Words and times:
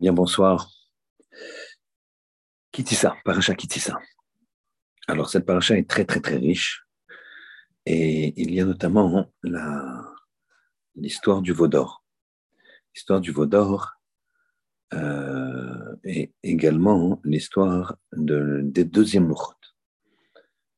Bien, 0.00 0.14
bonsoir. 0.14 0.70
Kitissa, 2.72 3.16
paracha 3.22 3.54
Kitissa. 3.54 3.98
Alors, 5.08 5.28
cette 5.28 5.44
paracha 5.44 5.76
est 5.76 5.86
très, 5.86 6.06
très, 6.06 6.20
très 6.20 6.38
riche. 6.38 6.86
Et 7.84 8.32
il 8.40 8.54
y 8.54 8.62
a 8.62 8.64
notamment 8.64 9.30
l'histoire 10.94 11.42
du 11.42 11.52
veau 11.52 11.68
d'or. 11.68 12.02
L'histoire 12.94 13.20
du 13.20 13.30
veau 13.30 13.44
d'or 13.44 13.90
euh, 14.94 15.96
et 16.04 16.32
également 16.42 17.20
l'histoire 17.22 17.98
de, 18.16 18.62
des 18.64 18.86
deuxièmes 18.86 19.28
louchot. 19.28 19.52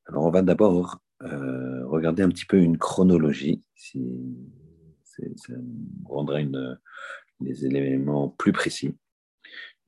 Alors, 0.06 0.24
on 0.24 0.32
va 0.32 0.42
d'abord 0.42 0.98
euh, 1.22 1.86
regarder 1.86 2.24
un 2.24 2.28
petit 2.28 2.46
peu 2.46 2.56
une 2.56 2.76
chronologie, 2.76 3.62
si 3.76 4.02
ça 5.04 5.54
rendra 6.06 6.40
les 7.38 7.66
éléments 7.66 8.28
plus 8.28 8.50
précis 8.50 8.96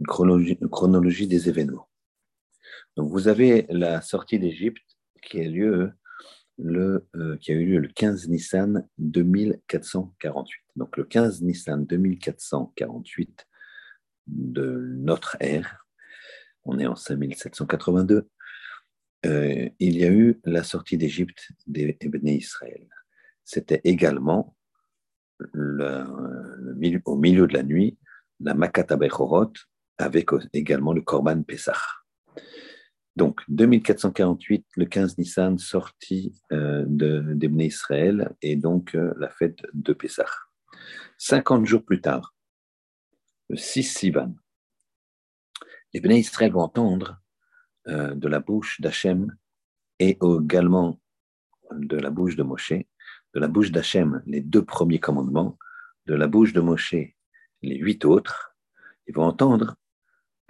une 0.00 0.06
chronologie, 0.06 1.26
des 1.26 1.48
événements. 1.48 1.88
Donc 2.96 3.10
vous 3.10 3.28
avez 3.28 3.66
la 3.68 4.00
sortie 4.00 4.38
d'Égypte 4.38 4.82
qui 5.22 5.40
a 5.40 5.44
euh, 5.44 5.90
eu 6.58 7.64
lieu 7.64 7.78
le 7.78 7.88
15 7.88 8.28
Nissan 8.28 8.88
2448. 8.98 10.62
Donc 10.76 10.96
le 10.96 11.04
15 11.04 11.42
Nissan 11.42 11.84
2448 11.84 13.46
de 14.26 14.94
notre 14.96 15.36
ère, 15.40 15.86
on 16.64 16.78
est 16.78 16.86
en 16.86 16.96
5782, 16.96 18.28
euh, 19.26 19.68
il 19.78 19.96
y 19.96 20.04
a 20.04 20.10
eu 20.10 20.40
la 20.44 20.62
sortie 20.62 20.98
d'Égypte 20.98 21.48
des 21.66 21.96
Béné 22.02 22.36
Israël. 22.36 22.88
C'était 23.44 23.80
également 23.84 24.56
le, 25.52 26.04
au 27.04 27.16
milieu 27.16 27.46
de 27.46 27.54
la 27.54 27.62
nuit, 27.62 27.98
la 28.40 28.54
Makata 28.54 28.96
Bechorot, 28.96 29.52
avec 29.98 30.30
également 30.52 30.92
le 30.92 31.02
Korban 31.02 31.42
Pessah. 31.42 31.78
Donc, 33.16 33.40
2448, 33.48 34.66
le 34.76 34.86
15 34.86 35.18
Nissan, 35.18 35.58
sortie 35.58 36.34
euh, 36.52 36.84
d'Ebné 36.86 37.66
Israël, 37.66 38.34
et 38.42 38.56
donc 38.56 38.96
euh, 38.96 39.14
la 39.18 39.30
fête 39.30 39.60
de 39.72 39.92
Pessah. 39.92 40.26
50 41.18 41.64
jours 41.64 41.84
plus 41.84 42.00
tard, 42.00 42.34
le 43.48 43.56
6 43.56 43.84
Sivan, 43.84 44.34
les 45.94 46.00
Bnei 46.00 46.18
Israël 46.18 46.52
vont 46.52 46.62
entendre 46.62 47.20
euh, 47.86 48.14
de 48.14 48.26
la 48.26 48.40
bouche 48.40 48.80
d'Hachem 48.80 49.32
et 50.00 50.18
également 50.20 51.00
de 51.70 51.96
la 51.96 52.10
bouche 52.10 52.34
de 52.34 52.42
Moshe, 52.42 52.72
de 52.72 53.40
la 53.40 53.46
bouche 53.46 53.70
d'Hachem 53.70 54.20
les 54.26 54.40
deux 54.40 54.64
premiers 54.64 54.98
commandements, 54.98 55.56
de 56.06 56.14
la 56.14 56.26
bouche 56.26 56.52
de 56.52 56.60
Moshe 56.60 56.96
les 57.62 57.76
huit 57.76 58.04
autres. 58.04 58.56
Ils 59.06 59.14
vont 59.14 59.24
entendre 59.24 59.76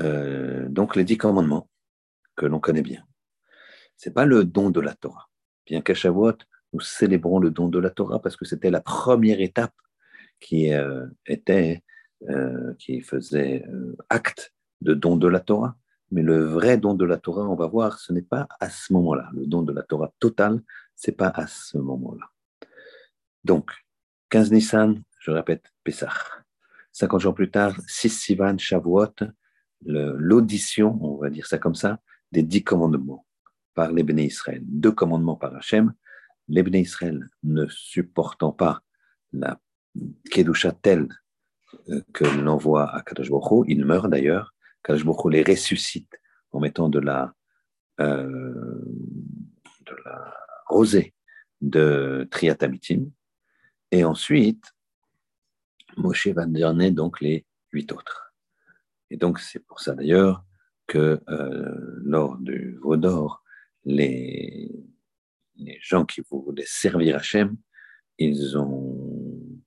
euh, 0.00 0.69
donc 0.69 0.97
les 0.97 1.05
dix 1.05 1.19
commandements 1.19 1.69
que 2.37 2.47
l'on 2.47 2.61
connaît 2.61 2.83
bien. 2.83 3.05
C'est 3.97 4.12
pas 4.12 4.25
le 4.25 4.45
don 4.45 4.70
de 4.70 4.81
la 4.81 4.95
Torah. 4.95 5.28
Bien 5.67 5.81
qu'à 5.81 5.95
Shavuot, 5.95 6.39
nous 6.73 6.81
célébrons 6.81 7.39
le 7.39 7.51
don 7.51 7.69
de 7.69 7.78
la 7.78 7.91
Torah 7.91 8.20
parce 8.20 8.36
que 8.36 8.45
c'était 8.45 8.70
la 8.70 8.81
première 8.81 9.41
étape 9.41 9.75
qui 10.41 10.73
euh, 10.73 11.06
était, 11.27 11.83
euh, 12.28 12.75
qui 12.78 13.01
faisait 13.01 13.64
acte 14.09 14.53
de 14.81 14.95
don 14.95 15.17
de 15.17 15.28
la 15.28 15.41
Torah. 15.41 15.77
Mais 16.11 16.23
le 16.23 16.45
vrai 16.45 16.77
don 16.77 16.95
de 16.95 17.05
la 17.05 17.17
Torah, 17.17 17.48
on 17.48 17.55
va 17.55 17.67
voir, 17.67 17.98
ce 17.98 18.12
n'est 18.12 18.23
pas 18.23 18.47
à 18.61 18.70
ce 18.70 18.92
moment-là. 18.92 19.31
Le 19.33 19.47
don 19.47 19.62
de 19.62 19.73
la 19.73 19.83
Torah 19.83 20.12
total, 20.19 20.61
c'est 20.95 21.17
pas 21.17 21.29
à 21.29 21.47
ce 21.47 21.79
moment-là. 21.79 22.31
Donc, 23.45 23.70
15 24.31 24.53
Nissan, 24.53 25.03
je 25.20 25.31
répète, 25.31 25.73
Pessah. 25.83 26.12
50 26.92 27.20
jours 27.20 27.34
plus 27.34 27.51
tard, 27.51 27.77
6 27.89 28.08
Sivan, 28.11 28.56
Shavuot, 28.58 29.14
l'audition, 29.85 30.99
on 31.03 31.17
va 31.17 31.31
dire 31.31 31.47
ça 31.47 31.59
comme 31.59 31.75
ça, 31.75 32.01
des 32.33 32.43
dix 32.43 32.65
commandements 32.65 33.27
par 33.75 33.92
les 33.92 34.03
Béné 34.03 34.25
Israël. 34.25 34.63
Deux 34.64 34.92
commandements 34.92 35.36
par 35.36 35.55
Hachem. 35.55 35.92
Les 36.48 36.63
Béné 36.63 36.81
Israël 36.81 37.29
ne 37.42 37.67
supportant 37.69 38.53
pas 38.53 38.83
la 39.33 39.61
Kedusha 40.31 40.73
telle 40.73 41.08
euh, 41.89 42.01
que 42.13 42.25
l'envoie 42.25 42.95
à 42.95 43.03
Kadosh 43.03 43.31
ils 43.67 43.85
meurent 43.85 44.08
d'ailleurs. 44.08 44.55
Kadosh 44.83 45.05
les 45.31 45.42
ressuscite 45.42 46.13
en 46.53 46.61
mettant 46.61 46.89
de 46.89 47.01
la, 47.01 47.33
euh, 48.01 48.85
de 49.87 49.97
la 50.05 50.35
rosée 50.67 51.14
de 51.61 52.29
Triatamitim. 52.31 53.11
Et 53.91 54.05
ensuite, 54.05 54.73
Moshe 55.97 56.29
va 56.29 56.47
donner 56.47 56.91
donc 56.91 57.20
les 57.20 57.47
huit 57.73 57.92
autres. 57.92 58.33
Et 59.14 59.17
donc, 59.17 59.39
c'est 59.39 59.61
pour 59.61 59.79
ça 59.79 59.95
d'ailleurs 59.95 60.45
que 60.89 61.20
euh, 61.29 62.01
lors 62.02 62.36
du 62.36 62.77
Vaudor, 62.83 63.45
les, 63.85 64.73
les 65.55 65.79
gens 65.80 66.05
qui 66.05 66.20
voulaient 66.29 66.64
servir 66.67 67.14
Hachem, 67.14 67.57
ils 68.19 68.58
ont 68.58 69.63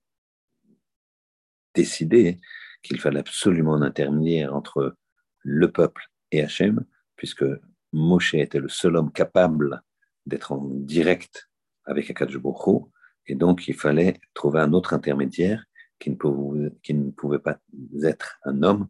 décidé 1.74 2.38
qu'il 2.82 3.00
fallait 3.00 3.20
absolument 3.20 3.76
un 3.76 3.80
intermédiaire 3.80 4.54
entre 4.54 4.98
le 5.40 5.72
peuple 5.72 6.04
et 6.30 6.42
Hachem, 6.42 6.84
puisque 7.16 7.46
Moshe 7.94 8.34
était 8.34 8.60
le 8.60 8.68
seul 8.68 8.96
homme 8.96 9.12
capable 9.12 9.82
d'être 10.26 10.52
en 10.52 10.62
direct 10.62 11.48
avec 11.86 12.10
Akadosh 12.10 12.36
et 13.24 13.34
donc 13.34 13.66
il 13.66 13.74
fallait 13.74 14.20
trouver 14.34 14.60
un 14.60 14.74
autre 14.74 14.92
intermédiaire 14.92 15.64
qui 15.98 16.10
ne 16.10 17.10
pouvait 17.12 17.38
pas 17.38 17.58
être 18.02 18.38
un 18.44 18.62
homme, 18.62 18.88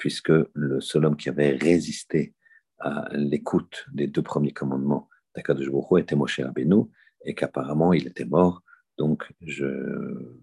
puisque 0.00 0.32
le 0.54 0.80
seul 0.80 1.04
homme 1.04 1.16
qui 1.18 1.28
avait 1.28 1.50
résisté 1.50 2.34
à 2.78 3.06
l'écoute 3.12 3.84
des 3.92 4.06
deux 4.06 4.22
premiers 4.22 4.54
commandements 4.54 5.10
d'Akadosh 5.34 5.68
était 5.98 6.16
Moshe 6.16 6.40
Rabbeinu, 6.40 6.84
et 7.26 7.34
qu'apparemment 7.34 7.92
il 7.92 8.06
était 8.06 8.24
mort. 8.24 8.62
Donc, 8.96 9.30
je 9.42 10.38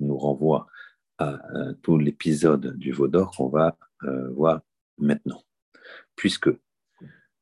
nous 0.00 0.18
renvoie 0.18 0.66
à, 1.16 1.40
tout 1.82 1.96
l'épisode 1.96 2.76
du 2.76 2.92
Vaudor 2.92 3.30
qu'on 3.34 3.48
va 3.48 3.78
euh, 4.02 4.28
voir 4.32 4.60
maintenant. 4.98 5.42
Puisque 6.14 6.50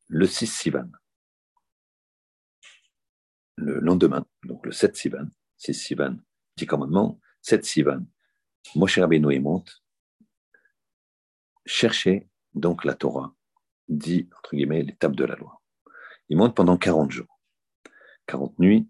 le 0.07 0.27
6 0.29 0.47
Sivan, 0.47 0.89
le 3.57 3.81
lendemain, 3.81 4.25
donc 4.45 4.65
le 4.65 4.71
7 4.71 4.95
Sivan, 4.95 5.27
6 5.57 5.75
Sivan, 5.75 6.19
10 6.57 6.67
commandements, 6.67 7.19
7 7.43 7.65
Sivan, 7.65 8.07
Moshe 8.77 9.01
Rabbeinu 9.01 9.41
monte 9.41 9.83
chercher 11.69 12.27
donc 12.55 12.85
la 12.85 12.95
Torah, 12.95 13.35
dit, 13.89 14.29
entre 14.39 14.57
guillemets, 14.57 14.83
l'étape 14.83 15.15
de 15.15 15.25
la 15.25 15.37
loi. 15.37 15.61
Il 16.29 16.37
monte 16.37 16.55
pendant 16.55 16.77
40 16.77 17.11
jours, 17.11 17.41
40 18.27 18.59
nuits, 18.59 18.89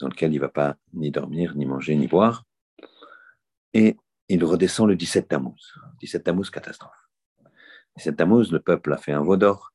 dans 0.00 0.08
lesquelles 0.08 0.32
il 0.32 0.36
ne 0.36 0.40
va 0.40 0.48
pas 0.48 0.76
ni 0.92 1.10
dormir, 1.10 1.54
ni 1.54 1.66
manger, 1.66 1.94
ni 1.94 2.08
boire, 2.08 2.44
et 3.74 3.96
il 4.28 4.44
redescend 4.44 4.88
le 4.88 4.96
17 4.96 5.28
Tammuz. 5.28 5.74
17 6.00 6.24
Tammuz, 6.24 6.50
catastrophe. 6.50 7.08
17 7.96 8.16
Tammuz, 8.16 8.50
le 8.52 8.60
peuple 8.60 8.92
a 8.92 8.96
fait 8.96 9.12
un 9.12 9.22
veau 9.22 9.36
d'or, 9.36 9.72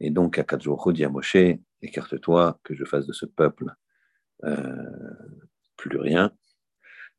et 0.00 0.10
donc 0.10 0.38
à 0.38 0.44
4 0.44 0.62
jours, 0.62 0.92
dit 0.92 1.04
à 1.04 1.08
Moshe, 1.08 1.36
écarte-toi, 1.80 2.60
que 2.62 2.74
je 2.74 2.84
fasse 2.84 3.06
de 3.06 3.12
ce 3.12 3.26
peuple 3.26 3.74
euh, 4.44 4.90
plus 5.76 5.96
rien, 5.98 6.32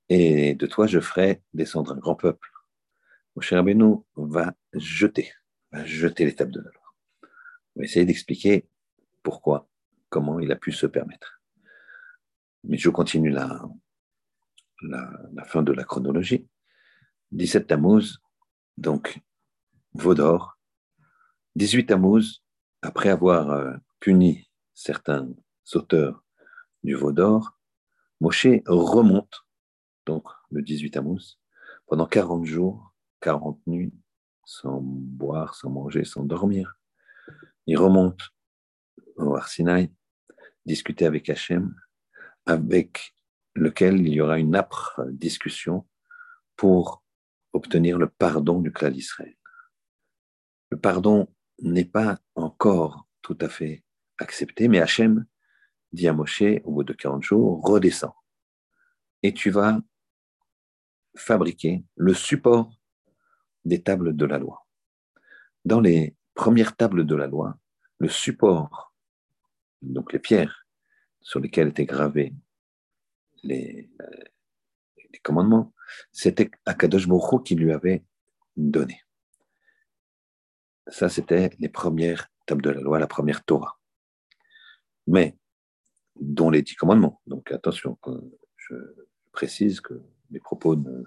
et 0.10 0.54
de 0.54 0.68
toi 0.68 0.86
je 0.86 1.00
ferai 1.00 1.42
descendre 1.54 1.94
un 1.94 1.98
grand 1.98 2.16
peuple 2.16 2.53
Moshe 3.36 3.54
Rabbeinu 3.54 4.04
va 4.16 4.54
jeter, 4.74 5.32
va 5.72 5.84
jeter 5.86 6.26
l'étape 6.26 6.52
de 6.52 6.60
loi. 6.60 6.72
On 7.76 7.80
va 7.80 7.86
essayer 7.86 8.06
d'expliquer 8.06 8.68
pourquoi, 9.24 9.68
comment 10.10 10.40
il 10.40 10.52
a 10.52 10.56
pu 10.56 10.72
se 10.72 10.86
permettre. 10.86 11.42
Mais 12.64 12.78
je 12.78 12.90
continue 12.90 13.32
la, 13.32 13.64
la, 14.84 15.44
fin 15.46 15.64
de 15.64 15.72
la 15.72 15.84
chronologie. 15.84 16.48
17 17.32 17.68
Tammuz, 17.68 18.20
donc 18.78 19.20
Vaudor. 19.94 20.60
18 21.56 21.88
Tammuz, 21.88 22.44
après 22.82 23.10
avoir 23.10 23.50
euh, 23.50 23.74
puni 24.00 24.50
certains 24.74 25.28
auteurs 25.74 26.24
du 26.84 26.94
Vaudor, 26.94 27.58
Moshe 28.20 28.48
remonte, 28.68 29.46
donc 30.06 30.28
le 30.52 30.62
18 30.62 30.92
Tammuz, 30.92 31.40
pendant 31.88 32.06
40 32.06 32.46
jours 32.46 32.93
40 33.24 33.60
nuits 33.68 33.94
sans 34.46 34.82
boire, 34.82 35.56
sans 35.56 35.70
manger, 35.70 36.04
sans 36.04 36.24
dormir. 36.24 36.76
Il 37.66 37.78
remonte 37.78 38.22
au 39.16 39.36
Arsinaï, 39.36 39.90
discuter 40.66 41.06
avec 41.06 41.30
Hachem, 41.30 41.74
avec 42.46 43.16
lequel 43.56 44.02
il 44.02 44.14
y 44.14 44.22
aura 44.22 44.38
une 44.40 44.56
âpre 44.56 45.02
discussion 45.10 45.88
pour 46.58 47.04
obtenir 47.54 47.98
le 47.98 48.10
pardon 48.10 48.60
du 48.60 48.72
clan 48.74 48.90
d'Israël. 48.90 49.38
Le 50.72 50.78
pardon 50.78 51.34
n'est 51.62 51.86
pas 51.86 52.20
encore 52.36 53.08
tout 53.22 53.38
à 53.40 53.48
fait 53.48 53.86
accepté, 54.18 54.68
mais 54.68 54.82
Hachem 54.82 55.26
dit 55.94 56.08
à 56.08 56.14
Moshe, 56.14 56.44
au 56.66 56.72
bout 56.72 56.84
de 56.84 56.94
40 56.94 57.24
jours, 57.24 57.62
redescends 57.64 58.16
et 59.24 59.34
tu 59.34 59.50
vas 59.50 59.80
fabriquer 61.16 61.84
le 61.96 62.14
support 62.14 62.78
des 63.66 63.82
tables 63.82 64.16
de 64.16 64.26
la 64.26 64.38
loi. 64.38 64.66
Dans 65.66 65.80
les 65.80 66.16
premières 66.34 66.76
tables 66.76 67.06
de 67.06 67.16
la 67.16 67.28
loi, 67.28 67.58
le 68.00 68.10
support, 68.10 68.94
donc 69.82 70.14
les 70.14 70.20
pierres 70.20 70.68
sur 71.22 71.40
lesquelles 71.40 71.70
étaient 71.70 71.86
gravés 71.86 72.34
les, 73.44 73.90
les 75.12 75.20
commandements, 75.20 75.74
c'était 76.12 76.52
Akadosh 76.66 77.08
Baruch 77.08 77.44
qui 77.46 77.56
lui 77.56 77.72
avait 77.72 78.04
donné. 78.56 79.02
Ça, 80.88 81.10
c'était 81.10 81.50
les 81.60 81.70
premières 81.70 82.28
tables 82.46 82.62
de 82.62 82.70
la 82.70 82.82
loi, 82.82 83.00
la 83.00 83.08
première 83.08 83.44
Torah. 83.44 83.80
Mais, 85.08 85.38
dont 86.16 86.50
les 86.50 86.62
dix 86.62 86.76
commandements. 86.76 87.22
Donc 87.26 87.52
attention, 87.52 87.98
je 88.58 88.76
précise 89.32 89.82
que 89.82 90.02
mes 90.30 90.40
propos 90.40 90.76
ne, 90.76 91.04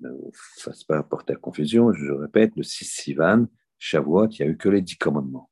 vous 0.00 0.32
fassent 0.58 0.84
pas 0.84 1.02
porter 1.02 1.34
à 1.34 1.36
confusion. 1.36 1.92
Je 1.92 2.10
répète, 2.12 2.52
le 2.56 2.62
6 2.62 2.84
Sivan, 2.84 3.46
Shavuot, 3.78 4.28
il 4.28 4.42
n'y 4.42 4.48
a 4.48 4.52
eu 4.52 4.56
que 4.56 4.68
les 4.68 4.82
dix 4.82 4.96
commandements. 4.96 5.50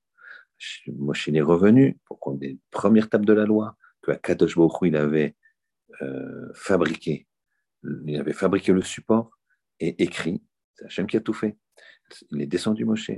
Moshe 0.89 1.29
est 1.29 1.41
revenu 1.41 1.99
pour 2.07 2.19
prendre 2.19 2.41
les 2.41 2.59
premières 2.71 3.09
tables 3.09 3.27
de 3.27 3.33
la 3.33 3.45
loi 3.45 3.77
que 4.03 4.13
Baruch 4.13 4.77
il 4.83 4.97
avait 4.97 5.37
euh, 6.03 6.51
fabriqué. 6.55 7.27
Il 7.85 8.17
avait 8.17 8.33
fabriqué 8.33 8.73
le 8.73 8.83
support 8.83 9.31
et 9.81 10.03
écrit. 10.03 10.43
C'est 10.75 10.87
Hachem 10.87 11.07
qui 11.07 11.17
a 11.17 11.21
tout 11.21 11.33
fait. 11.33 11.57
Il 12.31 12.41
est 12.43 12.47
descendu 12.47 12.85
Moshe. 12.85 13.11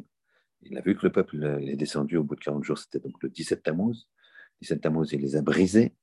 Il 0.63 0.79
a 0.79 0.81
vu 0.81 0.97
que 0.97 1.07
le 1.07 1.13
peuple 1.13 1.45
est 1.67 1.77
descendu 1.77 2.17
au 2.17 2.25
bout 2.25 2.37
de 2.37 2.41
40 2.41 2.65
jours, 2.65 2.79
c'était 2.79 3.01
donc 3.01 3.23
le 3.23 3.29
17 3.29 3.63
Tammuz. 3.63 4.09
17 4.63 4.81
Tammuz, 4.81 5.09
il 5.13 5.21
les 5.21 5.37
a 5.37 5.43
brisés, 5.43 5.95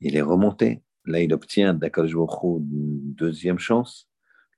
il 0.00 0.16
est 0.16 0.22
remonté. 0.22 0.82
Là, 1.06 1.20
il 1.20 1.32
obtient 1.32 1.72
d'Akadosh 1.72 2.14
une 2.42 3.14
deuxième 3.14 3.58
chance. 3.58 4.08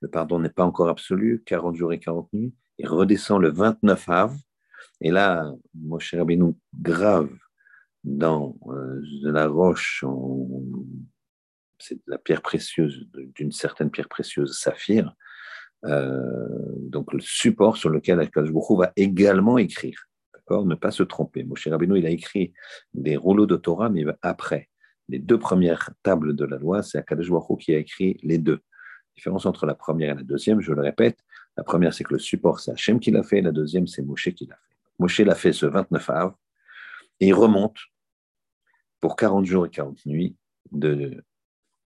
Le 0.05 0.11
pardon 0.11 0.37
n'est 0.37 0.49
pas 0.49 0.63
encore 0.63 0.87
absolu, 0.87 1.41
40 1.47 1.75
jours 1.75 1.91
et 1.91 1.97
40 1.97 2.31
nuits. 2.31 2.53
Il 2.77 2.87
redescend 2.87 3.41
le 3.41 3.49
29 3.49 4.07
av. 4.09 4.37
Et 5.01 5.09
là, 5.09 5.51
Moshe 5.73 6.13
Rabbeinu 6.13 6.53
grave 6.79 7.31
dans 8.03 8.55
euh, 8.67 9.01
la 9.23 9.47
roche, 9.47 10.05
c'est 11.79 11.97
la 12.05 12.19
pierre 12.19 12.43
précieuse, 12.43 13.07
d'une 13.33 13.51
certaine 13.51 13.89
pierre 13.89 14.07
précieuse, 14.07 14.59
saphir, 14.59 15.11
euh, 15.85 16.47
donc 16.81 17.11
le 17.11 17.19
support 17.19 17.77
sur 17.77 17.89
lequel 17.89 18.19
Akash 18.19 18.51
va 18.51 18.93
également 18.95 19.57
écrire. 19.57 20.07
D'accord? 20.35 20.67
Ne 20.67 20.75
pas 20.75 20.91
se 20.91 21.01
tromper. 21.01 21.43
Moshe 21.43 21.67
Rabbeinu, 21.67 21.97
il 21.97 22.05
a 22.05 22.11
écrit 22.11 22.53
des 22.93 23.17
rouleaux 23.17 23.47
de 23.47 23.55
Torah, 23.55 23.89
mais 23.89 24.05
après. 24.21 24.69
Les 25.09 25.17
deux 25.17 25.39
premières 25.39 25.89
tables 26.03 26.35
de 26.35 26.45
la 26.45 26.57
loi, 26.59 26.83
c'est 26.83 26.99
Akadosh 26.99 27.31
Baruch 27.31 27.61
qui 27.61 27.73
a 27.73 27.79
écrit 27.79 28.19
les 28.21 28.37
deux. 28.37 28.61
Différence 29.15 29.45
entre 29.45 29.65
la 29.65 29.75
première 29.75 30.11
et 30.11 30.15
la 30.15 30.23
deuxième, 30.23 30.59
je 30.61 30.73
le 30.73 30.81
répète, 30.81 31.19
la 31.57 31.63
première, 31.63 31.93
c'est 31.93 32.03
que 32.03 32.13
le 32.13 32.19
support, 32.19 32.59
c'est 32.59 32.71
Hachem 32.71 32.99
qui 32.99 33.11
l'a 33.11 33.23
fait, 33.23 33.41
la 33.41 33.51
deuxième, 33.51 33.87
c'est 33.87 34.01
Moshe 34.01 34.29
qui 34.31 34.45
l'a 34.45 34.55
fait. 34.55 34.75
Moshe 34.99 35.19
l'a 35.19 35.35
fait 35.35 35.53
ce 35.53 35.65
29 35.65 36.09
av, 36.09 36.35
et 37.19 37.27
il 37.27 37.33
remonte 37.33 37.77
pour 38.99 39.15
40 39.15 39.45
jours 39.45 39.65
et 39.65 39.69
40 39.69 40.05
nuits 40.05 40.35
de 40.71 41.23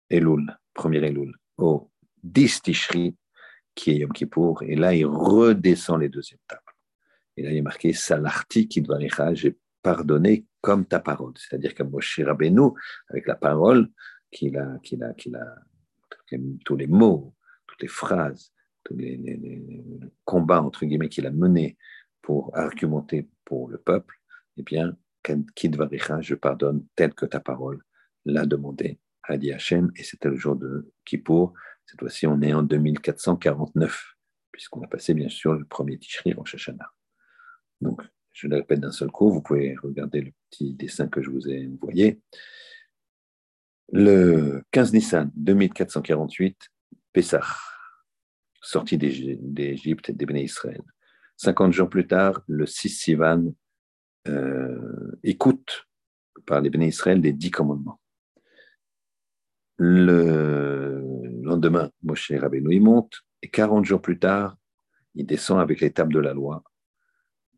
Elul, 0.09 0.57
premier 0.73 0.99
Elul, 0.99 1.35
au 1.57 1.89
10 2.23 2.61
Tishri, 2.63 3.15
qui 3.75 3.91
est 3.91 3.97
Yom 3.97 4.11
Kippour, 4.11 4.63
et 4.63 4.75
là, 4.75 4.93
il 4.93 5.05
redescend 5.05 5.99
les 5.99 6.09
deuxièmes 6.09 6.39
tables. 6.47 6.61
Et 7.37 7.43
là, 7.43 7.51
il 7.51 7.57
est 7.57 7.61
marqué 7.61 7.93
Salarti 7.93 8.67
Kidvarecha, 8.67 9.33
j'ai 9.33 9.57
pardonné 9.81 10.45
comme 10.59 10.85
ta 10.85 10.99
parole. 10.99 11.33
C'est-à-dire 11.37 11.73
que 11.73 11.83
Moshe 11.83 12.19
Rabbeinu, 12.19 12.71
avec 13.09 13.27
la 13.27 13.35
parole 13.35 13.89
qu'il 14.31 14.57
a, 14.57 14.77
qu'il 14.83 15.03
a, 15.03 15.13
qu'il 15.13 15.35
a, 15.35 15.55
tous 16.65 16.75
les 16.75 16.87
mots, 16.87 17.35
toutes 17.67 17.81
les 17.81 17.87
phrases, 17.87 18.51
tous 18.83 18.95
les, 18.95 19.63
combats, 20.25 20.61
entre 20.61 20.85
guillemets, 20.85 21.09
qu'il 21.09 21.25
a 21.27 21.31
menés 21.31 21.77
pour 22.21 22.55
argumenter 22.57 23.29
pour 23.45 23.69
le 23.69 23.77
peuple, 23.77 24.19
eh 24.57 24.63
bien, 24.63 24.97
Kidvarecha, 25.55 26.21
je 26.21 26.35
pardonne 26.35 26.85
tel 26.95 27.13
que 27.13 27.25
ta 27.25 27.39
parole 27.39 27.83
l'a 28.25 28.45
demandé, 28.45 28.99
a 29.23 29.37
dit 29.37 29.51
Hachem, 29.51 29.91
et 29.95 30.03
c'était 30.03 30.29
le 30.29 30.35
jour 30.35 30.55
de 30.55 30.91
Kippour, 31.05 31.53
cette 31.85 31.99
fois-ci, 31.99 32.27
on 32.27 32.41
est 32.41 32.53
en 32.53 32.63
2449, 32.63 34.15
puisqu'on 34.51 34.81
a 34.81 34.87
passé 34.87 35.13
bien 35.13 35.29
sûr 35.29 35.53
le 35.53 35.65
premier 35.65 35.97
Tishri 35.97 36.33
en 36.37 36.45
Shashana. 36.45 36.91
Donc, 37.81 38.01
je 38.31 38.47
le 38.47 38.57
répète 38.57 38.79
d'un 38.79 38.91
seul 38.91 39.11
coup, 39.11 39.29
vous 39.29 39.41
pouvez 39.41 39.75
regarder 39.75 40.21
le 40.21 40.31
petit 40.49 40.73
dessin 40.73 41.07
que 41.07 41.21
je 41.21 41.29
vous 41.29 41.49
ai 41.49 41.67
envoyé. 41.67 42.21
Le 43.93 44.63
15 44.71 44.93
Nissan 44.93 45.31
2448, 45.35 46.69
Pessah, 47.11 47.43
sortie 48.61 48.97
d'Égypte 48.97 50.09
et 50.09 50.13
des 50.13 50.25
Béné 50.25 50.43
Israël. 50.43 50.81
50 51.35 51.73
jours 51.73 51.89
plus 51.89 52.07
tard, 52.07 52.41
le 52.47 52.65
6 52.65 52.87
Sivan, 52.87 53.53
euh, 54.29 55.11
écoute 55.23 55.87
par 56.45 56.61
les 56.61 56.69
Béné 56.69 56.87
Israël 56.87 57.19
les 57.19 57.33
dix 57.33 57.51
commandements. 57.51 57.99
Le 59.77 61.03
lendemain, 61.43 61.91
Moshe 62.03 62.31
Rabbeinu 62.31 62.73
il 62.75 62.81
monte, 62.81 63.21
et 63.41 63.49
40 63.49 63.83
jours 63.83 64.01
plus 64.01 64.19
tard, 64.19 64.57
il 65.15 65.25
descend 65.25 65.59
avec 65.59 65.81
les 65.81 65.91
tables 65.91 66.13
de 66.13 66.19
la 66.19 66.33
loi, 66.33 66.63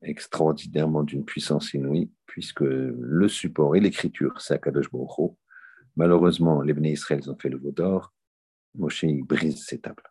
extraordinairement 0.01 1.03
d'une 1.03 1.25
puissance 1.25 1.75
inouïe, 1.75 2.11
puisque 2.25 2.61
le 2.61 3.27
support 3.27 3.75
et 3.75 3.79
l'écriture, 3.79 4.41
c'est 4.41 4.55
Akadosh 4.55 4.89
Baruch 4.91 5.35
Malheureusement, 5.95 6.61
les 6.61 6.73
Bnei 6.73 6.93
Israël 6.93 7.21
ont 7.29 7.37
fait 7.37 7.49
le 7.49 7.57
veau 7.57 7.71
d'or. 7.71 8.13
Moshe 8.75 9.05
brise 9.05 9.63
ces 9.65 9.79
tables. 9.79 10.03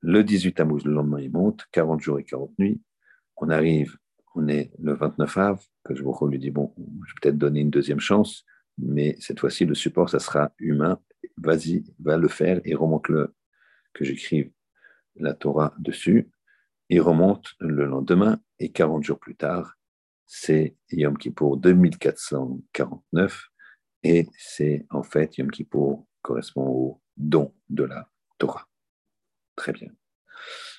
Le 0.00 0.24
18 0.24 0.54
Tammuz, 0.54 0.84
le 0.84 0.92
lendemain, 0.92 1.20
il 1.20 1.30
monte, 1.30 1.66
40 1.72 2.00
jours 2.00 2.18
et 2.18 2.24
40 2.24 2.58
nuits. 2.58 2.80
On 3.36 3.48
arrive, 3.50 3.96
on 4.34 4.48
est 4.48 4.70
le 4.78 4.94
29 4.94 5.36
av, 5.38 5.64
que 5.84 5.94
je 5.94 6.02
lui 6.02 6.38
dit, 6.38 6.50
bon, 6.50 6.74
je 6.78 6.82
vais 6.82 7.20
peut-être 7.22 7.38
donner 7.38 7.60
une 7.60 7.70
deuxième 7.70 8.00
chance, 8.00 8.44
mais 8.78 9.16
cette 9.20 9.40
fois-ci, 9.40 9.64
le 9.64 9.74
support, 9.74 10.08
ça 10.08 10.18
sera 10.18 10.52
humain 10.58 11.00
vas-y, 11.36 11.84
va 11.98 12.16
le 12.16 12.28
faire 12.28 12.60
et 12.64 12.74
remonte-le, 12.74 13.34
que 13.92 14.04
j'écrive 14.04 14.50
la 15.16 15.34
Torah 15.34 15.74
dessus. 15.78 16.30
Il 16.88 17.00
remonte 17.00 17.54
le 17.58 17.84
lendemain 17.86 18.40
et 18.58 18.70
40 18.70 19.04
jours 19.04 19.18
plus 19.18 19.36
tard, 19.36 19.76
c'est 20.26 20.76
Yom 20.90 21.16
Kippour 21.16 21.56
2449 21.56 23.49
et 24.02 24.26
c'est 24.38 24.86
en 24.90 25.02
fait 25.02 25.36
Yom 25.38 25.50
Kippour 25.50 26.06
correspond 26.22 26.66
au 26.66 27.02
don 27.16 27.54
de 27.68 27.84
la 27.84 28.08
Torah. 28.38 28.66
Très 29.56 29.72
bien. 29.72 29.90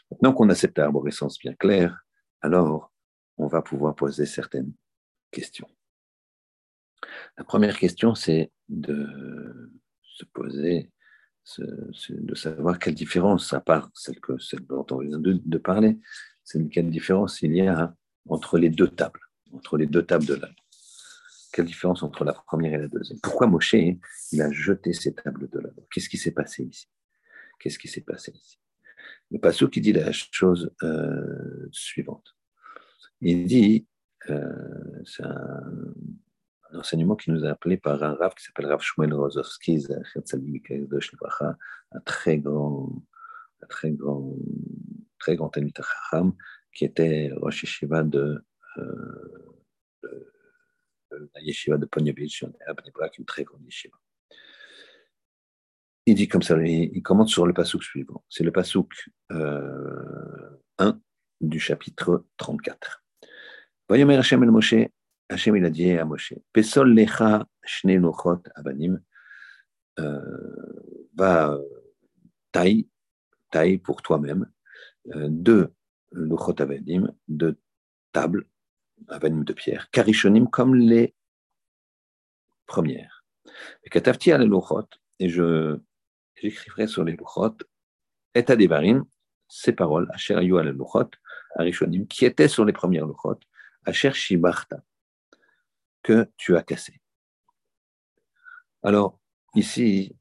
Maintenant 0.09 0.33
qu'on 0.33 0.49
a 0.49 0.55
cette 0.55 0.79
arborescence 0.79 1.39
bien 1.39 1.53
claire, 1.53 2.03
alors 2.41 2.91
on 3.37 3.47
va 3.47 3.61
pouvoir 3.61 3.95
poser 3.95 4.25
certaines 4.25 4.73
questions. 5.31 5.67
La 7.37 7.43
première 7.43 7.77
question, 7.77 8.15
c'est 8.15 8.51
de 8.69 9.71
se 10.01 10.25
poser, 10.25 10.91
de 11.57 12.35
savoir 12.35 12.77
quelle 12.77 12.93
différence, 12.93 13.53
à 13.53 13.61
part 13.61 13.89
celle, 13.93 14.19
dont 14.67 14.85
on 14.91 14.99
vient 14.99 15.19
de, 15.19 15.57
parler, 15.57 15.99
c'est 16.43 16.67
quelle 16.69 16.89
différence 16.89 17.41
il 17.41 17.55
y 17.55 17.67
a 17.67 17.95
entre 18.29 18.57
les 18.57 18.69
deux 18.69 18.89
tables, 18.89 19.21
entre 19.53 19.77
les 19.77 19.87
deux 19.87 20.03
tables 20.03 20.25
de 20.25 20.35
la 20.35 20.49
Quelle 21.51 21.65
différence 21.65 22.03
entre 22.03 22.23
la 22.23 22.33
première 22.33 22.73
et 22.73 22.77
la 22.77 22.87
deuxième? 22.87 23.19
Pourquoi 23.21 23.47
Moshe, 23.47 23.73
il 23.73 24.41
a 24.41 24.51
jeté 24.51 24.93
ces 24.93 25.13
tables 25.13 25.49
de 25.49 25.59
la 25.59 25.69
Qu'est-ce 25.91 26.09
qui 26.09 26.17
s'est 26.17 26.31
passé 26.31 26.63
ici? 26.63 26.87
Qu'est-ce 27.59 27.77
qui 27.77 27.87
s'est 27.87 28.01
passé 28.01 28.31
ici? 28.31 28.57
Le 29.31 29.39
passou 29.39 29.69
qui 29.69 29.81
dit 29.81 29.93
la 29.93 30.11
chose 30.11 30.71
euh, 30.83 31.67
suivante. 31.71 32.35
Il 33.19 33.45
dit, 33.45 33.87
euh, 34.29 35.01
c'est 35.05 35.23
un, 35.23 35.93
enseignement 36.73 37.15
qui 37.15 37.31
nous 37.31 37.45
a 37.45 37.49
appelé 37.49 37.77
par 37.77 38.01
un 38.01 38.13
Rav 38.13 38.33
qui 38.33 38.45
s'appelle 38.45 38.67
Rav 38.67 38.81
Shmuel 38.81 39.13
Rozovski, 39.13 39.85
un 39.89 40.01
très 42.05 42.37
grand, 42.37 43.03
un 43.61 43.67
très 43.67 43.91
grand, 43.91 44.37
très 45.19 45.35
grand 45.35 45.51
qui 46.73 46.85
était 46.85 47.31
Rosh 47.35 47.63
Yeshiva 47.63 48.03
de, 48.03 48.41
euh, 48.77 49.55
de, 50.03 50.31
la 51.11 51.41
Yeshiva 51.41 51.77
de 51.77 51.85
Ponyevich, 51.85 52.43
à 52.43 52.73
une 53.17 53.25
très 53.25 53.43
grande 53.43 53.63
Yeshiva. 53.63 53.97
Il 56.05 56.15
dit 56.15 56.27
comme 56.27 56.41
ça, 56.41 56.57
il, 56.57 57.01
commente 57.03 57.29
sur 57.29 57.45
le 57.45 57.53
pasouk 57.53 57.83
suivant. 57.83 58.23
C'est 58.27 58.43
le 58.43 58.51
pasouk 58.51 59.09
euh, 59.31 60.49
1 60.79 60.99
du 61.41 61.59
chapitre 61.59 62.25
34. 62.37 63.03
Voyons 63.87 64.09
Hashem 64.09 64.43
el 64.43 64.51
Moshe 64.51 64.75
Hachem 65.31 65.55
il 65.55 65.65
a 65.65 65.69
dit 65.69 65.91
à 65.91 66.03
Moshe, 66.03 66.33
Pesol 66.51 66.93
lecha 66.93 67.45
shne 67.63 67.95
lochot 67.97 68.43
abanim, 68.55 68.99
euh, 69.99 70.19
va 71.15 71.57
taille, 72.51 72.89
taille 73.49 73.77
pour 73.77 74.01
toi-même, 74.01 74.51
euh, 75.15 75.27
deux 75.29 75.73
lochot 76.11 76.61
abanim, 76.61 77.13
deux 77.29 77.57
tables, 78.11 78.45
abanim 79.07 79.43
de 79.43 79.53
pierre, 79.53 79.89
karishonim 79.91 80.47
comme 80.47 80.75
les 80.75 81.13
premières. 82.65 83.23
Et 83.83 83.89
katafti 83.89 84.31
et 84.31 85.29
je 85.29 85.79
j'écrirai 86.35 86.87
sur 86.87 87.03
les 87.03 87.15
lochot, 87.15 87.57
et 88.33 88.49
adevarim, 88.49 89.05
ces 89.47 89.73
paroles, 89.73 90.09
Asher 90.13 90.35
Ayu 90.35 90.57
al 90.57 90.69
Luchot, 90.69 91.11
Arishonim, 91.55 92.07
qui 92.07 92.25
étaient 92.25 92.47
sur 92.47 92.65
les 92.65 92.73
premières 92.73 93.05
Luchot, 93.05 93.39
Asher 93.85 94.13
Shibarta, 94.13 94.81
que 96.01 96.29
tu 96.37 96.55
as 96.55 96.63
cassé. 96.63 96.99
Alors, 98.81 99.19
ici, 99.55 100.15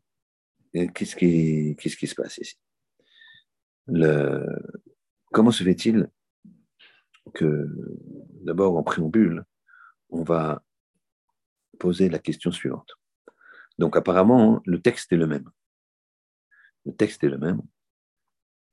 qu'est-ce 0.72 1.16
qui, 1.16 1.76
qu'est-ce 1.78 1.96
qui 1.96 2.06
se 2.06 2.14
passe 2.14 2.38
ici? 2.38 2.58
Le, 3.86 4.44
Comment 5.32 5.52
se 5.52 5.62
fait-il 5.62 6.10
que, 7.34 7.66
d'abord, 8.42 8.76
en 8.76 8.82
préambule, 8.82 9.44
on 10.10 10.22
va 10.22 10.62
poser 11.78 12.08
la 12.08 12.18
question 12.18 12.50
suivante. 12.50 12.92
Donc, 13.78 13.96
apparemment, 13.96 14.60
le 14.66 14.80
texte 14.80 15.12
est 15.12 15.16
le 15.16 15.26
même. 15.26 15.48
Le 16.84 16.92
texte 16.92 17.24
est 17.24 17.28
le 17.28 17.38
même. 17.38 17.62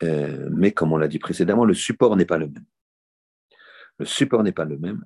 Euh, 0.03 0.49
mais 0.51 0.71
comme 0.71 0.93
on 0.93 0.97
l'a 0.97 1.07
dit 1.07 1.19
précédemment, 1.19 1.65
le 1.65 1.73
support 1.73 2.15
n'est 2.15 2.25
pas 2.25 2.37
le 2.37 2.47
même. 2.47 2.65
Le 3.97 4.05
support 4.05 4.43
n'est 4.43 4.51
pas 4.51 4.65
le 4.65 4.77
même. 4.77 5.05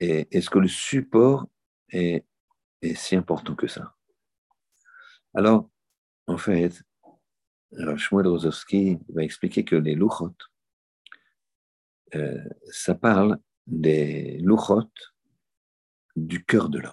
Et 0.00 0.26
est-ce 0.36 0.50
que 0.50 0.58
le 0.58 0.68
support 0.68 1.48
est, 1.90 2.24
si 2.94 3.16
important 3.16 3.54
que 3.54 3.66
ça? 3.66 3.94
Alors, 5.34 5.70
en 6.26 6.38
fait, 6.38 6.82
Shmuel 7.96 8.26
Rozowski 8.26 8.98
va 9.08 9.22
expliquer 9.22 9.64
que 9.64 9.76
les 9.76 9.94
luchot, 9.94 10.34
euh, 12.14 12.42
ça 12.70 12.94
parle 12.94 13.38
des 13.66 14.38
luchot 14.38 14.90
du 16.16 16.44
cœur 16.44 16.68
de 16.68 16.78
l'homme. 16.78 16.92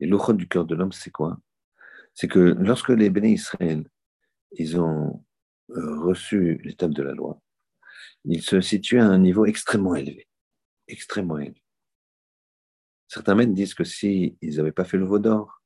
Les 0.00 0.06
luchot 0.06 0.32
du 0.32 0.48
cœur 0.48 0.64
de 0.64 0.74
l'homme, 0.74 0.92
c'est 0.92 1.10
quoi? 1.10 1.38
C'est 2.14 2.28
que 2.28 2.38
lorsque 2.38 2.90
les 2.90 3.10
béné 3.10 3.32
Israël 3.32 3.84
ils 4.52 4.78
ont 4.80 5.24
euh, 5.70 6.00
reçu 6.00 6.60
l'étape 6.64 6.92
de 6.92 7.02
la 7.02 7.12
loi, 7.12 7.40
ils 8.24 8.42
se 8.42 8.60
situaient 8.60 9.00
à 9.00 9.06
un 9.06 9.18
niveau 9.18 9.46
extrêmement 9.46 9.94
élevé. 9.94 10.28
Extrêmement 10.86 11.38
élevé. 11.38 11.62
Certains 13.08 13.34
maîtres 13.34 13.52
disent 13.52 13.74
que 13.74 13.84
s'ils 13.84 14.36
ils 14.40 14.56
n'avaient 14.56 14.72
pas 14.72 14.84
fait 14.84 14.96
le 14.96 15.06
veau 15.06 15.18
d'or, 15.18 15.62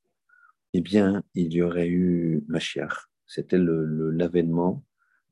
eh 0.74 0.80
bien, 0.80 1.22
il 1.34 1.52
y 1.52 1.62
aurait 1.62 1.88
eu 1.88 2.44
Mashiach. 2.48 3.08
C'était 3.26 3.58
l'avènement 3.58 4.84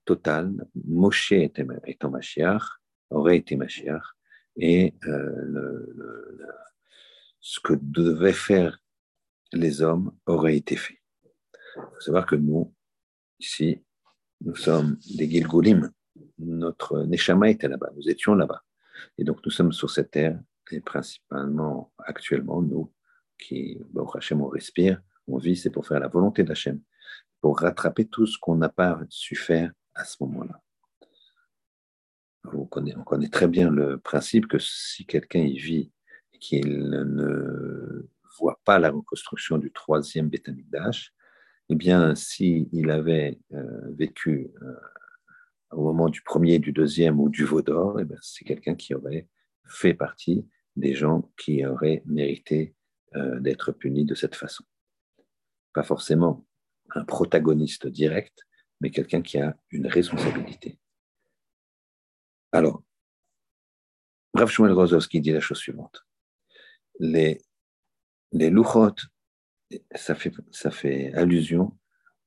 total. 0.07 0.67
Moshe 0.87 1.33
étant 1.33 2.11
Mashiach, 2.11 2.63
aurait 3.11 3.37
été 3.37 3.57
Mashiach, 3.57 4.07
et 4.57 4.95
euh, 5.07 6.47
ce 7.41 7.61
que 7.61 7.75
devaient 7.81 8.33
faire 8.33 8.79
les 9.53 9.83
hommes 9.83 10.13
aurait 10.25 10.57
été 10.57 10.77
fait. 10.77 11.01
Il 11.77 11.83
faut 11.95 12.01
savoir 12.01 12.27
que 12.27 12.37
nous, 12.37 12.75
Ici, 13.39 13.83
nous 14.41 14.57
sommes 14.57 14.97
des 15.15 15.29
Gilgulim. 15.29 15.91
Notre 16.39 17.03
Neshama 17.03 17.51
était 17.51 17.69
là-bas. 17.69 17.91
Nous 17.95 18.09
étions 18.09 18.35
là-bas. 18.35 18.63
Et 19.19 19.25
donc, 19.25 19.45
nous 19.45 19.51
sommes 19.51 19.73
sur 19.73 19.91
cette 19.91 20.11
terre, 20.11 20.41
et 20.71 20.81
principalement 20.81 21.93
actuellement, 21.99 22.63
nous, 22.63 22.93
qui, 23.39 23.79
au 23.95 24.11
Hachem, 24.17 24.41
on 24.41 24.49
respire, 24.49 25.03
on 25.27 25.37
vit, 25.37 25.57
c'est 25.57 25.71
pour 25.71 25.87
faire 25.87 26.01
la 26.01 26.09
volonté 26.09 26.45
d'Hachem, 26.45 26.81
pour 27.43 27.59
rattraper 27.59 28.07
tout 28.07 28.27
ce 28.27 28.39
qu'on 28.39 28.57
n'a 28.57 28.71
pas 28.71 28.99
su 29.11 29.37
faire 29.37 29.71
à 29.97 30.05
ce 30.05 30.17
moment-là. 30.21 30.63
On 32.53 32.65
connaît, 32.65 32.95
on 32.97 33.03
connaît 33.03 33.29
très 33.29 33.49
bien 33.49 33.71
le 33.71 33.99
principe 33.99 34.47
que 34.47 34.59
si 34.59 35.05
quelqu'un 35.05 35.41
y 35.41 35.59
vit 35.59 35.93
et 36.33 36.39
qu'il 36.39 36.89
ne 36.89 38.09
voit 38.39 38.61
pas 38.65 38.79
la 38.79 38.91
reconstruction 38.91 39.59
du 39.59 39.73
troisième 39.73 40.29
Betamikdash, 40.29 41.13
eh 41.69 41.75
bien, 41.75 42.15
s'il 42.15 42.91
avait 42.91 43.41
euh, 43.53 43.93
vécu 43.95 44.53
euh, 44.63 44.77
au 45.73 45.83
moment 45.83 46.09
du 46.09 46.23
premier, 46.23 46.61
du 46.61 46.73
deuxième 46.73 47.19
ou 47.19 47.29
du 47.29 47.45
veau 47.45 47.63
d'or, 47.63 47.99
eh 48.01 48.07
c'est 48.23 48.45
quelqu'un 48.45 48.77
qui 48.77 48.95
aurait 48.95 49.29
fait 49.67 49.95
partie 49.95 50.49
des 50.77 50.95
gens 50.95 51.29
qui 51.37 51.67
auraient 51.67 52.03
mérité 52.07 52.77
euh, 53.17 53.41
d'être 53.41 53.73
punis 53.73 54.05
de 54.05 54.15
cette 54.15 54.37
façon. 54.37 54.65
Pas 55.75 55.83
forcément 55.83 56.47
un 56.95 57.05
protagoniste 57.05 57.89
direct, 57.89 58.46
mais 58.81 58.91
quelqu'un 58.91 59.23
qui 59.23 59.39
a 59.39 59.57
une 59.71 59.87
responsabilité. 59.87 60.79
Alors, 62.53 62.83
Rav 64.35 64.49
Shmuel 64.51 64.73
Rozovski 64.73 65.21
dit 65.21 65.33
la 65.33 65.41
chose 65.41 65.59
suivante. 65.59 66.07
Les, 66.99 67.41
les 68.33 68.53
ça 69.95 70.15
fait, 70.15 70.33
ça 70.51 70.71
fait 70.71 71.13
allusion 71.15 71.77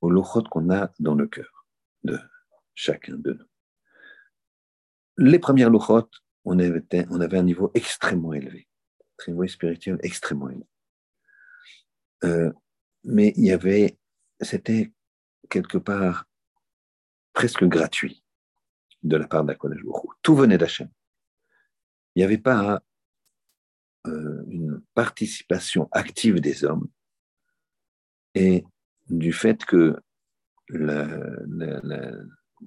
au 0.01 0.09
lochot 0.09 0.43
qu'on 0.43 0.69
a 0.69 0.91
dans 0.99 1.15
le 1.15 1.27
cœur 1.27 1.67
de 2.03 2.19
chacun 2.73 3.15
de 3.15 3.33
nous. 3.33 3.45
Les 5.17 5.39
premières 5.39 5.69
lochot, 5.69 6.09
on 6.45 6.57
avait, 6.59 6.83
on 7.09 7.19
avait 7.21 7.37
un 7.37 7.43
niveau 7.43 7.71
extrêmement 7.73 8.33
élevé, 8.33 8.67
un 9.27 9.31
niveau 9.31 9.45
spirituel 9.47 9.99
extrêmement 10.01 10.49
élevé. 10.49 10.67
Euh, 12.23 12.51
mais 13.03 13.33
il 13.35 13.45
y 13.45 13.51
avait, 13.51 13.97
c'était 14.41 14.91
quelque 15.49 15.77
part 15.77 16.28
presque 17.39 17.63
gratuit 17.63 18.21
de 19.01 19.15
la 19.15 19.25
part 19.25 19.45
d'Akodesh 19.45 19.79
Tout 20.21 20.35
venait 20.35 20.57
d'Hachem. 20.57 20.89
Il 22.13 22.19
n'y 22.19 22.25
avait 22.25 22.37
pas 22.37 22.83
euh, 24.07 24.43
une 24.49 24.81
participation 24.93 25.87
active 25.93 26.41
des 26.41 26.65
hommes 26.65 26.89
et 28.35 28.65
du 29.07 29.31
fait 29.31 29.63
que 29.63 29.95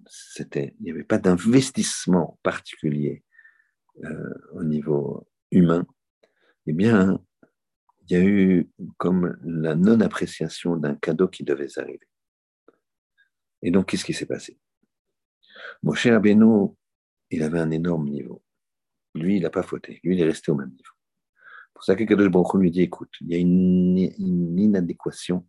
c'était, 0.07 0.75
il 0.79 0.85
n'y 0.85 0.91
avait 0.91 1.05
pas 1.05 1.19
d'investissement 1.19 2.39
particulier 2.43 3.25
euh, 4.05 4.35
au 4.55 4.65
niveau 4.65 5.29
humain, 5.51 5.87
eh 6.65 6.73
bien, 6.73 7.23
il 8.09 8.13
y 8.13 8.17
a 8.19 8.25
eu 8.25 8.71
comme 8.97 9.37
la 9.45 9.75
non-appréciation 9.75 10.77
d'un 10.77 10.95
cadeau 10.95 11.29
qui 11.29 11.45
devait 11.45 11.79
arriver. 11.79 12.09
Et 13.61 13.71
donc, 13.71 13.89
qu'est-ce 13.89 14.07
qui 14.07 14.15
s'est 14.15 14.25
passé? 14.25 14.59
Mon 15.83 15.95
cher 15.95 16.17
Abeno, 16.17 16.77
il 17.31 17.43
avait 17.43 17.61
un 17.61 17.71
énorme 17.71 18.09
niveau. 18.09 18.43
Lui, 19.15 19.37
il 19.37 19.43
n'a 19.43 19.51
pas 19.51 19.63
fauté. 19.63 20.01
Lui, 20.05 20.17
il 20.17 20.21
est 20.21 20.27
resté 20.27 20.51
au 20.51 20.55
même 20.55 20.71
niveau. 20.71 20.95
Pour 21.75 21.85
ça 21.85 21.97
que 21.97 22.05
Kadosh 22.05 22.29
Baruch 22.29 22.55
lui 22.55 22.71
dit, 22.71 22.83
écoute, 22.83 23.11
il 23.21 23.33
y 23.33 23.35
a 23.35 23.39
une, 23.39 23.99
une 24.19 24.59
inadéquation 24.59 25.47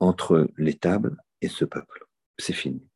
entre 0.00 0.48
les 0.56 0.74
tables 0.74 1.16
et 1.40 1.48
ce 1.48 1.64
peuple. 1.64 2.06
C'est 2.38 2.52
fini. 2.52 2.86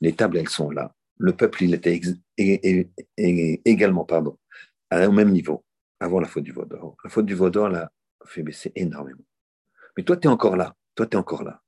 Les 0.00 0.14
tables, 0.14 0.36
elles 0.36 0.48
sont 0.48 0.70
là. 0.70 0.94
Le 1.18 1.34
peuple, 1.34 1.64
il 1.64 1.74
était 1.74 2.00
également 3.16 4.04
pardon, 4.04 4.38
au 4.92 5.12
même 5.12 5.30
niveau 5.30 5.64
avant 6.00 6.20
la 6.20 6.28
faute 6.28 6.42
du 6.44 6.52
Vaudor. 6.52 6.96
La 7.04 7.10
faute 7.10 7.26
du 7.26 7.34
Vaudor 7.34 7.68
l'a 7.68 7.90
fait 8.26 8.42
baisser 8.42 8.72
énormément. 8.74 9.24
Mais 9.96 10.02
toi, 10.02 10.16
tu 10.16 10.26
es 10.28 10.30
encore 10.30 10.56
là. 10.56 10.74
Toi, 10.94 11.06
tu 11.06 11.16
es 11.16 11.20
encore 11.20 11.44
là. 11.44 11.62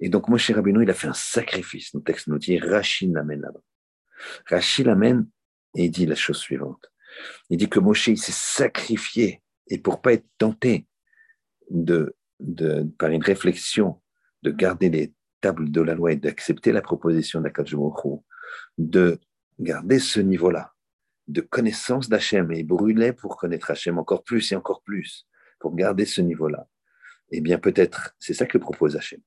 Et 0.00 0.08
donc, 0.08 0.28
Moshe 0.28 0.50
Rabbeinu, 0.50 0.82
il 0.82 0.90
a 0.90 0.94
fait 0.94 1.08
un 1.08 1.14
sacrifice. 1.14 1.94
Notre 1.94 2.06
texte 2.06 2.26
nous 2.28 2.38
dit, 2.38 2.58
Rachid 2.58 3.12
l'amène 3.12 3.40
là-bas. 3.40 3.62
Rachid 4.46 4.86
l'amène 4.86 5.28
et 5.74 5.84
il 5.84 5.90
dit 5.90 6.06
la 6.06 6.14
chose 6.14 6.38
suivante. 6.38 6.90
Il 7.48 7.56
dit 7.56 7.68
que 7.68 7.80
Moshe, 7.80 8.08
il 8.08 8.18
s'est 8.18 8.32
sacrifié 8.32 9.42
et 9.68 9.78
pour 9.78 10.00
pas 10.00 10.12
être 10.12 10.26
tenté 10.38 10.86
de 11.70 12.14
de, 12.40 12.84
par 12.98 13.10
une 13.10 13.22
réflexion, 13.22 14.00
de 14.42 14.50
garder 14.50 14.90
les 14.90 15.14
tables 15.40 15.70
de 15.70 15.80
la 15.80 15.94
loi 15.94 16.12
et 16.12 16.16
d'accepter 16.16 16.72
la 16.72 16.82
proposition 16.82 17.40
d'Akadjumokhu, 17.40 18.20
de 18.78 19.18
garder 19.58 19.98
ce 19.98 20.20
niveau-là 20.20 20.72
de 21.28 21.40
connaissance 21.40 22.08
d'Hachem, 22.08 22.52
et 22.52 22.60
il 22.60 22.64
brûlait 22.64 23.12
pour 23.12 23.36
connaître 23.36 23.72
Hachem 23.72 23.98
encore 23.98 24.22
plus 24.22 24.52
et 24.52 24.54
encore 24.54 24.82
plus, 24.82 25.26
pour 25.58 25.74
garder 25.74 26.04
ce 26.04 26.20
niveau-là. 26.20 26.68
Eh 27.32 27.40
bien, 27.40 27.58
peut-être, 27.58 28.14
c'est 28.20 28.32
ça 28.32 28.46
que 28.46 28.58
propose 28.58 28.96
Hachem. 28.96 29.20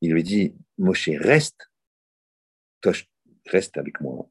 Il 0.00 0.12
lui 0.12 0.22
dit, 0.22 0.54
Moshe, 0.78 1.10
reste, 1.18 1.70
toi, 2.80 2.92
reste 3.46 3.76
avec 3.76 4.00
moi, 4.00 4.28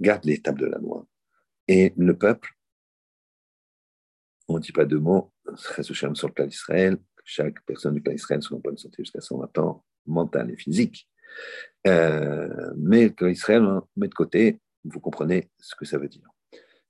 garde 0.00 0.24
les 0.24 0.40
tables 0.40 0.60
de 0.60 0.66
la 0.66 0.78
loi. 0.78 1.06
Et 1.68 1.92
le 1.96 2.16
peuple, 2.16 2.54
on 4.48 4.54
ne 4.54 4.60
dit 4.60 4.72
pas 4.72 4.84
deux 4.84 5.00
mots, 5.00 5.32
sur 5.56 6.28
le 6.28 6.32
clan 6.32 6.46
d'Israël, 6.46 6.98
chaque 7.24 7.60
personne 7.64 7.94
du 7.94 8.02
clan 8.02 8.12
d'Israël 8.12 8.42
soit 8.42 8.56
en 8.56 8.60
bonne 8.60 8.78
santé 8.78 8.96
jusqu'à 8.98 9.20
120 9.20 9.58
ans, 9.58 9.84
mental 10.06 10.50
et 10.50 10.56
physique. 10.56 11.08
Euh, 11.86 12.72
mais 12.76 13.12
clan 13.12 13.28
d'Israël, 13.28 13.62
on 13.62 13.82
met 13.96 14.08
de 14.08 14.14
côté, 14.14 14.60
vous 14.84 15.00
comprenez 15.00 15.50
ce 15.58 15.74
que 15.74 15.84
ça 15.84 15.98
veut 15.98 16.08
dire. 16.08 16.28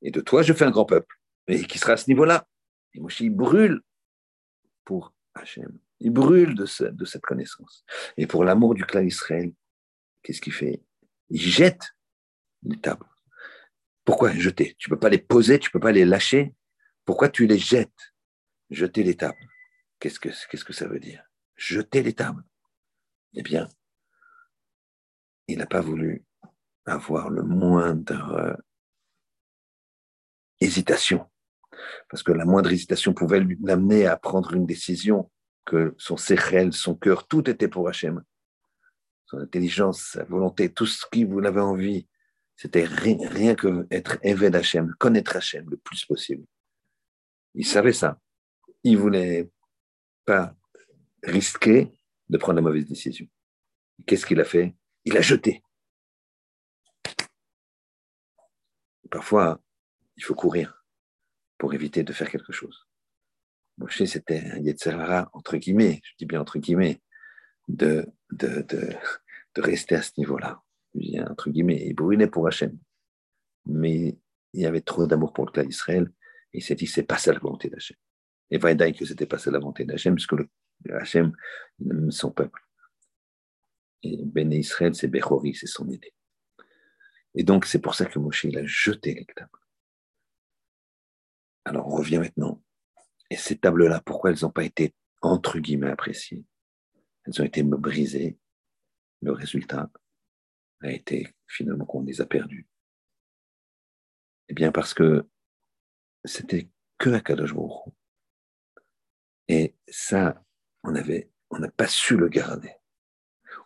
Et 0.02 0.10
de 0.10 0.20
toi, 0.20 0.42
je 0.42 0.52
fais 0.52 0.64
un 0.64 0.70
grand 0.70 0.84
peuple, 0.84 1.16
et 1.48 1.62
qui 1.64 1.78
sera 1.78 1.94
à 1.94 1.96
ce 1.96 2.08
niveau-là. 2.08 2.46
Et 2.94 3.00
Moshe, 3.00 3.22
brûle 3.24 3.80
pour 4.84 5.14
Hachem. 5.34 5.78
Il 6.00 6.10
brûle 6.10 6.54
de, 6.54 6.66
cette 6.66 7.22
connaissance. 7.22 7.84
Et 8.16 8.26
pour 8.26 8.44
l'amour 8.44 8.74
du 8.74 8.84
clan 8.84 9.02
d'Israël, 9.02 9.52
qu'est-ce 10.22 10.40
qu'il 10.40 10.52
fait? 10.52 10.82
Il 11.30 11.40
jette 11.40 11.94
les 12.62 12.78
tables. 12.78 13.06
Pourquoi 14.04 14.32
jeter? 14.32 14.76
Tu 14.78 14.90
ne 14.90 14.94
peux 14.94 15.00
pas 15.00 15.08
les 15.08 15.18
poser, 15.18 15.58
tu 15.58 15.68
ne 15.68 15.72
peux 15.72 15.80
pas 15.80 15.92
les 15.92 16.04
lâcher. 16.04 16.54
Pourquoi 17.04 17.28
tu 17.28 17.46
les 17.46 17.58
jettes? 17.58 18.14
Jeter 18.70 19.02
les 19.02 19.16
tables. 19.16 19.48
Qu'est-ce 19.98 20.20
que, 20.20 20.28
qu'est-ce 20.50 20.64
que 20.64 20.72
ça 20.72 20.86
veut 20.86 21.00
dire? 21.00 21.24
Jeter 21.56 22.02
les 22.02 22.12
tables. 22.12 22.44
Eh 23.34 23.42
bien, 23.42 23.68
il 25.48 25.58
n'a 25.58 25.66
pas 25.66 25.80
voulu 25.80 26.24
avoir 26.84 27.30
le 27.30 27.42
moindre 27.42 28.56
hésitation. 30.60 31.28
Parce 32.08 32.22
que 32.22 32.32
la 32.32 32.44
moindre 32.44 32.70
hésitation 32.70 33.12
pouvait 33.12 33.44
l'amener 33.62 34.06
à 34.06 34.16
prendre 34.16 34.54
une 34.54 34.66
décision, 34.66 35.30
que 35.66 35.94
son 35.98 36.16
séchel, 36.16 36.72
son 36.72 36.94
cœur, 36.94 37.26
tout 37.26 37.50
était 37.50 37.68
pour 37.68 37.88
Hachem. 37.88 38.22
Son 39.26 39.38
intelligence, 39.38 40.00
sa 40.00 40.24
volonté, 40.24 40.72
tout 40.72 40.86
ce 40.86 41.04
qui 41.10 41.24
vous 41.24 41.40
avait 41.40 41.60
envie, 41.60 42.08
c'était 42.54 42.84
rien, 42.84 43.54
que 43.54 43.86
être 43.90 44.18
éveillé 44.22 44.50
d'Hachem, 44.50 44.94
connaître 44.98 45.36
Hachem 45.36 45.68
le 45.68 45.76
plus 45.76 46.06
possible. 46.06 46.46
Il 47.54 47.66
savait 47.66 47.92
ça. 47.92 48.20
Il 48.84 48.96
voulait 48.96 49.50
pas 50.24 50.54
risquer 51.22 51.92
de 52.28 52.38
prendre 52.38 52.56
la 52.56 52.62
mauvaise 52.62 52.86
décision. 52.86 53.26
Qu'est-ce 54.06 54.24
qu'il 54.24 54.40
a 54.40 54.44
fait? 54.44 54.74
Il 55.04 55.16
a 55.16 55.20
jeté. 55.20 55.62
Parfois, 59.10 59.60
il 60.16 60.24
faut 60.24 60.34
courir 60.34 60.84
pour 61.58 61.74
éviter 61.74 62.02
de 62.02 62.12
faire 62.12 62.30
quelque 62.30 62.52
chose. 62.52 62.86
Moshe, 63.78 64.04
c'était 64.04 64.40
un 64.40 64.58
Yetzerara, 64.58 65.30
entre 65.32 65.56
guillemets, 65.56 66.00
je 66.02 66.12
dis 66.18 66.26
bien 66.26 66.40
entre 66.40 66.58
guillemets, 66.58 67.00
de, 67.68 68.06
de, 68.30 68.62
de, 68.62 69.60
rester 69.60 69.96
à 69.96 70.02
ce 70.02 70.12
niveau-là. 70.18 70.62
Entre 71.28 71.50
guillemets, 71.50 71.82
il 71.86 71.94
brûlait 71.94 72.26
pour 72.26 72.46
Hachem. 72.46 72.78
Mais 73.66 74.18
il 74.52 74.60
y 74.60 74.66
avait 74.66 74.80
trop 74.80 75.06
d'amour 75.06 75.32
pour 75.32 75.46
le 75.46 75.52
clan 75.52 75.64
d'Israël, 75.64 76.10
il 76.52 76.62
s'est 76.62 76.74
dit, 76.74 76.86
c'est 76.86 77.02
pas 77.02 77.18
ça 77.18 77.32
la 77.32 77.38
volonté 77.38 77.68
d'Hachem. 77.68 77.96
Et 78.50 78.58
Vaïdaï 78.58 78.94
que 78.94 79.04
c'était 79.04 79.26
pas 79.26 79.38
ça 79.38 79.50
la 79.50 79.58
volonté 79.58 79.84
d'Hachem, 79.84 80.14
puisque 80.14 80.34
Hachem, 80.90 81.32
il 81.80 81.90
aime 81.90 82.10
son 82.10 82.30
peuple. 82.30 82.62
Et 84.02 84.24
Ben 84.24 84.52
Israël, 84.52 84.94
c'est 84.94 85.08
Bechori, 85.08 85.54
c'est 85.54 85.66
son 85.66 85.88
aîné. 85.88 86.12
Et 87.34 87.42
donc, 87.42 87.66
c'est 87.66 87.80
pour 87.80 87.94
ça 87.94 88.06
que 88.06 88.18
Moshe, 88.18 88.44
il 88.44 88.56
a 88.56 88.64
jeté 88.64 89.14
les. 89.14 89.26
Alors, 91.64 91.88
on 91.88 91.96
revient 91.96 92.18
maintenant. 92.18 92.62
Et 93.30 93.36
ces 93.36 93.58
tables-là, 93.58 94.00
pourquoi 94.00 94.30
elles 94.30 94.42
n'ont 94.42 94.50
pas 94.50 94.64
été, 94.64 94.94
entre 95.22 95.58
guillemets, 95.58 95.90
appréciées? 95.90 96.44
Elles 97.24 97.40
ont 97.40 97.44
été 97.44 97.62
brisées. 97.62 98.38
Le 99.22 99.32
résultat 99.32 99.90
a 100.82 100.90
été 100.90 101.34
finalement 101.46 101.86
qu'on 101.86 102.02
les 102.02 102.20
a 102.20 102.26
perdues. 102.26 102.68
Eh 104.48 104.54
bien, 104.54 104.70
parce 104.70 104.94
que 104.94 105.26
c'était 106.24 106.70
que 106.98 107.10
à 107.10 107.20
Kadosh 107.20 107.54
Et 109.48 109.74
ça, 109.88 110.42
on 110.84 110.94
avait, 110.94 111.30
on 111.50 111.58
n'a 111.58 111.70
pas 111.70 111.88
su 111.88 112.16
le 112.16 112.28
garder. 112.28 112.72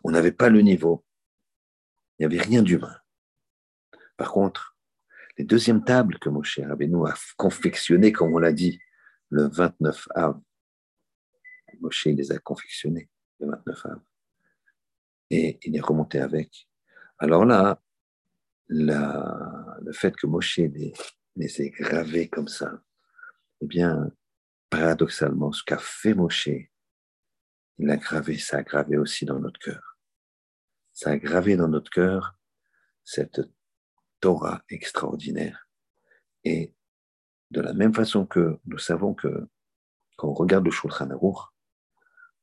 On 0.04 0.10
n'avait 0.10 0.32
pas 0.32 0.48
le 0.48 0.62
niveau. 0.62 1.04
Il 2.18 2.26
n'y 2.26 2.34
avait 2.34 2.42
rien 2.42 2.62
d'humain. 2.62 2.96
Par 4.16 4.32
contre, 4.32 4.76
les 5.38 5.44
deuxièmes 5.44 5.84
tables 5.84 6.18
que 6.18 6.28
Moshe 6.28 6.60
Rabbeinu 6.60 7.06
a 7.06 7.14
confectionnées, 7.36 8.12
comme 8.12 8.34
on 8.34 8.38
l'a 8.38 8.52
dit, 8.52 8.80
le 9.30 9.48
29 9.48 10.08
av, 10.14 10.40
Moshe 11.80 12.06
les 12.06 12.32
a 12.32 12.38
confectionnées 12.38 13.08
le 13.38 13.48
29 13.48 13.86
av, 13.86 14.00
et 15.30 15.58
il 15.62 15.76
est 15.76 15.80
remonté 15.80 16.20
avec. 16.20 16.68
Alors 17.18 17.44
là, 17.44 17.80
le 18.68 19.92
fait 19.92 20.14
que 20.14 20.26
Moshe 20.26 20.58
les, 20.58 20.92
les 21.36 21.62
ait 21.62 21.70
gravés 21.70 22.28
comme 22.28 22.48
ça, 22.48 22.82
eh 23.60 23.66
bien, 23.66 24.10
paradoxalement, 24.68 25.52
ce 25.52 25.62
qu'a 25.64 25.78
fait 25.78 26.14
Moshe, 26.14 26.48
il 27.78 27.90
a 27.90 27.96
gravé, 27.96 28.38
ça 28.38 28.58
a 28.58 28.62
gravé 28.62 28.96
aussi 28.98 29.24
dans 29.24 29.38
notre 29.38 29.58
cœur. 29.58 29.98
Ça 30.92 31.10
a 31.10 31.16
gravé 31.16 31.56
dans 31.56 31.68
notre 31.68 31.90
cœur 31.90 32.36
cette 33.04 33.40
Torah 34.20 34.62
extraordinaire. 34.68 35.68
Et 36.44 36.74
de 37.50 37.60
la 37.60 37.72
même 37.72 37.94
façon 37.94 38.26
que 38.26 38.58
nous 38.66 38.78
savons 38.78 39.14
que 39.14 39.48
quand 40.16 40.28
on 40.28 40.34
regarde 40.34 40.64
le 40.64 40.70
Shulchan 40.70 41.10
Aruch, 41.10 41.38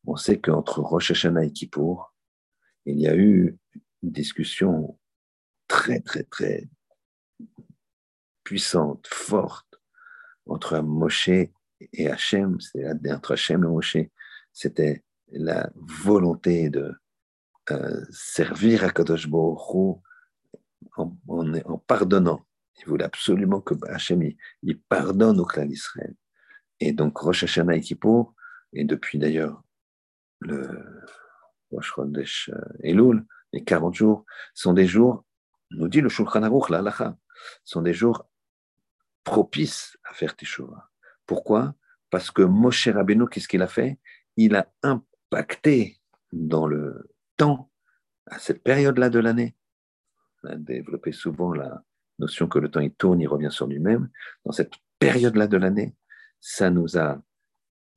on 0.06 0.16
sait 0.16 0.40
qu'entre 0.40 0.82
Rosh 0.82 1.12
Hashanah 1.12 1.46
et 1.46 1.52
Kippour, 1.52 2.14
il 2.86 3.00
y 3.00 3.08
a 3.08 3.16
eu 3.16 3.58
une 4.04 4.12
discussion 4.12 4.98
très, 5.68 6.00
très, 6.00 6.24
très 6.24 6.70
puissante, 8.44 9.06
forte, 9.08 9.82
entre 10.46 10.80
Moshe 10.80 11.28
et 11.28 12.10
Hachem, 12.10 12.58
entre 13.12 13.52
et 13.52 13.58
Moshe, 13.58 13.98
c'était 14.54 15.04
la 15.32 15.70
volonté 15.76 16.70
de 16.70 16.94
euh, 17.72 18.06
servir 18.10 18.86
à 18.86 18.90
Kadosh 18.90 19.28
en, 20.96 21.78
pardonnant. 21.86 22.47
Il 22.80 22.86
voulait 22.86 23.06
absolument 23.06 23.62
que 23.62 23.74
Hachem 23.90 24.22
il, 24.62 24.80
pardonne 24.82 25.40
au 25.40 25.46
clan 25.46 25.66
d'Israël. 25.66 26.16
Et 26.80 26.94
donc 26.94 27.18
Rosh 27.18 27.44
Hashanah 27.44 27.76
et 27.76 27.82
Kippour, 27.82 28.36
et 28.74 28.84
depuis 28.84 29.18
d'ailleurs 29.18 29.64
le 30.40 30.86
Rosh 31.72 31.94
Chodesh 31.96 32.50
euh, 32.54 32.62
Elul, 32.84 33.26
les 33.54 33.64
40 33.64 33.96
jours, 33.96 34.26
sont 34.54 34.74
des 34.74 34.86
jours, 34.86 35.26
nous 35.72 35.88
dit 35.88 36.02
le 36.02 36.10
Shulchan 36.10 36.44
Aruch, 36.44 36.70
la 36.70 37.18
sont 37.64 37.82
des 37.82 37.94
jours 37.94 38.30
propices 39.24 39.98
à 40.04 40.14
faire 40.14 40.36
Teshuvah. 40.36 40.90
Pourquoi? 41.26 41.76
Parce 42.10 42.32
que 42.32 42.42
Moshe 42.42 42.88
Rabbeinu, 42.88 43.28
qu'est-ce 43.28 43.48
qu'il 43.48 43.62
a 43.62 43.68
fait? 43.68 44.00
Il 44.38 44.56
a 44.56 44.72
impacté 44.84 46.00
dans 46.32 46.68
le 46.68 47.10
temps, 47.36 47.72
à 48.28 48.40
cette 48.40 48.64
période-là 48.64 49.10
de 49.10 49.20
l'année, 49.20 49.56
on 50.44 50.50
a 50.50 50.56
développé 50.56 51.12
souvent 51.12 51.54
la 51.54 51.84
notion 52.20 52.48
que 52.48 52.60
le 52.60 52.70
temps 52.70 52.80
il 52.80 52.94
tourne, 52.94 53.22
il 53.22 53.28
revient 53.28 53.52
sur 53.52 53.68
lui-même. 53.68 54.10
Dans 54.46 54.52
cette 54.52 54.74
période-là 55.00 55.48
de 55.48 55.58
l'année, 55.58 55.96
ça 56.40 56.70
nous 56.70 56.98
a, 56.98 57.22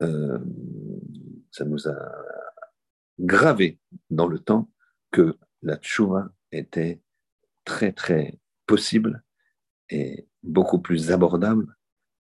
euh, 0.02 0.38
ça 1.50 1.64
nous 1.64 1.88
a 1.88 1.96
gravé 3.18 3.78
dans 4.08 4.26
le 4.26 4.38
temps 4.38 4.70
que 5.10 5.36
la 5.62 5.76
tchouva 5.76 6.30
était 6.52 7.02
très 7.64 7.92
très 7.92 8.38
possible 8.66 9.22
et 9.90 10.28
beaucoup 10.42 10.80
plus 10.80 11.10
abordable 11.10 11.76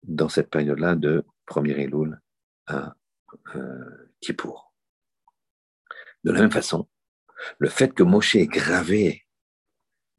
dans 0.03 0.29
cette 0.29 0.49
période-là 0.49 0.95
de 0.95 1.23
premier 1.45 1.79
Elul 1.79 2.19
à 2.67 2.95
euh, 3.55 4.11
Kippour. 4.19 4.73
De 6.23 6.31
la 6.31 6.41
même 6.41 6.51
façon, 6.51 6.87
le 7.57 7.69
fait 7.69 7.93
que 7.93 8.03
Moshe 8.03 8.35
ait 8.35 8.47
gravé 8.47 9.25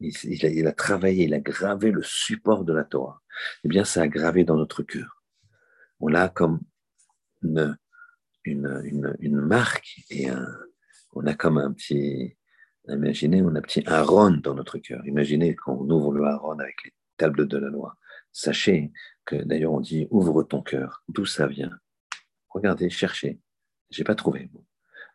il, 0.03 0.67
a, 0.67 0.73
travaillé, 0.73 1.25
il 1.25 1.35
a 1.35 1.41
gravé 1.41 1.91
le 1.91 2.03
support 2.03 2.65
de 2.65 2.73
la 2.73 2.85
Torah. 2.85 3.23
Eh 3.65 3.69
bien, 3.69 3.85
ça 3.85 4.03
a 4.03 4.09
gravé 4.09 4.45
dans 4.45 4.57
notre 4.57 4.83
cœur. 4.83 5.23
On 6.01 6.09
l'a 6.09 6.29
comme 6.29 6.61
une, 7.43 7.77
une, 8.45 9.41
marque 9.41 10.01
et 10.11 10.29
on 11.15 11.27
a 11.27 11.35
comme 11.35 11.59
un 11.59 11.73
petit, 11.73 12.37
imaginez, 12.89 13.43
on 13.43 13.55
a 13.55 13.59
un 13.59 13.63
petit 13.63 13.83
Aaron 13.87 14.39
dans 14.43 14.55
notre 14.55 14.79
cœur. 14.79 15.05
Imaginez 15.07 15.55
quand 15.55 15.75
on 15.75 15.91
ouvre 15.91 16.13
le 16.13 16.25
Aaron 16.25 16.59
avec 16.59 16.85
les 16.85 16.93
tables 17.17 17.47
de 17.47 17.59
la 17.59 17.69
loi. 17.69 17.97
Sachez 18.33 18.93
que 19.25 19.37
d'ailleurs 19.37 19.73
on 19.73 19.81
dit 19.81 20.09
ouvre 20.11 20.43
ton 20.43 20.63
cœur. 20.63 21.05
D'où 21.09 21.27
ça 21.27 21.47
vient? 21.47 21.79
Regardez, 22.49 22.91
cherchez. 22.91 23.41
J'ai 23.91 24.05
pas 24.05 24.15
trouvé. 24.15 24.51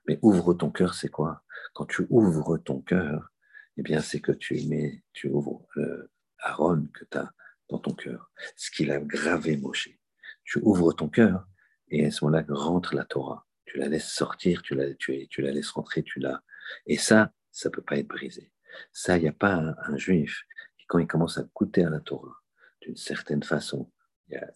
Mais 0.07 0.19
ouvre 0.21 0.53
ton 0.53 0.69
cœur, 0.69 0.93
c'est 0.93 1.09
quoi? 1.09 1.43
Quand 1.73 1.85
tu 1.85 2.05
ouvres 2.09 2.57
ton 2.57 2.81
cœur, 2.81 3.31
eh 3.77 3.83
bien, 3.83 4.01
c'est 4.01 4.19
que 4.19 4.31
tu 4.31 4.67
mets, 4.67 5.03
tu 5.13 5.29
ouvres 5.29 5.65
euh, 5.77 6.11
Aaron 6.39 6.87
que 6.93 7.05
tu 7.05 7.17
as 7.17 7.31
dans 7.69 7.79
ton 7.79 7.93
cœur, 7.93 8.31
ce 8.55 8.71
qu'il 8.71 8.91
a 8.91 8.99
gravé 8.99 9.57
Moshe. 9.57 9.89
Tu 10.43 10.59
ouvres 10.59 10.93
ton 10.93 11.09
cœur 11.09 11.47
et 11.89 12.05
à 12.05 12.11
ce 12.11 12.23
moment-là 12.25 12.45
rentre 12.49 12.95
la 12.95 13.05
Torah. 13.05 13.45
Tu 13.65 13.77
la 13.77 13.87
laisses 13.87 14.11
sortir, 14.11 14.61
tu 14.61 14.75
la, 14.75 14.93
tu, 14.95 15.27
tu 15.27 15.41
la 15.41 15.51
laisses 15.51 15.71
rentrer, 15.71 16.03
tu 16.03 16.19
la. 16.19 16.41
Et 16.85 16.97
ça, 16.97 17.33
ça 17.51 17.69
peut 17.69 17.81
pas 17.81 17.97
être 17.97 18.07
brisé. 18.07 18.51
Ça, 18.91 19.17
il 19.17 19.23
n'y 19.23 19.27
a 19.27 19.33
pas 19.33 19.75
un, 19.85 19.97
juif 19.97 20.43
qui, 20.77 20.85
quand 20.87 20.99
il 20.99 21.07
commence 21.07 21.37
à 21.37 21.43
goûter 21.55 21.83
à 21.83 21.89
la 21.89 21.99
Torah, 21.99 22.35
d'une 22.81 22.95
certaine 22.95 23.43
façon, 23.43 23.91
y 24.29 24.35
a, 24.35 24.47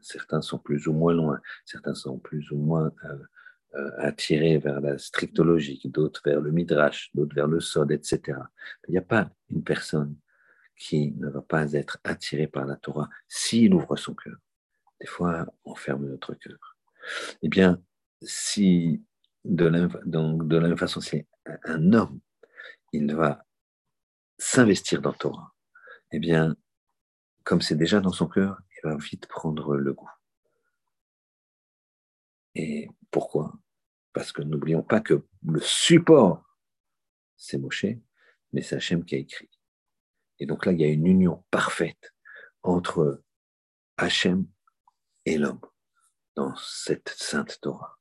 certains 0.00 0.42
sont 0.42 0.58
plus 0.58 0.86
ou 0.86 0.92
moins 0.92 1.14
loin, 1.14 1.40
certains 1.64 1.94
sont 1.94 2.18
plus 2.18 2.50
ou 2.50 2.56
moins 2.56 2.92
euh, 3.04 3.18
attirés 3.98 4.58
vers 4.58 4.80
la 4.80 4.98
strictologie, 4.98 5.80
d'autres 5.84 6.22
vers 6.24 6.40
le 6.40 6.50
midrash, 6.50 7.10
d'autres 7.14 7.34
vers 7.34 7.46
le 7.46 7.60
sod, 7.60 7.90
etc. 7.92 8.38
Il 8.88 8.92
n'y 8.92 8.98
a 8.98 9.02
pas 9.02 9.30
une 9.50 9.62
personne 9.62 10.16
qui 10.76 11.12
ne 11.12 11.28
va 11.28 11.42
pas 11.42 11.72
être 11.74 11.98
attirée 12.04 12.46
par 12.46 12.64
la 12.64 12.76
Torah 12.76 13.08
s'il 13.28 13.74
ouvre 13.74 13.96
son 13.96 14.14
cœur. 14.14 14.36
Des 15.00 15.06
fois, 15.06 15.46
on 15.64 15.74
ferme 15.74 16.06
notre 16.06 16.34
cœur. 16.34 16.76
Eh 17.42 17.48
bien, 17.48 17.82
si 18.22 19.02
de 19.44 19.66
la, 19.66 19.88
donc 20.04 20.48
de 20.48 20.56
la 20.56 20.68
même 20.68 20.78
façon, 20.78 21.00
c'est 21.00 21.26
un 21.64 21.92
homme, 21.92 22.20
il 22.92 23.14
va 23.14 23.44
s'investir 24.38 25.00
dans 25.00 25.10
la 25.10 25.16
Torah, 25.16 25.54
eh 26.12 26.18
bien, 26.18 26.56
comme 27.44 27.60
c'est 27.60 27.76
déjà 27.76 28.00
dans 28.00 28.12
son 28.12 28.26
cœur, 28.26 28.60
il 28.76 28.88
va 28.88 28.96
vite 28.96 29.26
prendre 29.26 29.76
le 29.76 29.92
goût. 29.92 30.10
Et 32.54 32.88
pourquoi? 33.10 33.54
Parce 34.12 34.32
que 34.32 34.42
n'oublions 34.42 34.82
pas 34.82 35.00
que 35.00 35.24
le 35.46 35.60
support, 35.60 36.44
c'est 37.36 37.58
Moshe, 37.58 37.86
mais 38.52 38.62
c'est 38.62 38.76
Hachem 38.76 39.04
qui 39.04 39.14
a 39.14 39.18
écrit. 39.18 39.50
Et 40.38 40.46
donc 40.46 40.66
là, 40.66 40.72
il 40.72 40.80
y 40.80 40.84
a 40.84 40.88
une 40.88 41.06
union 41.06 41.44
parfaite 41.50 42.14
entre 42.62 43.22
Hachem 43.96 44.46
et 45.26 45.38
l'homme 45.38 45.60
dans 46.34 46.54
cette 46.56 47.10
sainte 47.10 47.58
Torah. 47.60 47.98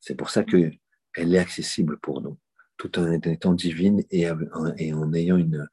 C'est 0.00 0.14
pour 0.14 0.30
ça 0.30 0.44
qu'elle 0.44 0.78
est 1.16 1.38
accessible 1.38 1.98
pour 1.98 2.20
nous, 2.20 2.38
tout 2.76 2.98
en 2.98 3.10
étant 3.12 3.54
divine 3.54 4.04
et 4.10 4.30
en 4.30 5.12
ayant 5.12 5.36
une, 5.36 5.68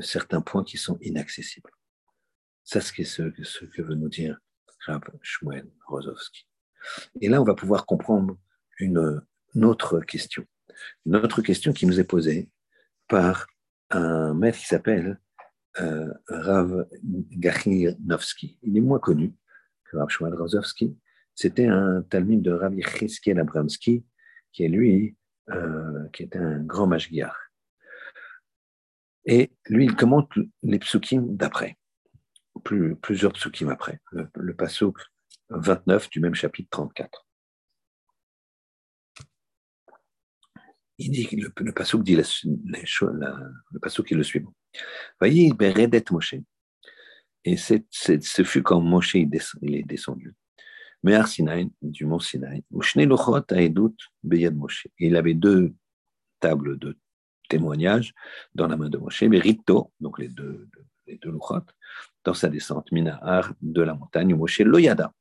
certains 0.00 0.40
points 0.40 0.64
qui 0.64 0.78
sont 0.78 0.98
inaccessibles. 1.00 1.70
C'est 2.64 2.80
ce, 2.80 3.32
ce 3.42 3.64
que 3.64 3.82
veut 3.82 3.94
nous 3.94 4.08
dire 4.08 4.38
Rav 4.86 5.02
Shmuel 5.22 5.70
Rozovski. 5.86 6.49
Et 7.20 7.28
là, 7.28 7.40
on 7.40 7.44
va 7.44 7.54
pouvoir 7.54 7.86
comprendre 7.86 8.36
une, 8.78 9.20
autre 9.62 10.00
question. 10.00 10.44
Une 11.06 11.16
autre 11.16 11.42
question 11.42 11.72
qui 11.72 11.86
nous 11.86 12.00
est 12.00 12.04
posée 12.04 12.50
par 13.08 13.46
un 13.90 14.34
maître 14.34 14.58
qui 14.58 14.66
s'appelle 14.66 15.20
euh, 15.80 16.12
Rav 16.28 16.86
Gachinovski. 17.02 18.58
Il 18.62 18.76
est 18.76 18.80
moins 18.80 18.98
connu 18.98 19.34
que 19.84 19.96
Rav 19.96 20.08
Shmuel. 20.08 20.34
C'était 21.34 21.66
un 21.66 22.02
talmud 22.02 22.42
de 22.42 22.52
Rav 22.52 22.74
Yechiskiel 22.74 23.38
Abramski, 23.38 24.04
qui 24.52 24.64
est 24.64 24.68
lui, 24.68 25.16
euh, 25.50 26.08
qui 26.12 26.24
était 26.24 26.38
un 26.38 26.60
grand 26.60 26.86
mashgiach. 26.86 27.34
Et 29.24 29.50
lui, 29.68 29.84
il 29.84 29.94
commente 29.94 30.30
les 30.62 30.78
psukim 30.78 31.36
d'après, 31.36 31.76
plusieurs 33.02 33.32
psukim 33.32 33.68
après, 33.68 34.00
le, 34.12 34.28
le 34.34 34.54
pasuk 34.54 34.98
29 35.50 36.10
du 36.10 36.20
même 36.20 36.34
chapitre 36.34 36.68
34. 36.70 37.26
Il 40.98 41.10
dit, 41.12 41.28
le, 41.36 41.50
le 41.56 41.72
la, 43.18 43.40
le 43.72 43.80
pasuk 43.80 44.12
est 44.12 44.14
le 44.14 44.22
suivant. 44.22 44.54
Voyez, 45.18 45.52
Beredet 45.52 46.04
Moshe. 46.10 46.34
Et 47.44 47.56
ce 47.56 48.42
fut 48.44 48.62
quand 48.62 48.80
Moshe 48.80 49.14
il, 49.14 49.30
est 49.74 49.82
descendu. 49.82 50.34
Mais 51.02 51.14
Arsinaï, 51.14 51.70
du 51.80 52.04
mont 52.04 52.18
Sinaï, 52.18 52.62
il 54.98 55.16
avait 55.16 55.34
deux 55.34 55.74
tables 56.38 56.78
de 56.78 56.98
témoignage 57.48 58.12
dans 58.54 58.66
la 58.66 58.76
main 58.76 58.90
de 58.90 58.98
Moshe, 58.98 59.22
mais 59.22 59.38
Rito, 59.38 59.92
donc 60.00 60.18
les 60.18 60.28
deux, 60.28 60.68
les 61.06 61.16
deux 61.16 61.32
dans 62.24 62.34
sa 62.34 62.48
descente, 62.48 62.92
Minahar, 62.92 63.54
de 63.62 63.80
la 63.80 63.94
montagne, 63.94 64.34
Moshe 64.34 64.60
Loyada. 64.60 65.14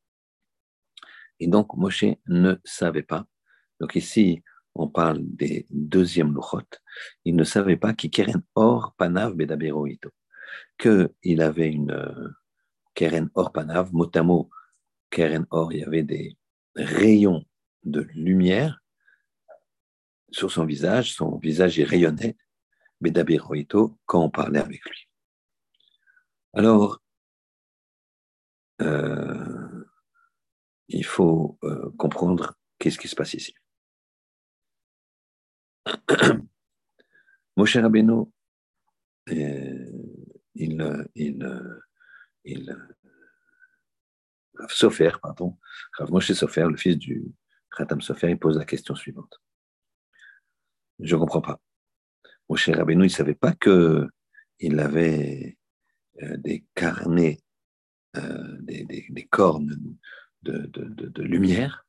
Et 1.39 1.47
donc 1.47 1.75
Moshe 1.75 2.05
ne 2.27 2.55
savait 2.63 3.03
pas. 3.03 3.25
Donc 3.79 3.95
ici, 3.95 4.43
on 4.75 4.87
parle 4.87 5.19
des 5.21 5.65
deuxièmes 5.69 6.33
Luchot. 6.33 6.67
Il 7.25 7.35
ne 7.35 7.43
savait 7.43 7.77
pas 7.77 7.93
qu'il 7.93 8.11
Keren 8.11 8.41
Or 8.55 8.93
Panav 8.97 9.33
Bedaberoito, 9.33 10.09
qu'il 10.77 11.41
avait 11.41 11.69
une 11.69 12.33
Keren 12.93 13.29
Or 13.33 13.51
Panav, 13.51 13.93
motamo 13.93 14.49
Keren 15.09 15.45
Or, 15.49 15.73
il 15.73 15.79
y 15.79 15.83
avait 15.83 16.03
des 16.03 16.37
rayons 16.75 17.45
de 17.83 18.01
lumière 18.13 18.79
sur 20.31 20.51
son 20.51 20.65
visage, 20.65 21.13
son 21.13 21.37
visage 21.37 21.77
y 21.77 21.83
rayonnait, 21.83 22.37
Bedabiroito, 23.01 23.97
quand 24.05 24.23
on 24.23 24.29
parlait 24.29 24.59
avec 24.59 24.83
lui. 24.85 25.07
Alors, 26.53 27.01
euh, 28.81 29.58
il 30.89 31.05
faut 31.05 31.57
euh, 31.63 31.91
comprendre 31.97 32.57
qu'est-ce 32.77 32.97
qui 32.97 33.07
se 33.07 33.15
passe 33.15 33.33
ici. 33.35 33.53
Moshe 37.55 37.77
Rabbeinu, 37.77 38.25
euh, 39.29 39.91
il, 40.55 41.07
il, 41.15 41.83
il, 42.43 42.77
Sofer, 44.67 45.11
pardon, 45.21 45.57
Rav 45.97 46.11
Moshe 46.11 46.33
Sofer, 46.33 46.65
le 46.69 46.75
fils 46.75 46.97
du 46.97 47.31
Khatam 47.75 48.01
Sofer, 48.01 48.29
il 48.29 48.39
pose 48.39 48.57
la 48.57 48.65
question 48.65 48.95
suivante. 48.95 49.39
Je 50.99 51.15
ne 51.15 51.19
comprends 51.19 51.41
pas. 51.41 51.61
Mon 52.49 52.55
cher 52.55 52.77
Rabbeinu, 52.77 53.03
il 53.03 53.07
ne 53.07 53.09
savait 53.09 53.35
pas 53.35 53.53
qu'il 53.53 54.79
avait 54.79 55.57
euh, 56.23 56.37
des 56.37 56.65
carnets, 56.73 57.39
des, 58.15 59.27
cornes 59.29 59.97
de, 60.43 61.21
lumière 61.21 61.85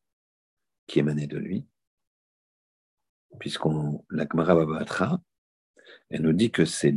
qui 0.86 0.98
émanaient 0.98 1.26
de 1.26 1.38
lui, 1.38 1.66
puisqu'on 3.38 4.04
la 4.10 4.26
Babatra, 4.26 5.22
elle 6.08 6.22
nous 6.22 6.32
dit 6.32 6.50
que 6.50 6.64
ces, 6.64 6.94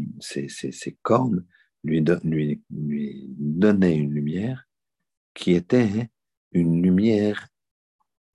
cornes 1.01 1.45
lui, 1.83 2.03
lui, 2.23 2.63
lui 2.69 3.25
donnaient 3.37 3.95
une 3.95 4.13
lumière 4.13 4.67
qui 5.33 5.53
était 5.53 6.09
une 6.51 6.81
lumière 6.81 7.47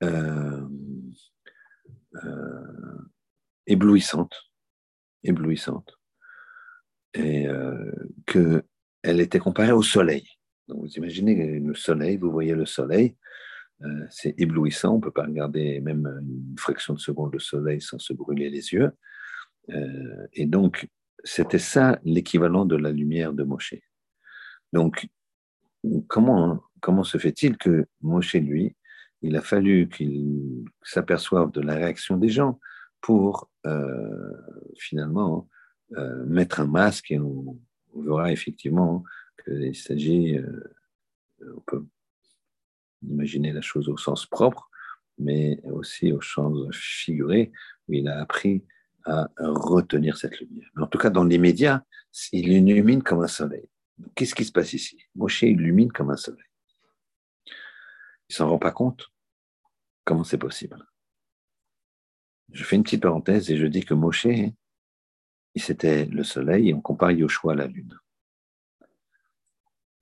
euh, 0.02 0.68
éblouissante, 3.66 4.34
éblouissante, 5.22 5.98
et 7.14 7.46
euh, 7.46 7.92
qu'elle 8.26 9.20
était 9.20 9.38
comparée 9.38 9.72
au 9.72 9.82
soleil. 9.82 10.37
Vous 10.68 10.88
imaginez 10.96 11.58
le 11.58 11.74
soleil, 11.74 12.16
vous 12.16 12.30
voyez 12.30 12.54
le 12.54 12.66
soleil, 12.66 13.16
euh, 13.84 14.06
c'est 14.10 14.34
éblouissant, 14.38 14.94
on 14.94 14.96
ne 14.96 15.02
peut 15.02 15.12
pas 15.12 15.24
regarder 15.24 15.80
même 15.80 16.06
une 16.06 16.58
fraction 16.58 16.94
de 16.94 16.98
seconde 16.98 17.32
le 17.32 17.38
soleil 17.38 17.80
sans 17.80 17.98
se 17.98 18.12
brûler 18.12 18.50
les 18.50 18.72
yeux. 18.72 18.90
Euh, 19.70 20.26
et 20.32 20.46
donc, 20.46 20.88
c'était 21.22 21.58
ça 21.58 22.00
l'équivalent 22.04 22.64
de 22.64 22.76
la 22.76 22.90
lumière 22.90 23.32
de 23.32 23.44
Moshe. 23.44 23.74
Donc, 24.72 25.08
comment, 26.08 26.62
comment 26.80 27.04
se 27.04 27.18
fait-il 27.18 27.56
que 27.56 27.86
Moshe, 28.00 28.34
lui, 28.34 28.74
il 29.22 29.36
a 29.36 29.42
fallu 29.42 29.88
qu'il 29.88 30.64
s'aperçoive 30.82 31.50
de 31.52 31.60
la 31.60 31.74
réaction 31.74 32.16
des 32.16 32.28
gens 32.28 32.58
pour 33.00 33.48
euh, 33.66 34.32
finalement 34.76 35.48
mettre 36.26 36.60
un 36.60 36.66
masque 36.66 37.12
et 37.12 37.18
on, 37.18 37.58
verra 37.94 38.30
effectivement 38.30 39.02
qu'il 39.44 39.76
s'agit, 39.76 40.36
euh, 40.38 40.74
on 41.56 41.60
peut 41.60 41.84
imaginer 43.02 43.52
la 43.52 43.60
chose 43.60 43.88
au 43.88 43.96
sens 43.96 44.26
propre, 44.26 44.70
mais 45.18 45.60
aussi 45.64 46.12
au 46.12 46.20
sens 46.20 46.56
figuré, 46.72 47.52
où 47.86 47.94
il 47.94 48.08
a 48.08 48.20
appris 48.20 48.64
à 49.04 49.28
retenir 49.38 50.18
cette 50.18 50.38
lumière. 50.38 50.68
Mais 50.74 50.82
en 50.82 50.86
tout 50.86 50.98
cas, 50.98 51.10
dans 51.10 51.24
l'immédiat, 51.24 51.84
il 52.32 52.48
illumine 52.48 53.02
comme 53.02 53.22
un 53.22 53.28
soleil. 53.28 53.68
Qu'est-ce 54.14 54.34
qui 54.34 54.44
se 54.44 54.52
passe 54.52 54.72
ici? 54.72 54.98
Moshe 55.14 55.42
illumine 55.42 55.90
comme 55.90 56.10
un 56.10 56.16
soleil. 56.16 56.44
Il 58.28 58.34
s'en 58.34 58.48
rend 58.48 58.58
pas 58.58 58.72
compte 58.72 59.10
Comment 60.04 60.24
c'est 60.24 60.38
possible? 60.38 60.86
Je 62.52 62.64
fais 62.64 62.76
une 62.76 62.82
petite 62.82 63.02
parenthèse 63.02 63.50
et 63.50 63.58
je 63.58 63.66
dis 63.66 63.84
que 63.84 63.92
Moshe, 63.92 64.26
c'était 65.54 66.06
le 66.06 66.24
soleil 66.24 66.70
et 66.70 66.74
on 66.74 66.80
compare 66.80 67.10
Yoshua 67.10 67.52
à 67.52 67.56
la 67.56 67.66
lune. 67.66 67.98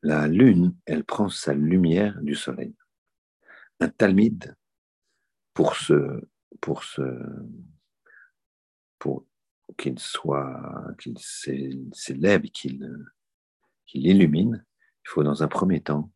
La 0.03 0.29
lune, 0.29 0.75
elle 0.85 1.05
prend 1.05 1.29
sa 1.29 1.55
lumière 1.55 2.21
du 2.23 2.35
soleil. 2.35 2.75
Un 3.81 3.89
talmide, 3.89 4.57
pour 5.53 5.75
qu'il 9.77 9.99
soit, 9.99 10.95
qu'il 10.99 11.19
s'élève, 11.19 12.43
qu'il, 12.43 13.07
qu'il 13.87 14.07
illumine, 14.07 14.65
il 15.05 15.09
faut 15.09 15.23
dans 15.23 15.43
un 15.43 15.49
premier 15.49 15.81
temps 15.81 16.13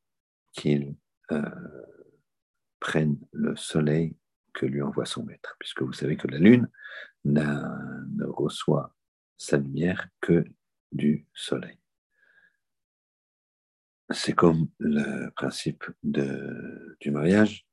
qu'il 0.52 0.96
euh, 1.32 1.42
prenne 2.80 3.18
le 3.32 3.54
soleil 3.56 4.16
que 4.52 4.66
lui 4.66 4.82
envoie 4.82 5.06
son 5.06 5.24
maître, 5.24 5.56
puisque 5.58 5.82
vous 5.82 5.92
savez 5.92 6.16
que 6.16 6.28
la 6.28 6.38
Lune 6.38 6.68
ne 7.24 8.24
reçoit 8.24 8.94
sa 9.36 9.56
lumière 9.58 10.08
que 10.20 10.44
du 10.92 11.26
Soleil. 11.32 11.79
C'est 14.12 14.32
comme 14.32 14.68
le 14.78 15.30
principe 15.30 15.84
du 16.02 17.10
mariage. 17.10 17.66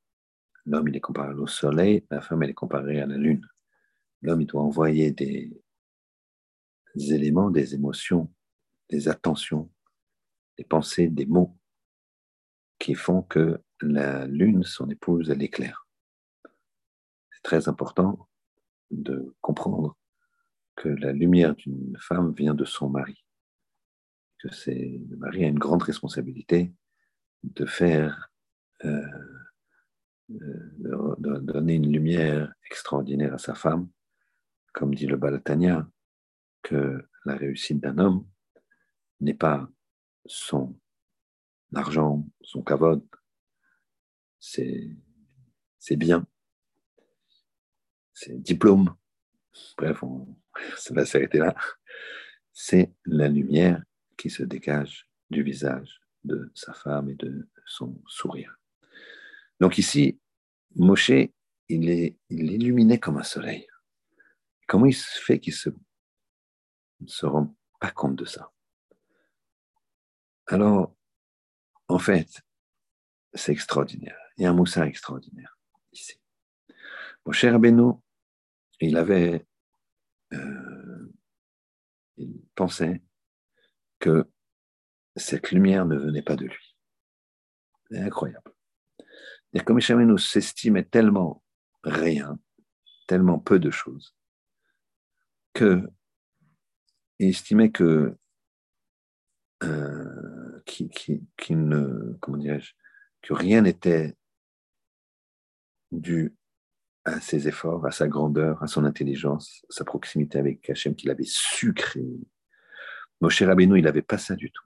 L'homme, 0.66 0.88
il 0.90 0.96
est 0.96 1.02
comparé 1.02 1.34
au 1.34 1.48
Soleil, 1.48 2.06
la 2.12 2.22
femme, 2.22 2.44
elle 2.44 2.52
est 2.52 2.54
comparée 2.54 3.02
à 3.02 3.06
la 3.06 3.18
Lune. 3.18 3.46
L'homme, 4.22 4.42
il 4.42 4.48
doit 4.48 4.62
envoyer 4.62 5.12
des 5.12 5.52
éléments, 6.96 7.50
des 7.50 7.74
émotions, 7.74 8.32
des 8.90 9.08
attentions, 9.08 9.72
des 10.58 10.64
pensées, 10.64 11.08
des 11.08 11.26
mots 11.26 11.58
qui 12.80 12.94
font 12.94 13.22
que 13.24 13.62
la 13.82 14.28
Lune, 14.28 14.64
son 14.64 14.90
épouse, 14.90 15.30
elle 15.30 15.42
éclaire 15.42 15.88
très 17.48 17.70
important 17.70 18.28
de 18.92 19.34
comprendre 19.40 19.98
que 20.76 20.90
la 20.90 21.14
lumière 21.14 21.56
d'une 21.56 21.96
femme 21.98 22.34
vient 22.34 22.54
de 22.54 22.66
son 22.66 22.90
mari, 22.90 23.24
que 24.40 24.54
c'est 24.54 25.02
le 25.10 25.18
mari 25.18 25.44
a 25.46 25.48
une 25.48 25.60
grande 25.60 25.84
responsabilité 25.84 26.74
de 27.44 27.66
faire, 27.66 28.32
euh, 28.86 29.02
euh, 30.32 31.16
de, 31.18 31.40
donner 31.40 31.76
une 31.76 31.92
lumière 31.92 32.54
extraordinaire 32.70 33.34
à 33.34 33.38
sa 33.38 33.56
femme, 33.56 33.90
comme 34.74 34.94
dit 34.94 35.08
le 35.08 35.18
Balatania, 35.18 35.90
que 36.62 37.08
la 37.26 37.36
réussite 37.36 37.80
d'un 37.80 37.98
homme 37.98 38.28
n'est 39.20 39.34
pas 39.34 39.70
son 40.26 40.78
argent, 41.74 42.28
son 42.42 42.62
kavod, 42.62 43.04
c'est 44.40 44.96
bien, 45.92 46.26
c'est 48.14 48.42
diplôme. 48.42 48.96
Bref, 49.78 50.04
ça 50.78 50.94
va 50.94 51.06
s'arrêter 51.06 51.40
là. 51.40 51.56
C'est 52.54 52.92
la 53.06 53.28
lumière 53.28 53.84
qui 54.18 54.30
se 54.30 54.44
dégage 54.44 55.08
du 55.30 55.44
visage 55.44 56.02
de 56.24 56.52
sa 56.54 56.74
femme 56.74 57.10
et 57.10 57.16
de 57.16 57.48
son 57.66 58.02
sourire. 58.08 58.58
Donc 59.60 59.78
ici, 59.78 60.20
Moshe, 60.76 61.12
il 61.70 61.90
est, 61.90 62.18
il 62.30 62.52
illuminé 62.52 63.00
comme 63.00 63.18
un 63.18 63.24
soleil. 63.24 63.68
Comment 64.68 64.86
il 64.86 64.94
se 64.94 65.22
fait 65.22 65.40
qu'il 65.40 65.54
se, 65.54 65.70
ne 67.00 67.08
se 67.08 67.26
rend 67.26 67.56
pas 67.80 67.92
compte 67.92 68.16
de 68.16 68.26
ça? 68.26 68.52
Alors, 70.48 70.96
en 71.88 72.00
fait, 72.00 72.42
c'est 73.34 73.52
extraordinaire. 73.52 74.18
Il 74.38 74.44
y 74.44 74.46
a 74.46 74.52
un 74.52 74.54
moussa 74.54 74.86
extraordinaire 74.86 75.58
ici. 75.92 76.20
Moshe 77.26 77.46
Rabbeinu, 77.46 77.94
il 78.80 78.96
avait, 78.98 79.46
euh, 80.34 81.14
il 82.18 82.42
pensait 82.56 83.02
que 84.00 84.30
cette 85.16 85.52
lumière 85.52 85.86
ne 85.86 85.98
venait 85.98 86.22
pas 86.22 86.36
de 86.36 86.46
lui. 86.46 86.78
C'est 87.90 88.00
incroyable. 88.00 88.52
Et 89.54 89.62
comme 89.62 89.80
nous 89.80 90.18
s'estimait 90.18 90.84
tellement 90.84 91.44
rien, 91.84 92.38
tellement 93.08 93.40
peu 93.40 93.60
de 93.60 93.72
choses, 93.72 94.16
que 95.54 95.88
il 97.20 97.30
estimait 97.30 97.72
que 97.72 98.16
euh, 99.64 100.62
que 103.22 103.34
rien 103.34 103.62
n'était 103.62 104.16
dû 105.92 106.36
à 107.06 107.20
ses 107.22 107.48
efforts, 107.48 107.86
à 107.86 107.92
sa 107.92 108.08
grandeur, 108.08 108.62
à 108.62 108.68
son 108.68 108.84
intelligence, 108.84 109.66
sa 109.70 109.86
proximité 109.86 110.38
avec 110.38 110.70
Hachem 110.70 110.96
qu'il 110.96 111.10
avait 111.10 111.24
su 111.26 111.74
créer. 111.74 112.20
Moshe 113.22 113.42
Rabbeinu, 113.42 113.78
il 113.80 113.84
n'avait 113.84 114.02
pas 114.02 114.18
ça 114.18 114.36
du 114.36 114.52
tout 114.52 114.64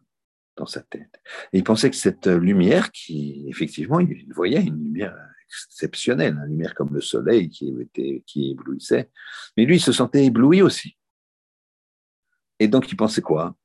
dans 0.57 0.65
sa 0.65 0.81
tête. 0.81 1.21
Il 1.53 1.63
pensait 1.63 1.89
que 1.89 1.95
cette 1.95 2.27
lumière, 2.27 2.91
qui 2.91 3.45
effectivement, 3.47 3.99
il 3.99 4.31
voyait 4.33 4.61
une 4.61 4.83
lumière 4.83 5.15
exceptionnelle, 5.47 6.35
une 6.35 6.51
lumière 6.51 6.75
comme 6.75 6.93
le 6.93 7.01
soleil 7.01 7.49
qui, 7.49 7.73
était, 7.79 8.23
qui 8.25 8.51
éblouissait, 8.51 9.09
mais 9.57 9.65
lui, 9.65 9.77
il 9.77 9.81
se 9.81 9.91
sentait 9.91 10.25
ébloui 10.25 10.61
aussi. 10.61 10.97
Et 12.59 12.67
donc, 12.67 12.91
il 12.91 12.95
pensait 12.95 13.21
quoi? 13.21 13.55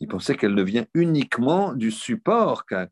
Il 0.00 0.08
pensait 0.08 0.36
qu'elle 0.36 0.54
ne 0.54 0.62
vient 0.62 0.86
uniquement 0.94 1.74
du 1.74 1.90
support 1.90 2.64
qu'a 2.66 2.88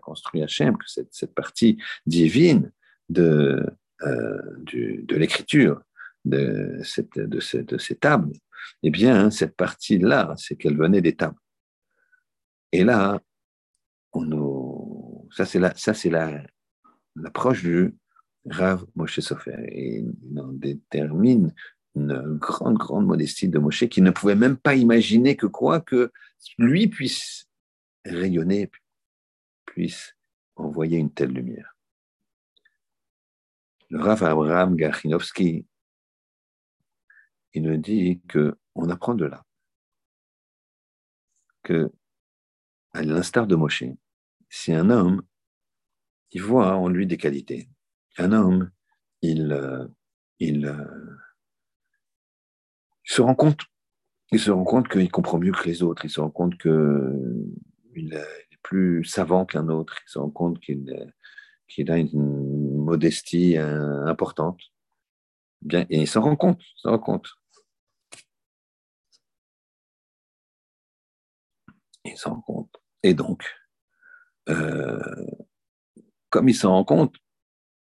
construit 0.00 0.42
Hachem, 0.42 0.76
que 0.76 0.88
cette, 0.88 1.12
cette 1.12 1.34
partie 1.34 1.78
divine 2.06 2.72
de, 3.08 3.64
euh, 4.02 4.56
de 4.62 5.16
l'écriture, 5.16 5.82
de, 6.24 6.80
cette, 6.82 7.18
de, 7.18 7.62
de 7.62 7.78
ces 7.78 7.96
tables, 7.96 8.32
eh 8.82 8.90
bien, 8.90 9.30
cette 9.30 9.56
partie-là, 9.56 10.34
c'est 10.36 10.56
qu'elle 10.56 10.76
venait 10.76 11.00
des 11.00 11.16
tables. 11.16 11.38
Et 12.72 12.84
là, 12.84 13.20
on 14.12 15.28
ça 15.30 15.44
c'est 15.44 15.58
la, 15.58 15.74
ça 15.74 15.94
c'est 15.94 16.10
la, 16.10 16.42
l'approche 17.16 17.62
du 17.62 17.94
Rav 18.46 18.84
Moshe 18.94 19.20
Sofer. 19.20 19.56
Et 19.68 19.98
il 19.98 20.40
en 20.40 20.52
détermine 20.52 21.52
une 21.96 22.38
grande, 22.38 22.76
grande 22.76 23.06
modestie 23.06 23.48
de 23.48 23.58
Moshe 23.58 23.86
qui 23.86 24.02
ne 24.02 24.10
pouvait 24.10 24.34
même 24.34 24.56
pas 24.56 24.74
imaginer 24.74 25.36
que 25.36 25.46
quoi 25.46 25.80
que 25.80 26.12
lui 26.58 26.88
puisse 26.88 27.46
rayonner, 28.04 28.70
puisse 29.66 30.14
envoyer 30.56 30.98
une 30.98 31.12
telle 31.12 31.30
lumière. 31.30 31.76
Le 33.90 34.00
Rav 34.00 34.22
Abraham 34.24 34.76
Garchinovski, 34.76 35.66
il 37.54 37.62
nous 37.62 37.76
dit 37.76 38.20
que 38.28 38.56
on 38.74 38.88
apprend 38.90 39.14
de 39.14 39.24
là 39.24 39.44
que 41.64 41.90
à 42.92 43.02
l'instar 43.02 43.48
de 43.48 43.56
Moshe, 43.56 43.84
si 44.48 44.72
un 44.72 44.88
homme, 44.90 45.22
il 46.30 46.42
voit 46.42 46.76
en 46.76 46.88
lui 46.88 47.06
des 47.08 47.16
qualités, 47.16 47.68
un 48.18 48.30
homme, 48.30 48.70
il, 49.22 49.50
euh, 49.50 49.86
il, 50.38 50.66
euh, 50.66 51.16
se 53.02 53.20
rend 53.20 53.34
compte, 53.34 53.62
il 54.30 54.38
se 54.38 54.52
rend 54.52 54.64
compte 54.64 54.88
qu'il 54.88 55.10
comprend 55.10 55.38
mieux 55.38 55.52
que 55.52 55.64
les 55.64 55.82
autres, 55.82 56.04
il 56.04 56.10
se 56.10 56.20
rend 56.20 56.30
compte 56.30 56.56
qu'il 56.58 58.14
est 58.14 58.58
plus 58.62 59.04
savant 59.04 59.44
qu'un 59.44 59.68
autre, 59.68 59.96
il 60.06 60.10
se 60.10 60.18
rend 60.18 60.30
compte 60.30 60.60
qu'il 60.60 61.90
a 61.90 61.98
une 61.98 62.84
modestie 62.84 63.58
euh, 63.58 64.06
importante. 64.06 64.60
Bien, 65.62 65.86
et 65.90 66.02
il 66.02 66.06
s'en 66.06 66.22
rend 66.22 66.36
compte, 66.36 66.60
il 66.60 66.80
s'en 66.80 66.90
rend 66.90 66.98
compte. 66.98 67.28
Il 72.04 72.16
s'en 72.16 72.34
rend 72.34 72.40
compte. 72.42 72.76
Et 73.02 73.14
donc, 73.14 73.44
euh, 74.48 75.26
comme 76.30 76.48
il 76.48 76.54
s'en 76.54 76.72
rend 76.72 76.84
compte, 76.84 77.16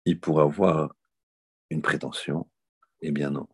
il 0.06 0.20
pourrait 0.20 0.44
avoir 0.44 0.96
une 1.70 1.82
prétention. 1.82 2.50
Eh 3.02 3.12
bien 3.12 3.30
non. 3.30 3.48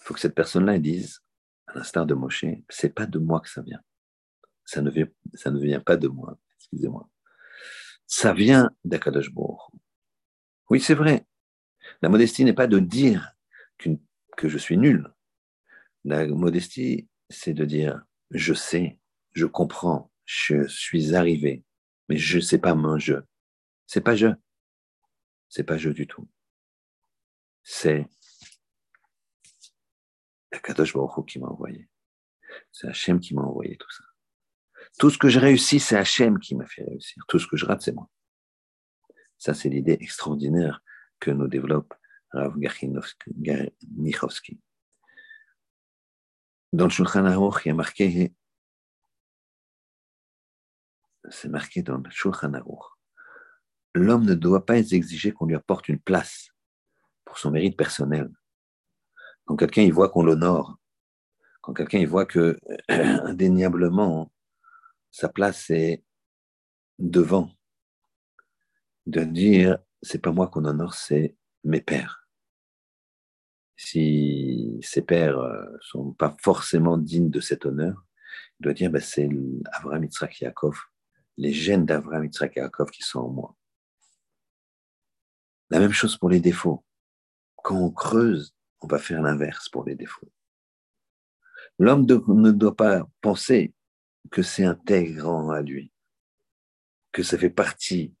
Il 0.00 0.04
faut 0.04 0.14
que 0.14 0.20
cette 0.20 0.34
personne-là 0.34 0.78
dise, 0.78 1.20
à 1.66 1.74
l'instar 1.74 2.06
de 2.06 2.14
Moshe, 2.14 2.44
c'est 2.68 2.94
pas 2.94 3.06
de 3.06 3.18
moi 3.18 3.40
que 3.40 3.48
ça 3.48 3.62
vient. 3.62 3.80
Ça 4.64 4.82
ne 4.82 4.90
vient, 4.90 5.08
ça 5.34 5.50
ne 5.50 5.60
vient 5.60 5.80
pas 5.80 5.96
de 5.96 6.08
moi. 6.08 6.38
Excusez-moi. 6.58 7.08
Ça 8.06 8.32
vient 8.32 8.70
d'Akadosh 8.84 9.30
Oui, 10.70 10.80
c'est 10.80 10.94
vrai. 10.94 11.26
La 12.02 12.08
modestie 12.08 12.44
n'est 12.44 12.52
pas 12.52 12.66
de 12.66 12.78
dire 12.78 13.32
que 14.36 14.48
je 14.48 14.58
suis 14.58 14.76
nul. 14.76 15.12
La 16.04 16.26
modestie, 16.26 17.08
c'est 17.30 17.54
de 17.54 17.64
dire 17.64 18.04
je 18.30 18.54
sais, 18.54 18.98
je 19.36 19.44
comprends, 19.44 20.10
je 20.24 20.66
suis 20.66 21.14
arrivé, 21.14 21.62
mais 22.08 22.16
je 22.16 22.40
sais 22.40 22.58
pas 22.58 22.74
mon 22.74 22.98
jeu. 22.98 23.26
C'est 23.86 24.00
pas 24.00 24.16
je. 24.16 24.28
C'est 25.50 25.62
pas 25.62 25.76
je 25.76 25.90
du 25.90 26.06
tout. 26.06 26.26
C'est 27.62 28.08
Kadosh 30.62 30.94
Baruch 30.94 31.28
qui 31.28 31.38
m'a 31.38 31.48
envoyé. 31.48 31.90
C'est 32.72 32.88
Hachem 32.88 33.20
qui 33.20 33.34
m'a 33.34 33.42
envoyé 33.42 33.76
tout 33.76 33.90
ça. 33.90 34.04
Tout 34.98 35.10
ce 35.10 35.18
que 35.18 35.28
je 35.28 35.38
réussis, 35.38 35.80
c'est 35.80 35.98
Hachem 35.98 36.38
qui 36.38 36.54
m'a 36.54 36.66
fait 36.66 36.84
réussir. 36.84 37.22
Tout 37.28 37.38
ce 37.38 37.46
que 37.46 37.58
je 37.58 37.66
rate, 37.66 37.82
c'est 37.82 37.92
moi. 37.92 38.08
Ça, 39.36 39.52
c'est 39.52 39.68
l'idée 39.68 39.98
extraordinaire 40.00 40.82
que 41.20 41.30
nous 41.30 41.46
développe 41.46 41.92
Rav 42.30 42.58
Garnichowski. 42.58 44.58
Dans 46.72 46.84
le 46.84 46.90
Shulchan 46.90 47.26
il 47.26 47.68
y 47.68 47.70
a 47.70 47.74
marqué 47.74 48.34
c'est 51.30 51.48
marqué 51.48 51.82
dans 51.82 51.98
le 51.98 52.10
Shulchan. 52.10 52.52
L'homme 53.94 54.24
ne 54.24 54.34
doit 54.34 54.66
pas 54.66 54.78
exiger 54.78 55.32
qu'on 55.32 55.46
lui 55.46 55.54
apporte 55.54 55.88
une 55.88 55.98
place 55.98 56.50
pour 57.24 57.38
son 57.38 57.50
mérite 57.50 57.76
personnel. 57.76 58.30
Quand 59.44 59.56
quelqu'un 59.56 59.82
y 59.82 59.90
voit 59.90 60.10
qu'on 60.10 60.22
l'honore, 60.22 60.78
quand 61.62 61.72
quelqu'un 61.72 61.98
y 61.98 62.04
voit 62.04 62.26
que 62.26 62.58
indéniablement 62.88 64.30
sa 65.10 65.28
place 65.28 65.70
est 65.70 66.04
devant, 66.98 67.50
de 69.06 69.22
dire 69.22 69.78
c'est 70.02 70.20
pas 70.20 70.32
moi 70.32 70.48
qu'on 70.48 70.64
honore, 70.64 70.94
c'est 70.94 71.36
mes 71.64 71.80
pères. 71.80 72.28
Si 73.76 74.78
ses 74.82 75.02
pères 75.02 75.38
euh, 75.38 75.66
sont 75.80 76.12
pas 76.12 76.36
forcément 76.42 76.98
dignes 76.98 77.30
de 77.30 77.40
cet 77.40 77.66
honneur, 77.66 78.04
il 78.58 78.64
doit 78.64 78.72
dire 78.72 78.90
ben, 78.90 79.00
c'est 79.00 79.28
Abraham 79.72 80.04
Yitzhak 80.04 80.40
Yaakov 80.40 80.78
les 81.36 81.52
gènes 81.52 81.84
d'Avraham, 81.84 82.24
Yitzhak 82.24 82.56
Yaakov 82.56 82.90
qui 82.90 83.02
sont 83.02 83.20
en 83.20 83.28
moi. 83.28 83.56
La 85.70 85.78
même 85.78 85.92
chose 85.92 86.16
pour 86.16 86.30
les 86.30 86.40
défauts. 86.40 86.84
Quand 87.56 87.76
on 87.76 87.90
creuse, 87.90 88.54
on 88.80 88.86
va 88.86 88.98
faire 88.98 89.22
l'inverse 89.22 89.68
pour 89.68 89.84
les 89.84 89.94
défauts. 89.94 90.30
L'homme 91.78 92.06
ne 92.06 92.50
doit 92.52 92.76
pas 92.76 93.06
penser 93.20 93.74
que 94.30 94.42
c'est 94.42 94.64
intégrant 94.64 95.50
à 95.50 95.62
lui, 95.62 95.92
que 97.12 97.22
ça 97.22 97.36
fait 97.36 97.50
partie 97.50 98.14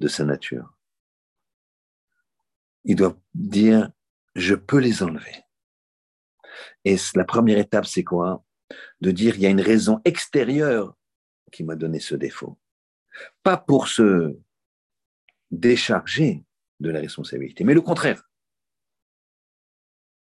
de 0.00 0.08
sa 0.08 0.24
nature. 0.24 0.76
Il 2.84 2.96
doit 2.96 3.16
dire, 3.34 3.90
je 4.34 4.54
peux 4.54 4.78
les 4.78 5.02
enlever. 5.02 5.44
Et 6.84 6.96
la 7.14 7.24
première 7.24 7.58
étape, 7.58 7.86
c'est 7.86 8.04
quoi? 8.04 8.44
De 9.00 9.10
dire, 9.10 9.36
il 9.36 9.42
y 9.42 9.46
a 9.46 9.50
une 9.50 9.60
raison 9.60 10.00
extérieure 10.04 10.96
qui 11.52 11.64
m'a 11.64 11.76
donné 11.76 12.00
ce 12.00 12.14
défaut. 12.14 12.58
Pas 13.42 13.56
pour 13.56 13.88
se 13.88 14.36
décharger 15.50 16.44
de 16.80 16.90
la 16.90 17.00
responsabilité, 17.00 17.64
mais 17.64 17.74
le 17.74 17.80
contraire. 17.80 18.28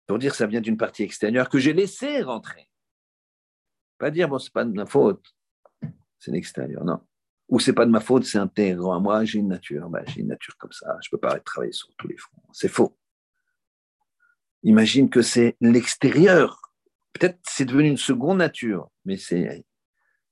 Pour 0.06 0.18
dire 0.18 0.34
ça 0.34 0.46
vient 0.46 0.60
d'une 0.60 0.76
partie 0.76 1.02
extérieure 1.02 1.48
que 1.48 1.58
j'ai 1.58 1.72
laissé 1.72 2.20
rentrer. 2.20 2.68
Pas 3.98 4.10
dire, 4.10 4.28
bon, 4.28 4.38
c'est 4.38 4.52
pas 4.52 4.64
de 4.64 4.72
ma 4.72 4.86
faute, 4.86 5.34
c'est 6.18 6.30
l'extérieur, 6.30 6.84
non. 6.84 7.00
Ou 7.48 7.60
c'est 7.60 7.72
pas 7.72 7.86
de 7.86 7.90
ma 7.90 8.00
faute, 8.00 8.24
c'est 8.24 8.38
intégrant 8.38 8.94
à 8.94 9.00
moi, 9.00 9.24
j'ai 9.24 9.38
une 9.38 9.48
nature, 9.48 9.88
ben, 9.88 10.02
j'ai 10.08 10.20
une 10.20 10.28
nature 10.28 10.56
comme 10.56 10.72
ça, 10.72 10.96
je 11.02 11.10
peux 11.10 11.18
pas 11.18 11.38
travailler 11.40 11.72
sur 11.72 11.88
tous 11.96 12.08
les 12.08 12.16
fronts. 12.16 12.42
C'est 12.52 12.68
faux. 12.68 12.98
Imagine 14.62 15.10
que 15.10 15.22
c'est 15.22 15.56
l'extérieur. 15.60 16.60
Peut-être 17.12 17.38
c'est 17.42 17.66
devenu 17.66 17.88
une 17.88 17.98
seconde 17.98 18.38
nature, 18.38 18.90
mais 19.04 19.16
c'est, 19.16 19.64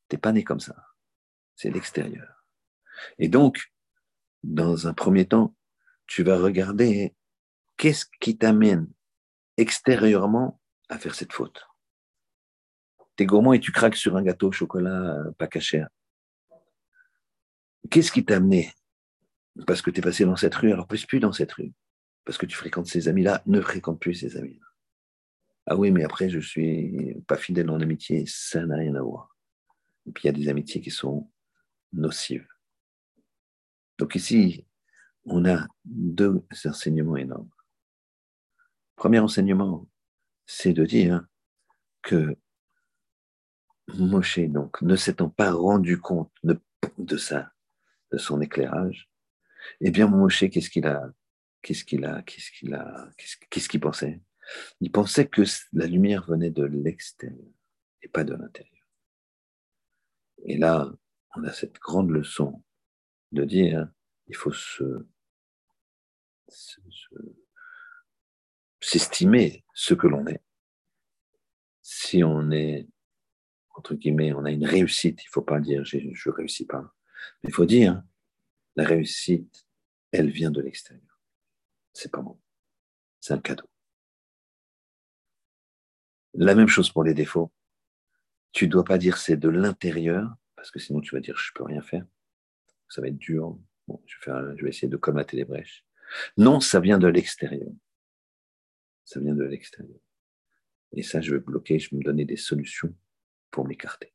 t'es 0.08 0.16
pas 0.16 0.32
né 0.32 0.42
comme 0.42 0.60
ça. 0.60 0.74
C'est 1.54 1.70
l'extérieur. 1.70 2.31
Et 3.18 3.28
donc, 3.28 3.72
dans 4.42 4.86
un 4.86 4.94
premier 4.94 5.26
temps, 5.26 5.54
tu 6.06 6.22
vas 6.22 6.38
regarder 6.38 7.14
qu'est-ce 7.76 8.06
qui 8.20 8.36
t'amène 8.36 8.88
extérieurement 9.56 10.60
à 10.88 10.98
faire 10.98 11.14
cette 11.14 11.32
faute. 11.32 11.66
T'es 13.16 13.26
gourmand 13.26 13.52
et 13.52 13.60
tu 13.60 13.72
craques 13.72 13.96
sur 13.96 14.16
un 14.16 14.22
gâteau 14.22 14.48
au 14.48 14.52
chocolat 14.52 15.14
euh, 15.14 15.32
pas 15.32 15.46
caché. 15.46 15.84
Qu'est-ce 17.90 18.12
qui 18.12 18.24
t'a 18.24 18.36
amené? 18.36 18.72
Parce 19.66 19.82
que 19.82 19.90
tu 19.90 20.00
es 20.00 20.02
passé 20.02 20.24
dans 20.24 20.36
cette 20.36 20.54
rue, 20.54 20.72
alors 20.72 20.86
plus 20.86 21.04
plus 21.04 21.20
dans 21.20 21.32
cette 21.32 21.52
rue. 21.52 21.72
Parce 22.24 22.38
que 22.38 22.46
tu 22.46 22.56
fréquentes 22.56 22.86
ces 22.86 23.08
amis-là, 23.08 23.42
ne 23.46 23.60
fréquente 23.60 24.00
plus 24.00 24.14
ces 24.14 24.36
amis-là. 24.36 24.66
Ah 25.66 25.76
oui, 25.76 25.90
mais 25.90 26.04
après, 26.04 26.28
je 26.28 26.40
suis 26.40 27.16
pas 27.26 27.36
fidèle 27.36 27.70
en 27.70 27.80
amitié, 27.80 28.24
ça 28.26 28.64
n'a 28.64 28.76
rien 28.76 28.94
à 28.94 29.02
voir. 29.02 29.36
Et 30.06 30.12
puis 30.12 30.24
il 30.24 30.26
y 30.26 30.30
a 30.30 30.32
des 30.32 30.48
amitiés 30.48 30.80
qui 30.80 30.90
sont 30.90 31.30
nocives. 31.92 32.48
Donc 34.02 34.16
ici, 34.16 34.66
on 35.26 35.44
a 35.44 35.68
deux 35.84 36.42
enseignements 36.64 37.16
énormes. 37.16 37.52
Premier 38.96 39.20
enseignement, 39.20 39.88
c'est 40.44 40.72
de 40.72 40.84
dire 40.84 41.24
que 42.02 42.36
Moshe, 43.94 44.40
donc, 44.40 44.82
ne 44.82 44.96
s'étant 44.96 45.28
pas 45.28 45.52
rendu 45.52 46.00
compte 46.00 46.32
de, 46.42 47.16
ça, 47.16 47.52
de 48.10 48.18
son 48.18 48.40
éclairage, 48.40 49.08
eh 49.80 49.92
bien, 49.92 50.08
Moshe, 50.08 50.50
qu'est-ce 50.50 50.68
qu'il 50.68 50.88
a, 50.88 51.12
qu'est-ce 51.62 51.84
qu'il 51.84 52.04
a, 52.04 52.22
qu'est-ce 52.22 52.50
qu'il 52.50 52.74
a, 52.74 53.08
qu'est-ce 53.50 53.68
qu'il 53.68 53.80
pensait? 53.80 54.20
Il 54.80 54.90
pensait 54.90 55.28
que 55.28 55.42
la 55.74 55.86
lumière 55.86 56.26
venait 56.26 56.50
de 56.50 56.64
l'extérieur 56.64 57.54
et 58.02 58.08
pas 58.08 58.24
de 58.24 58.34
l'intérieur. 58.34 58.84
Et 60.44 60.56
là, 60.58 60.92
on 61.36 61.44
a 61.44 61.52
cette 61.52 61.78
grande 61.78 62.10
leçon 62.10 62.64
de 63.32 63.44
dire, 63.44 63.88
il 64.28 64.36
faut 64.36 64.52
se 64.52 65.06
s'estimer 68.80 69.64
ce 69.74 69.94
que 69.94 70.06
l'on 70.06 70.26
est. 70.26 70.42
Si 71.80 72.22
on 72.22 72.50
est, 72.50 72.88
entre 73.70 73.94
guillemets, 73.94 74.32
on 74.32 74.44
a 74.44 74.50
une 74.50 74.66
réussite, 74.66 75.22
il 75.22 75.28
ne 75.28 75.32
faut 75.32 75.42
pas 75.42 75.60
dire 75.60 75.84
je 75.84 75.96
ne 75.98 76.32
réussis 76.32 76.66
pas, 76.66 76.94
il 77.42 77.52
faut 77.52 77.64
dire 77.64 78.02
la 78.76 78.84
réussite, 78.84 79.66
elle 80.10 80.30
vient 80.30 80.50
de 80.50 80.60
l'extérieur. 80.60 81.20
C'est 81.92 82.10
pas 82.10 82.22
bon. 82.22 82.40
C'est 83.20 83.34
un 83.34 83.38
cadeau. 83.38 83.68
La 86.34 86.54
même 86.54 86.68
chose 86.68 86.90
pour 86.90 87.04
les 87.04 87.14
défauts. 87.14 87.52
Tu 88.52 88.66
ne 88.66 88.70
dois 88.70 88.84
pas 88.84 88.98
dire 88.98 89.16
c'est 89.16 89.36
de 89.36 89.48
l'intérieur, 89.48 90.34
parce 90.56 90.70
que 90.70 90.78
sinon 90.78 91.00
tu 91.00 91.14
vas 91.14 91.20
dire 91.20 91.36
je 91.36 91.50
ne 91.50 91.54
peux 91.54 91.64
rien 91.64 91.82
faire. 91.82 92.06
Ça 92.92 93.00
va 93.00 93.08
être 93.08 93.16
dur. 93.16 93.58
Bon, 93.88 94.02
je 94.06 94.30
vais, 94.62 94.68
essayer 94.68 94.88
de 94.88 94.98
colmater 94.98 95.36
les 95.36 95.44
brèches. 95.44 95.86
Non, 96.36 96.60
ça 96.60 96.78
vient 96.78 96.98
de 96.98 97.08
l'extérieur 97.08 97.70
ça 99.04 99.20
vient 99.20 99.34
de 99.34 99.44
l'extérieur. 99.44 99.98
Et 100.92 101.02
ça, 101.02 101.20
je 101.20 101.34
vais 101.34 101.40
bloquer, 101.40 101.78
je 101.78 101.90
vais 101.90 101.96
me 101.98 102.02
donner 102.02 102.24
des 102.24 102.36
solutions 102.36 102.94
pour 103.50 103.66
m'écarter. 103.66 104.14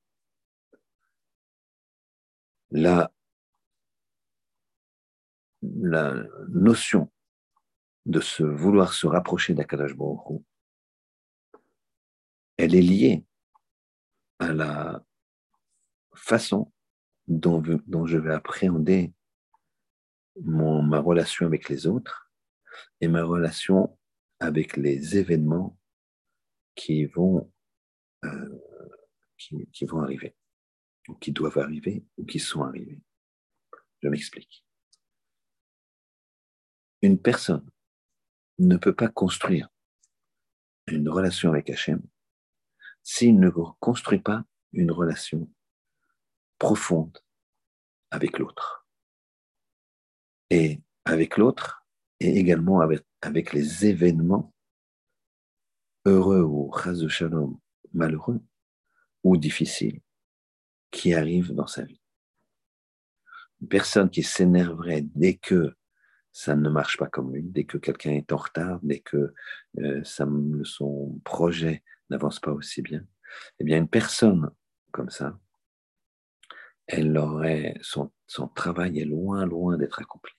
La, 2.72 3.12
la 5.62 6.24
notion 6.50 7.12
de 8.06 8.20
se 8.20 8.44
vouloir 8.44 8.94
se 8.94 9.08
rapprocher 9.08 9.54
d'Akadash 9.54 9.96
Baruch 9.96 10.42
elle 12.58 12.74
est 12.74 12.82
liée 12.82 13.24
à 14.40 14.52
la 14.52 15.04
façon 16.16 16.72
dont, 17.28 17.62
je 18.06 18.18
vais 18.18 18.34
appréhender 18.34 19.14
mon, 20.44 20.82
ma 20.82 21.00
relation 21.00 21.46
avec 21.46 21.70
les 21.70 21.88
autres 21.88 22.32
et 23.02 23.08
ma 23.08 23.24
relation 23.24 23.98
avec 24.40 24.78
les 24.78 25.18
événements 25.18 25.78
qui 26.76 27.06
vont, 27.06 27.52
euh, 28.24 28.60
qui, 29.38 29.86
vont 29.86 30.02
arriver, 30.02 30.36
ou 31.08 31.16
qui 31.16 31.32
doivent 31.32 31.58
arriver, 31.58 32.06
ou 32.18 32.26
qui 32.26 32.40
sont 32.40 32.62
arrivés. 32.62 33.02
Je 34.02 34.10
m'explique. 34.10 34.64
Une 37.02 37.20
personne 37.20 37.68
ne 38.60 38.78
peut 38.78 38.94
pas 38.94 39.08
construire 39.08 39.70
une 40.88 41.10
relation 41.10 41.50
avec 41.50 41.70
Hachem 41.70 42.02
s'il 43.04 43.40
ne 43.40 43.50
construit 43.80 44.20
pas 44.20 44.46
une 44.74 44.92
relation 44.92 45.50
profonde 46.58 47.18
avec 48.12 48.40
l'autre. 48.40 48.88
Et 50.50 50.82
avec 51.06 51.38
l'autre, 51.38 51.86
et 52.20 52.38
également 52.38 52.80
avec, 52.82 53.04
avec 53.22 53.54
les 53.54 53.86
événements 53.86 54.54
heureux 56.06 56.42
ou 56.42 56.72
de 56.86 57.08
shalom 57.08 57.60
malheureux 57.94 58.42
ou 59.24 59.38
difficiles 59.38 60.02
qui 60.92 61.14
arrivent 61.14 61.54
dans 61.54 61.68
sa 61.68 61.84
vie. 61.84 62.02
Une 63.62 63.68
personne 63.68 64.10
qui 64.10 64.24
s'énerverait 64.24 65.02
dès 65.02 65.36
que 65.36 65.76
ça 66.32 66.56
ne 66.56 66.70
marche 66.70 66.98
pas 66.98 67.08
comme 67.08 67.34
lui, 67.34 67.44
dès 67.44 67.66
que 67.66 67.78
quelqu'un 67.78 68.12
est 68.12 68.32
en 68.32 68.38
retard, 68.38 68.80
dès 68.84 69.00
que 69.00 69.34
euh, 69.80 70.04
son 70.04 71.20
projet 71.24 71.84
n'avance 72.10 72.40
pas 72.40 72.52
aussi 72.52 72.82
bien, 72.82 73.04
eh 73.60 73.64
bien 73.64 73.80
une 73.80 73.90
personne 73.90 74.52
comme 74.92 75.10
ça, 75.10 75.38
elle 76.88 77.18
aurait 77.18 77.76
son, 77.82 78.12
travail 78.56 79.00
est 79.00 79.06
loin, 79.06 79.46
loin 79.46 79.78
d'être 79.78 80.00
accompli. 80.00 80.34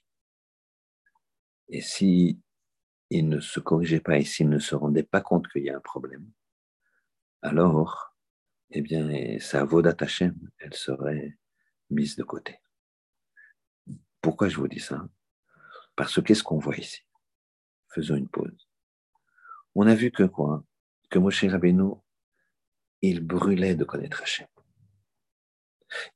Et 1.68 1.82
si 1.82 2.40
il 3.10 3.28
ne 3.28 3.40
se 3.40 3.60
corrigeait 3.60 4.00
pas 4.00 4.18
et 4.18 4.24
s'il 4.24 4.48
ne 4.48 4.58
se 4.58 4.74
rendait 4.74 5.02
pas 5.02 5.20
compte 5.20 5.48
qu'il 5.48 5.64
y 5.64 5.70
a 5.70 5.76
un 5.76 5.80
problème, 5.80 6.30
alors, 7.42 8.14
eh 8.70 8.80
bien, 8.80 9.38
sa 9.38 9.64
Vodat 9.64 9.96
Hashem, 10.00 10.36
elle 10.58 10.74
serait 10.74 11.38
mise 11.90 12.16
de 12.16 12.24
côté. 12.24 12.58
Pourquoi 14.20 14.48
je 14.48 14.56
vous 14.56 14.68
dis 14.68 14.80
ça? 14.80 15.08
Parce 15.94 16.14
que 16.14 16.20
qu'est-ce 16.20 16.42
qu'on 16.42 16.58
voit 16.58 16.76
ici? 16.76 17.02
Faisons 17.94 18.16
une 18.16 18.28
pause. 18.28 18.68
On 19.74 19.86
a 19.86 19.94
vu 19.94 20.10
que 20.10 20.24
quoi? 20.24 20.64
Que 21.10 21.18
Moshe 21.18 21.44
Rabbeinu, 21.44 21.94
il 23.00 23.20
brûlait 23.20 23.76
de 23.76 23.84
connaître 23.84 24.22
Hashem. 24.22 24.48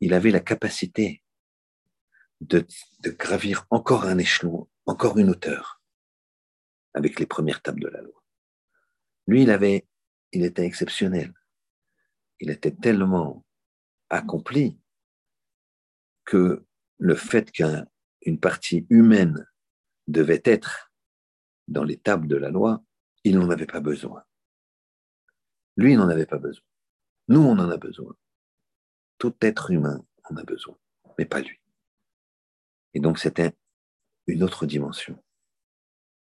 Il 0.01 0.15
avait 0.15 0.31
la 0.31 0.41
capacité 0.41 1.23
de, 2.41 2.67
gravir 3.07 3.67
encore 3.71 4.05
un 4.05 4.19
échelon 4.19 4.69
encore 4.87 5.19
une 5.19 5.31
hauteur 5.31 5.81
avec 6.95 7.21
les 7.21 7.27
premières 7.27 7.63
tables 7.63 7.81
de 7.81 7.89
la 7.89 8.03
loi. 8.03 8.23
Lui, 9.27 9.43
il 9.43 9.51
avait, 9.51 9.87
il 10.33 10.45
était 10.45 10.67
exceptionnel. 10.67 11.33
Il 12.41 12.51
était 12.51 12.75
tellement 12.75 13.45
accompli 14.11 14.79
que 16.25 16.67
le 16.99 17.15
fait 17.15 17.51
qu'une 17.53 18.41
partie 18.41 18.87
humaine 18.91 19.47
devait 20.09 20.43
être 20.45 20.93
dans 21.69 21.85
les 21.85 21.97
tables 21.97 22.29
de 22.29 22.37
la 22.37 22.51
loi, 22.51 22.83
il 23.25 23.39
n'en 23.39 23.51
avait 23.51 23.67
pas 23.67 23.81
besoin. 23.81 24.25
Lui, 25.77 25.93
il 25.93 25.99
n'en 25.99 26.09
avait 26.09 26.27
pas 26.27 26.39
besoin. 26.39 26.65
Nous, 27.29 27.41
on 27.41 27.59
en 27.59 27.71
a 27.71 27.77
besoin. 27.77 28.15
Tout 29.23 29.37
être 29.41 29.71
humain 29.71 30.05
en 30.25 30.37
a 30.37 30.43
besoin, 30.43 30.77
mais 31.17 31.27
pas 31.27 31.41
lui. 31.41 31.61
Et 32.93 32.99
donc, 32.99 33.21
c'était 33.21 33.57
une 34.27 34.43
autre 34.43 34.67
dimension. 34.67 35.23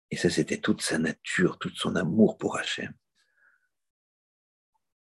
Et 0.10 0.18
ça, 0.18 0.32
c'était 0.32 0.58
toute 0.58 0.82
sa 0.82 0.98
nature, 0.98 1.60
tout 1.60 1.70
son 1.76 1.96
amour 1.96 2.40
pour 2.40 2.58
Hachem. 2.58 2.92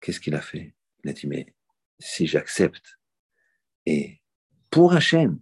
Qu'est-ce 0.01 0.21
qu'il 0.21 0.35
a 0.35 0.41
fait? 0.41 0.75
Il 1.05 1.11
a 1.11 1.13
dit, 1.13 1.27
mais 1.27 1.55
si 1.99 2.27
j'accepte, 2.27 2.99
et 3.85 4.23
pour 4.71 4.95
Hachem, 4.95 5.39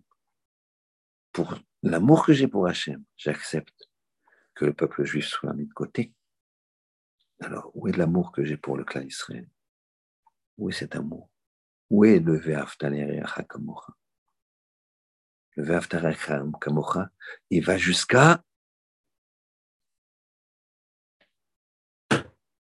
pour 1.31 1.57
l'amour 1.85 2.27
que 2.27 2.33
j'ai 2.33 2.49
pour 2.49 2.67
Hachem, 2.67 3.05
j'accepte 3.17 3.89
que 4.57 4.65
le 4.65 4.75
peuple 4.75 5.05
juif 5.05 5.29
soit 5.29 5.55
mis 5.55 5.69
de 5.69 5.73
côté. 5.73 6.13
Alors, 7.39 7.71
où 7.75 7.87
est 7.87 7.97
l'amour 7.97 8.33
que 8.33 8.45
j'ai 8.45 8.57
pour 8.57 8.77
le 8.77 8.83
clan 8.83 9.03
Israël? 9.03 9.49
Où 10.59 10.69
est 10.69 10.73
cet 10.73 10.97
amour? 10.97 11.30
Où 11.91 12.05
est 12.05 12.21
le 12.21 12.39
Ve'aftaler 12.39 13.21
Hakamocha 13.37 13.95
le 15.57 16.59
Kamocha, 16.59 17.11
il 17.51 17.65
va 17.65 17.77
jusqu'à 17.77 18.43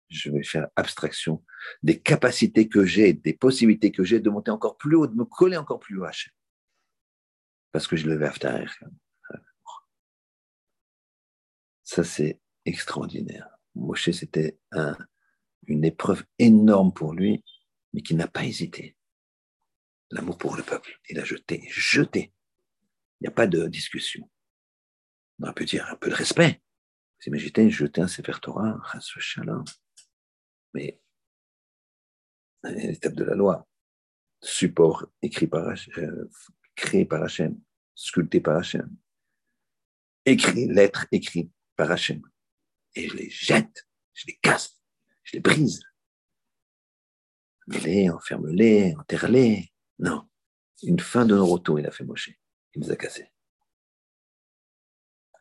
je 0.08 0.30
vais 0.30 0.44
faire 0.44 0.68
abstraction 0.76 1.44
des 1.82 2.00
capacités 2.00 2.68
que 2.68 2.84
j'ai, 2.84 3.12
des 3.12 3.32
possibilités 3.32 3.90
que 3.90 4.04
j'ai 4.04 4.20
de 4.20 4.30
monter 4.30 4.52
encore 4.52 4.76
plus 4.76 4.94
haut, 4.94 5.08
de 5.08 5.14
me 5.14 5.24
coller 5.24 5.56
encore 5.56 5.80
plus 5.80 5.98
haut 5.98 6.04
à. 6.04 6.12
Parce 7.72 7.88
que 7.88 7.96
je 7.96 8.06
le 8.06 8.16
vais. 8.16 8.30
Ça, 11.82 12.04
c'est 12.04 12.40
extraordinaire. 12.64 13.48
Moshe, 13.74 14.10
c'était 14.12 14.56
une 15.66 15.84
épreuve 15.84 16.24
énorme 16.38 16.92
pour 16.92 17.12
lui, 17.12 17.42
mais 17.92 18.02
qui 18.02 18.14
n'a 18.14 18.28
pas 18.28 18.44
hésité. 18.44 18.93
L'amour 20.14 20.38
pour 20.38 20.56
le 20.56 20.62
peuple, 20.62 21.00
il 21.08 21.18
a 21.18 21.24
jeté, 21.24 21.66
jeté. 21.70 22.32
Il 23.18 23.24
n'y 23.24 23.26
a 23.26 23.32
pas 23.32 23.48
de 23.48 23.66
discussion. 23.66 24.30
On 25.40 25.52
peut 25.52 25.64
dire 25.64 25.88
un 25.90 25.96
peu 25.96 26.08
de 26.08 26.14
respect. 26.14 26.62
Vous 27.18 27.30
imaginez 27.30 27.68
jeter 27.68 28.00
un 28.00 28.06
Sefer 28.06 28.38
Torah, 28.40 28.80
Shalom. 29.00 29.64
Mais 30.72 31.00
l'étape 32.62 33.14
de 33.14 33.24
la 33.24 33.34
loi, 33.34 33.68
support 34.40 35.04
écrit 35.20 35.48
par, 35.48 35.66
euh, 35.66 36.30
créé 36.76 37.04
par 37.04 37.24
Hachem, 37.24 37.60
sculpté 37.96 38.40
par 38.40 38.58
Hachem, 38.58 38.96
écrit, 40.24 40.68
lettre 40.68 41.06
écrite 41.10 41.50
par 41.74 41.90
Hachem. 41.90 42.22
Et 42.94 43.08
je 43.08 43.16
les 43.16 43.30
jette, 43.30 43.88
je 44.12 44.28
les 44.28 44.36
casse, 44.36 44.80
je 45.24 45.32
les 45.32 45.40
brise. 45.40 45.82
Mets-les, 47.66 48.10
enferme-les, 48.10 48.94
enterre-les. 48.96 49.73
Non. 49.98 50.28
Une 50.82 51.00
fin 51.00 51.24
de 51.24 51.36
nos 51.36 51.78
il 51.78 51.86
a 51.86 51.90
fait 51.90 52.04
Moshe. 52.04 52.30
Il 52.74 52.82
les 52.82 52.90
a 52.90 52.96
cassés. 52.96 53.30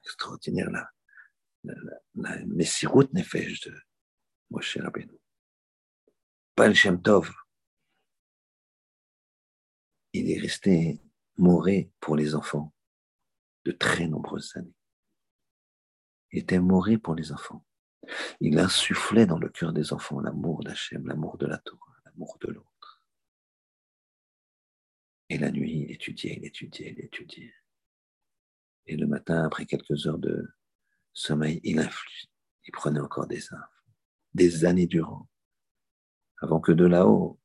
Extraordinaire 0.03 0.69
là. 0.69 0.89
La, 1.63 1.73
la, 1.73 1.99
la 2.15 2.45
Messirut 2.45 3.07
Nefesh 3.13 3.61
de 3.61 3.73
Moshe 4.49 4.77
Rabbeinu. 4.77 5.17
Pas 6.55 6.67
le 6.67 6.73
Shem 6.73 7.01
Tov. 7.01 7.33
Il 10.11 10.29
est 10.29 10.39
resté 10.39 11.01
mourir 11.37 11.87
pour 11.99 12.15
les 12.15 12.35
enfants 12.35 12.73
de 13.65 13.71
très 13.71 14.07
nombreuses 14.07 14.55
années. 14.55 14.75
Il 16.31 16.39
était 16.39 16.59
mourir 16.59 16.99
pour 17.01 17.15
les 17.15 17.31
enfants. 17.31 17.65
Il 18.39 18.59
insufflait 18.59 19.25
dans 19.25 19.39
le 19.39 19.49
cœur 19.49 19.71
des 19.71 19.93
enfants 19.93 20.19
l'amour 20.19 20.63
d'Hachem, 20.63 21.07
l'amour 21.07 21.37
de 21.37 21.45
la 21.45 21.57
Torah, 21.59 21.95
l'amour 22.05 22.37
de 22.41 22.51
l'autre. 22.51 22.72
Et 25.29 25.37
la 25.37 25.51
nuit, 25.51 25.85
il 25.87 25.91
étudiait, 25.91 26.37
il 26.37 26.45
étudiait, 26.45 26.93
il 26.97 27.05
étudiait. 27.05 27.53
Et 28.85 28.97
le 28.97 29.07
matin, 29.07 29.45
après 29.45 29.65
quelques 29.65 30.07
heures 30.07 30.19
de 30.19 30.47
sommeil, 31.13 31.59
il 31.63 31.79
influe. 31.79 32.25
Il 32.65 32.71
prenait 32.71 32.99
encore 32.99 33.27
des 33.27 33.53
infos, 33.53 33.81
des 34.33 34.65
années 34.65 34.87
durant, 34.87 35.27
avant 36.43 36.59
que 36.59 36.71
de 36.71 36.85
là-haut, 36.85 37.39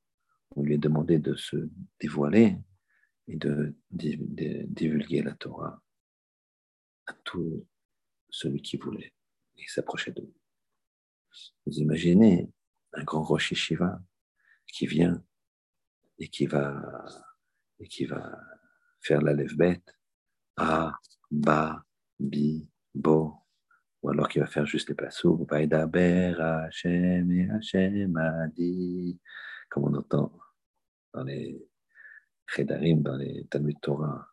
on 0.56 0.62
lui 0.62 0.74
ait 0.74 0.78
demandé 0.78 1.18
de 1.18 1.36
se 1.36 1.56
dévoiler 2.00 2.58
et 3.28 3.36
de, 3.36 3.76
divulguer 3.90 5.22
la 5.22 5.34
Torah 5.34 5.80
à 7.06 7.12
tout 7.24 7.66
celui 8.30 8.60
qui 8.60 8.76
voulait 8.76 9.12
et 9.56 9.66
s'approchait 9.68 10.12
de 10.12 10.22
lui. 10.22 10.34
Vous 11.66 11.74
imaginez 11.78 12.50
un 12.92 13.04
grand 13.04 13.22
Rosh 13.22 13.54
Shiva 13.54 14.00
qui 14.66 14.86
vient 14.86 15.22
et 16.18 16.28
qui 16.28 16.46
va, 16.46 16.82
et 17.80 17.88
qui 17.88 18.04
va 18.06 18.38
faire 19.00 19.22
la 19.22 19.32
lève 19.32 19.56
bête 19.56 19.96
A, 20.56 20.92
Ba, 21.30 21.84
Bi, 22.18 22.68
Bo, 22.94 23.34
ou 24.02 24.10
alors 24.10 24.28
qui 24.28 24.38
va 24.38 24.46
faire 24.46 24.66
juste 24.66 24.88
les 24.88 24.94
passos, 24.94 25.36
comme 29.68 29.84
on 29.84 29.94
entend 29.94 30.32
dans 31.12 31.24
les 31.24 31.68
Chedarim, 32.46 33.02
dans 33.02 33.16
les 33.16 33.46
Talmud 33.48 33.78
Torah, 33.80 34.26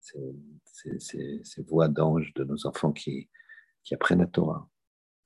ces 0.00 1.62
voix 1.66 1.88
d'anges 1.88 2.32
de 2.34 2.44
nos 2.44 2.66
enfants 2.66 2.92
qui, 2.92 3.28
qui 3.82 3.94
apprennent 3.94 4.20
la 4.20 4.26
Torah. 4.26 4.68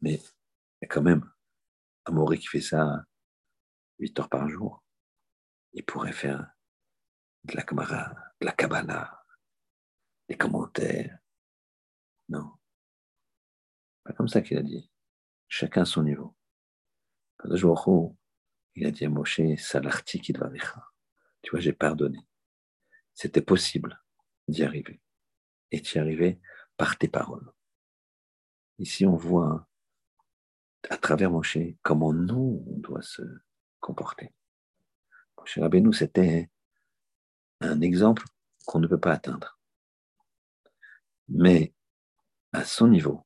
Mais 0.00 0.14
il 0.14 0.82
y 0.82 0.84
a 0.84 0.88
quand 0.88 1.02
même 1.02 1.28
un 2.06 2.36
qui 2.36 2.46
fait 2.46 2.60
ça 2.60 3.04
8 3.98 4.18
heures 4.18 4.28
par 4.28 4.48
jour. 4.48 4.82
Il 5.74 5.84
pourrait 5.84 6.12
faire 6.12 6.50
de 7.44 7.56
la 7.56 7.62
Kamara, 7.62 8.14
de 8.40 8.46
la 8.46 8.52
Kabbalah, 8.52 9.24
des 10.28 10.36
commentaires. 10.36 11.18
Non. 12.28 12.52
Pas 14.04 14.12
comme 14.12 14.28
ça 14.28 14.40
qu'il 14.40 14.58
a 14.58 14.62
dit. 14.62 14.90
Chacun 15.48 15.82
à 15.82 15.84
son 15.84 16.02
niveau. 16.02 16.36
Il 18.74 18.86
a 18.86 18.90
dit 18.90 19.04
à 19.04 19.08
Moshe, 19.08 19.40
Salarti 19.58 20.20
qui 20.20 20.32
doit 20.32 20.50
Tu 21.42 21.50
vois, 21.50 21.60
j'ai 21.60 21.72
pardonné. 21.72 22.18
C'était 23.14 23.42
possible 23.42 24.02
d'y 24.48 24.62
arriver. 24.62 25.00
Et 25.70 25.80
d'y 25.80 25.98
arriver 25.98 26.40
par 26.76 26.96
tes 26.96 27.08
paroles. 27.08 27.52
Ici, 28.78 29.04
on 29.04 29.16
voit 29.16 29.68
à 30.88 30.96
travers 30.96 31.30
Moshe 31.30 31.58
comment 31.82 32.12
nous, 32.12 32.64
on 32.68 32.78
doit 32.78 33.02
se 33.02 33.22
comporter. 33.80 34.32
Moshe 35.36 35.58
Rabbeinu, 35.58 35.92
c'était 35.92 36.50
un 37.62 37.80
exemple 37.80 38.24
qu'on 38.66 38.80
ne 38.80 38.86
peut 38.86 39.00
pas 39.00 39.12
atteindre. 39.12 39.58
Mais 41.28 41.72
à 42.52 42.64
son 42.64 42.88
niveau, 42.88 43.24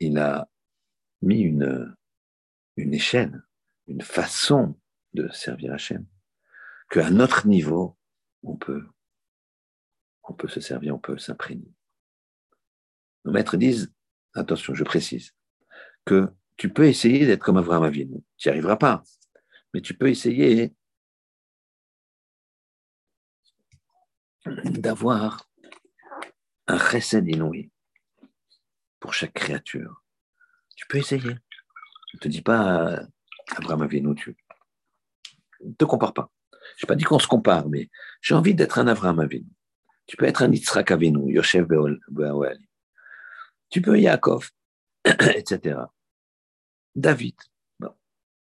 il 0.00 0.18
a 0.18 0.48
mis 1.20 1.40
une, 1.40 1.94
une 2.76 2.94
échelle, 2.94 3.42
une 3.86 4.02
façon 4.02 4.78
de 5.14 5.28
servir 5.30 5.72
Hachem, 5.72 6.06
qu'à 6.90 7.10
notre 7.10 7.46
niveau, 7.46 7.96
on 8.42 8.56
peut, 8.56 8.86
on 10.24 10.34
peut 10.34 10.48
se 10.48 10.60
servir, 10.60 10.94
on 10.94 10.98
peut 10.98 11.18
s'imprégner. 11.18 11.72
Nos 13.24 13.32
maîtres 13.32 13.56
disent, 13.56 13.92
attention, 14.34 14.74
je 14.74 14.84
précise, 14.84 15.34
que 16.04 16.28
tu 16.56 16.72
peux 16.72 16.86
essayer 16.86 17.26
d'être 17.26 17.42
comme 17.42 17.56
Avraham 17.56 17.84
Avinu. 17.84 18.22
Tu 18.36 18.48
n'y 18.48 18.52
arriveras 18.52 18.76
pas, 18.76 19.02
mais 19.72 19.80
tu 19.80 19.94
peux 19.94 20.08
essayer 20.08 20.74
d'avoir 24.46 25.48
un 26.66 26.78
chesed 26.78 27.28
inouï 27.28 27.70
pour 29.00 29.14
chaque 29.14 29.34
créature. 29.34 30.04
Tu 30.76 30.86
peux 30.86 30.98
essayer. 30.98 31.36
Je 32.12 32.16
ne 32.16 32.20
te 32.20 32.28
dis 32.28 32.42
pas, 32.42 33.00
Abraham 33.56 33.82
Avinu, 33.82 34.14
tu 34.14 34.36
ne 35.60 35.72
te 35.72 35.84
compares 35.84 36.14
pas. 36.14 36.30
Je 36.76 36.84
n'ai 36.84 36.88
pas 36.88 36.94
dit 36.94 37.04
qu'on 37.04 37.18
se 37.18 37.26
compare, 37.26 37.68
mais 37.68 37.90
j'ai 38.20 38.34
envie 38.34 38.54
d'être 38.54 38.78
un 38.78 38.86
Abraham 38.86 39.20
Avinu. 39.20 39.48
Tu 40.06 40.16
peux 40.16 40.26
être 40.26 40.42
un 40.42 40.50
Yitzhak 40.50 40.90
Avinu, 40.90 41.32
Yoshev 41.32 41.66
Be'awali. 41.66 42.68
Tu 43.70 43.80
peux 43.80 43.98
Yaakov, 43.98 44.50
etc. 45.04 45.78
David. 46.94 47.36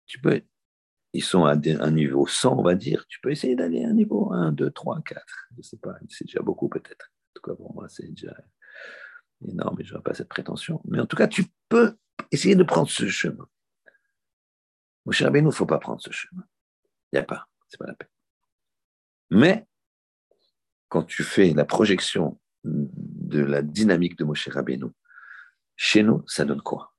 Tu 0.06 0.20
peux, 0.20 0.40
ils 1.16 1.24
sont 1.24 1.44
à 1.44 1.52
un 1.52 1.90
niveau 1.90 2.26
100, 2.26 2.58
on 2.58 2.62
va 2.62 2.74
dire. 2.74 3.06
Tu 3.08 3.20
peux 3.20 3.30
essayer 3.30 3.56
d'aller 3.56 3.84
à 3.84 3.88
un 3.88 3.92
niveau 3.92 4.32
1, 4.32 4.52
2, 4.52 4.70
3, 4.70 5.02
4. 5.02 5.48
Je 5.52 5.56
ne 5.56 5.62
sais 5.62 5.76
pas, 5.78 5.94
c'est 6.08 6.26
déjà 6.26 6.40
beaucoup 6.40 6.68
peut-être. 6.68 7.12
En 7.12 7.32
tout 7.34 7.42
cas, 7.42 7.54
pour 7.54 7.74
moi, 7.74 7.88
c'est 7.88 8.08
déjà 8.08 8.36
énorme 9.46 9.80
et 9.80 9.84
je 9.84 9.92
n'aurai 9.92 10.02
pas 10.02 10.14
cette 10.14 10.28
prétention. 10.28 10.80
Mais 10.84 11.00
en 11.00 11.06
tout 11.06 11.16
cas, 11.16 11.28
tu 11.28 11.44
peux 11.68 11.96
essayer 12.32 12.54
de 12.54 12.62
prendre 12.62 12.88
ce 12.88 13.06
chemin. 13.08 13.48
Mon 15.04 15.12
cher 15.12 15.30
il 15.34 15.44
ne 15.44 15.50
faut 15.50 15.66
pas 15.66 15.78
prendre 15.78 16.00
ce 16.00 16.10
chemin. 16.10 16.44
Il 17.12 17.16
n'y 17.16 17.20
a 17.20 17.24
pas, 17.24 17.46
c'est 17.68 17.78
pas 17.78 17.86
la 17.86 17.94
peine. 17.94 18.08
Mais 19.30 19.66
quand 20.88 21.04
tu 21.04 21.22
fais 21.22 21.52
la 21.54 21.64
projection 21.64 22.40
de 22.64 23.40
la 23.40 23.62
dynamique 23.62 24.16
de 24.16 24.24
Moshe 24.24 24.48
Rabbeinu, 24.48 24.86
chez 25.76 26.02
nous, 26.02 26.24
ça 26.26 26.44
donne 26.44 26.62
quoi? 26.62 26.94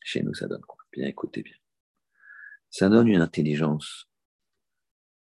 Chez 0.00 0.22
nous, 0.22 0.34
ça 0.34 0.46
donne 0.46 0.62
quoi? 0.62 0.78
Bien 0.92 1.06
écoutez 1.06 1.42
bien. 1.42 1.54
Ça 2.72 2.88
donne 2.88 3.08
une 3.08 3.20
intelligence 3.20 4.08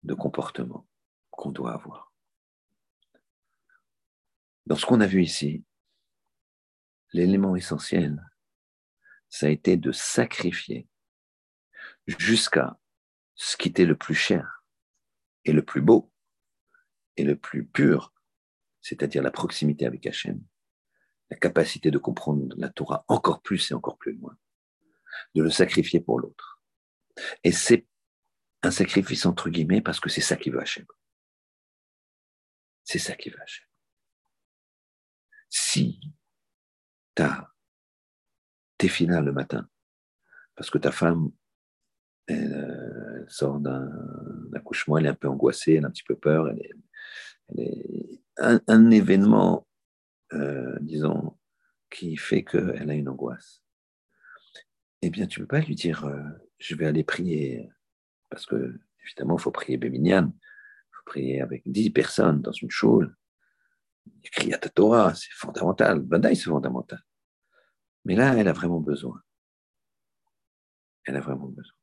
de 0.02 0.12
comportement 0.12 0.86
qu'on 1.30 1.50
doit 1.50 1.72
avoir. 1.72 2.12
Dans 4.66 4.76
ce 4.76 4.84
qu'on 4.84 5.00
a 5.00 5.06
vu 5.06 5.22
ici, 5.22 5.64
l'élément 7.14 7.56
essentiel, 7.56 8.22
ça 9.30 9.46
a 9.46 9.48
été 9.48 9.78
de 9.78 9.92
sacrifier 9.92 10.86
jusqu'à 12.06 12.78
ce 13.34 13.56
qui 13.56 13.68
était 13.68 13.86
le 13.86 13.96
plus 13.96 14.14
cher 14.14 14.62
et 15.46 15.52
le 15.52 15.64
plus 15.64 15.80
beau 15.80 16.12
et 17.16 17.24
le 17.24 17.34
plus 17.34 17.64
pur, 17.64 18.12
c'est-à-dire 18.82 19.22
la 19.22 19.30
proximité 19.30 19.86
avec 19.86 20.06
Hachem, 20.06 20.38
la 21.30 21.38
capacité 21.38 21.90
de 21.90 21.98
comprendre 21.98 22.54
la 22.58 22.68
Torah 22.68 23.06
encore 23.08 23.40
plus 23.40 23.70
et 23.70 23.74
encore 23.74 23.96
plus 23.96 24.12
loin, 24.18 24.36
de 25.34 25.42
le 25.42 25.50
sacrifier 25.50 26.00
pour 26.00 26.20
l'autre. 26.20 26.57
Et 27.44 27.52
c'est 27.52 27.86
un 28.62 28.70
sacrifice 28.70 29.26
entre 29.26 29.50
guillemets 29.50 29.80
parce 29.80 30.00
que 30.00 30.08
c'est 30.08 30.20
ça 30.20 30.36
qui 30.36 30.50
veut 30.50 30.60
Hachem. 30.60 30.86
C'est 32.84 32.98
ça 32.98 33.14
qui 33.14 33.30
veut 33.30 33.40
Hachem. 33.40 33.66
Si 35.48 36.00
tu 37.14 37.22
as 37.22 37.52
tefila 38.78 39.20
le 39.20 39.32
matin, 39.32 39.68
parce 40.54 40.70
que 40.70 40.78
ta 40.78 40.92
femme, 40.92 41.30
euh, 42.30 43.24
sort 43.28 43.58
d'un 43.58 43.90
accouchement, 44.54 44.98
elle 44.98 45.06
est 45.06 45.10
un 45.10 45.14
peu 45.14 45.28
angoissée, 45.28 45.74
elle 45.74 45.84
a 45.84 45.88
un 45.88 45.90
petit 45.90 46.02
peu 46.02 46.16
peur, 46.16 46.48
elle 46.48 46.60
est, 46.60 46.74
un, 48.36 48.90
événement, 48.90 49.66
euh, 50.34 50.76
disons, 50.80 51.36
qui 51.90 52.16
fait 52.16 52.44
qu'elle 52.44 52.90
a 52.90 52.94
une 52.94 53.08
angoisse. 53.08 53.62
Eh 55.00 55.10
bien, 55.10 55.26
tu 55.26 55.40
ne 55.40 55.44
peux 55.44 55.56
pas 55.56 55.60
lui 55.60 55.74
dire, 55.74 56.04
euh, 56.04 56.22
je 56.58 56.74
vais 56.74 56.86
aller 56.86 57.04
prier, 57.04 57.70
parce 58.28 58.46
que, 58.46 58.80
évidemment, 59.04 59.36
il 59.36 59.42
faut 59.42 59.50
prier 59.50 59.76
Béminian, 59.76 60.32
il 60.32 60.96
faut 60.96 61.04
prier 61.06 61.40
avec 61.40 61.62
dix 61.66 61.90
personnes 61.90 62.42
dans 62.42 62.52
une 62.52 62.70
choule, 62.70 63.16
ta 64.60 64.68
Torah, 64.68 65.14
c'est 65.14 65.32
fondamental, 65.32 66.00
Badaï, 66.00 66.36
c'est 66.36 66.44
fondamental. 66.44 67.02
Mais 68.04 68.14
là, 68.14 68.34
elle 68.36 68.48
a 68.48 68.52
vraiment 68.52 68.80
besoin. 68.80 69.22
Elle 71.04 71.16
a 71.16 71.20
vraiment 71.20 71.48
besoin. 71.48 71.76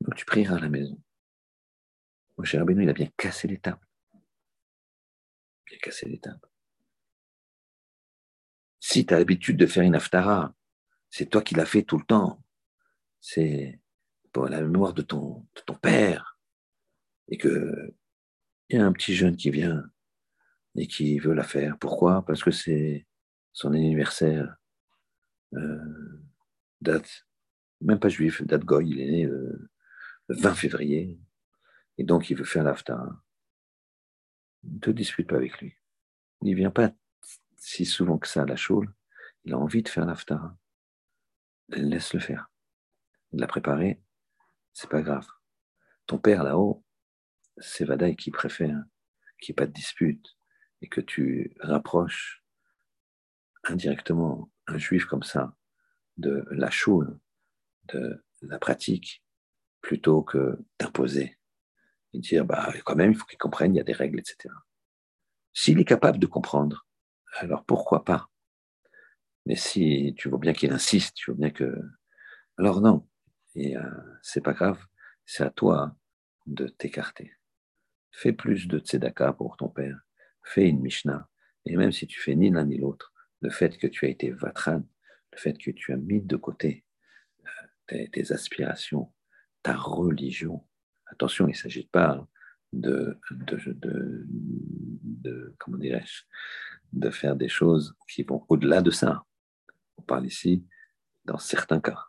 Donc 0.00 0.14
tu 0.16 0.24
prieras 0.24 0.56
à 0.56 0.60
la 0.60 0.68
maison. 0.68 1.00
Mon 2.36 2.44
cher 2.44 2.60
Rabbeinu, 2.60 2.82
il 2.82 2.88
a 2.88 2.92
bien 2.92 3.08
cassé 3.16 3.48
les 3.48 3.58
tables. 3.58 3.86
Bien 5.66 5.78
cassé 5.78 6.08
les. 6.08 6.20
Si 8.80 9.06
tu 9.06 9.14
as 9.14 9.18
l'habitude 9.18 9.56
de 9.56 9.66
faire 9.66 9.82
une 9.82 9.94
aftara, 9.94 10.54
c'est 11.08 11.30
toi 11.30 11.42
qui 11.42 11.54
l'as 11.54 11.64
fait 11.64 11.84
tout 11.84 11.96
le 11.96 12.04
temps. 12.04 12.43
C'est 13.26 13.80
pour 14.32 14.48
la 14.48 14.60
mémoire 14.60 14.92
de 14.92 15.00
ton, 15.00 15.46
de 15.54 15.60
ton 15.62 15.76
père. 15.76 16.38
Et 17.28 17.38
que 17.38 17.94
il 18.68 18.76
y 18.76 18.78
a 18.78 18.84
un 18.84 18.92
petit 18.92 19.14
jeune 19.14 19.34
qui 19.34 19.48
vient 19.48 19.82
et 20.76 20.86
qui 20.86 21.18
veut 21.18 21.32
la 21.32 21.42
faire. 21.42 21.78
Pourquoi? 21.78 22.22
Parce 22.26 22.44
que 22.44 22.50
c'est 22.50 23.06
son 23.54 23.72
anniversaire, 23.72 24.56
euh, 25.54 26.22
date, 26.82 27.26
même 27.80 27.98
pas 27.98 28.10
juif, 28.10 28.42
date 28.42 28.64
goy, 28.64 28.90
il 28.90 29.00
est 29.00 29.10
né 29.10 29.24
le, 29.24 29.70
20 30.28 30.54
février, 30.54 31.18
et 31.96 32.04
donc 32.04 32.28
il 32.28 32.36
veut 32.36 32.44
faire 32.44 32.64
l'aftar. 32.64 33.22
Ne 34.64 34.80
te 34.80 34.90
dispute 34.90 35.28
pas 35.28 35.36
avec 35.36 35.58
lui. 35.62 35.78
Il 36.42 36.50
ne 36.50 36.56
vient 36.56 36.70
pas 36.70 36.92
si 37.56 37.86
souvent 37.86 38.18
que 38.18 38.28
ça 38.28 38.42
à 38.42 38.46
la 38.46 38.56
choule. 38.56 38.92
Il 39.44 39.54
a 39.54 39.58
envie 39.58 39.82
de 39.82 39.88
faire 39.88 40.04
l'aftar. 40.04 40.54
Laisse-le 41.68 42.20
faire. 42.20 42.50
Il 43.34 43.40
l'a 43.40 43.48
préparé, 43.48 44.00
c'est 44.72 44.88
pas 44.88 45.02
grave. 45.02 45.26
Ton 46.06 46.18
père 46.18 46.44
là-haut, 46.44 46.84
c'est 47.58 47.84
Vadaï 47.84 48.14
qui 48.14 48.30
préfère 48.30 48.80
qu'il 49.40 49.52
n'y 49.52 49.54
ait 49.54 49.62
pas 49.62 49.66
de 49.66 49.72
dispute 49.72 50.36
et 50.82 50.88
que 50.88 51.00
tu 51.00 51.56
rapproches 51.58 52.44
indirectement 53.64 54.52
un 54.68 54.78
juif 54.78 55.06
comme 55.06 55.24
ça 55.24 55.56
de 56.16 56.46
la 56.52 56.70
choule, 56.70 57.18
de 57.92 58.24
la 58.42 58.60
pratique, 58.60 59.24
plutôt 59.80 60.22
que 60.22 60.56
d'imposer 60.78 61.36
et 62.12 62.20
dire, 62.20 62.44
bah, 62.44 62.72
quand 62.84 62.94
même, 62.94 63.10
il 63.10 63.16
faut 63.16 63.26
qu'il 63.26 63.38
comprenne, 63.38 63.74
il 63.74 63.78
y 63.78 63.80
a 63.80 63.84
des 63.84 63.92
règles, 63.94 64.20
etc. 64.20 64.54
S'il 65.52 65.80
est 65.80 65.84
capable 65.84 66.20
de 66.20 66.26
comprendre, 66.28 66.86
alors 67.38 67.64
pourquoi 67.64 68.04
pas? 68.04 68.30
Mais 69.44 69.56
si 69.56 70.14
tu 70.16 70.28
vois 70.28 70.38
bien 70.38 70.52
qu'il 70.52 70.70
insiste, 70.70 71.16
tu 71.16 71.32
vois 71.32 71.38
bien 71.38 71.50
que... 71.50 71.76
Alors 72.58 72.80
non, 72.80 73.08
et 73.54 73.76
euh, 73.76 73.82
c'est 74.22 74.42
pas 74.42 74.52
grave, 74.52 74.84
c'est 75.24 75.44
à 75.44 75.50
toi 75.50 75.96
de 76.46 76.66
t'écarter. 76.66 77.32
Fais 78.10 78.32
plus 78.32 78.68
de 78.68 78.78
tzedaka 78.78 79.32
pour 79.32 79.56
ton 79.56 79.68
père, 79.68 79.98
fais 80.42 80.68
une 80.68 80.80
Mishnah, 80.80 81.28
et 81.66 81.76
même 81.76 81.92
si 81.92 82.06
tu 82.06 82.20
fais 82.20 82.34
ni 82.34 82.50
l'un 82.50 82.64
ni 82.64 82.78
l'autre, 82.78 83.12
le 83.40 83.50
fait 83.50 83.76
que 83.78 83.86
tu 83.86 84.06
as 84.06 84.08
été 84.08 84.30
vatran, 84.30 84.82
le 85.32 85.38
fait 85.38 85.56
que 85.58 85.70
tu 85.70 85.92
as 85.92 85.96
mis 85.96 86.20
de 86.20 86.36
côté 86.36 86.84
euh, 87.92 88.06
tes, 88.12 88.32
aspirations, 88.32 89.12
ta 89.62 89.74
religion. 89.74 90.66
Attention, 91.06 91.46
il 91.46 91.52
ne 91.52 91.56
s'agit 91.56 91.86
pas 91.86 92.26
de, 92.72 93.18
de, 93.30 93.58
de, 93.72 95.54
comment 95.58 95.78
de 96.92 97.10
faire 97.10 97.36
des 97.36 97.48
choses 97.48 97.94
qui 98.08 98.22
vont 98.22 98.44
au-delà 98.48 98.82
de 98.82 98.90
ça. 98.90 99.24
On 99.96 100.02
parle 100.02 100.26
ici 100.26 100.66
dans 101.24 101.38
certains 101.38 101.80
cas. 101.80 102.06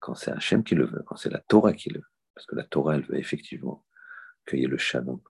Quand 0.00 0.14
c'est 0.14 0.30
Hachem 0.30 0.62
qui 0.64 0.74
le 0.74 0.86
veut, 0.86 1.02
quand 1.06 1.16
c'est 1.16 1.30
la 1.30 1.40
Torah 1.40 1.72
qui 1.72 1.90
le 1.90 2.00
veut, 2.00 2.06
parce 2.34 2.46
que 2.46 2.54
la 2.54 2.64
Torah, 2.64 2.96
elle 2.96 3.04
veut 3.04 3.18
effectivement 3.18 3.84
qu'il 4.48 4.60
y 4.60 4.64
ait 4.64 4.68
le 4.68 4.78
shalom, 4.78 5.20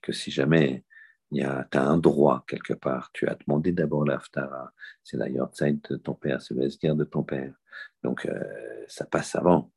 que 0.00 0.12
si 0.12 0.30
jamais 0.30 0.84
tu 1.32 1.42
as 1.42 1.66
un 1.82 1.98
droit 1.98 2.44
quelque 2.46 2.74
part. 2.74 3.10
Tu 3.12 3.28
as 3.28 3.34
demandé 3.34 3.72
d'abord 3.72 4.04
l'Aftara. 4.04 4.72
C'est 5.02 5.16
la 5.16 5.28
Yortzeit 5.28 5.78
de 5.90 5.96
ton 5.96 6.14
père, 6.14 6.40
c'est 6.40 6.54
le 6.54 6.62
Esguer 6.62 6.94
de 6.94 7.04
ton 7.04 7.22
père. 7.22 7.54
Donc, 8.02 8.26
euh, 8.26 8.84
ça 8.88 9.04
passe 9.06 9.34
avant. 9.34 9.72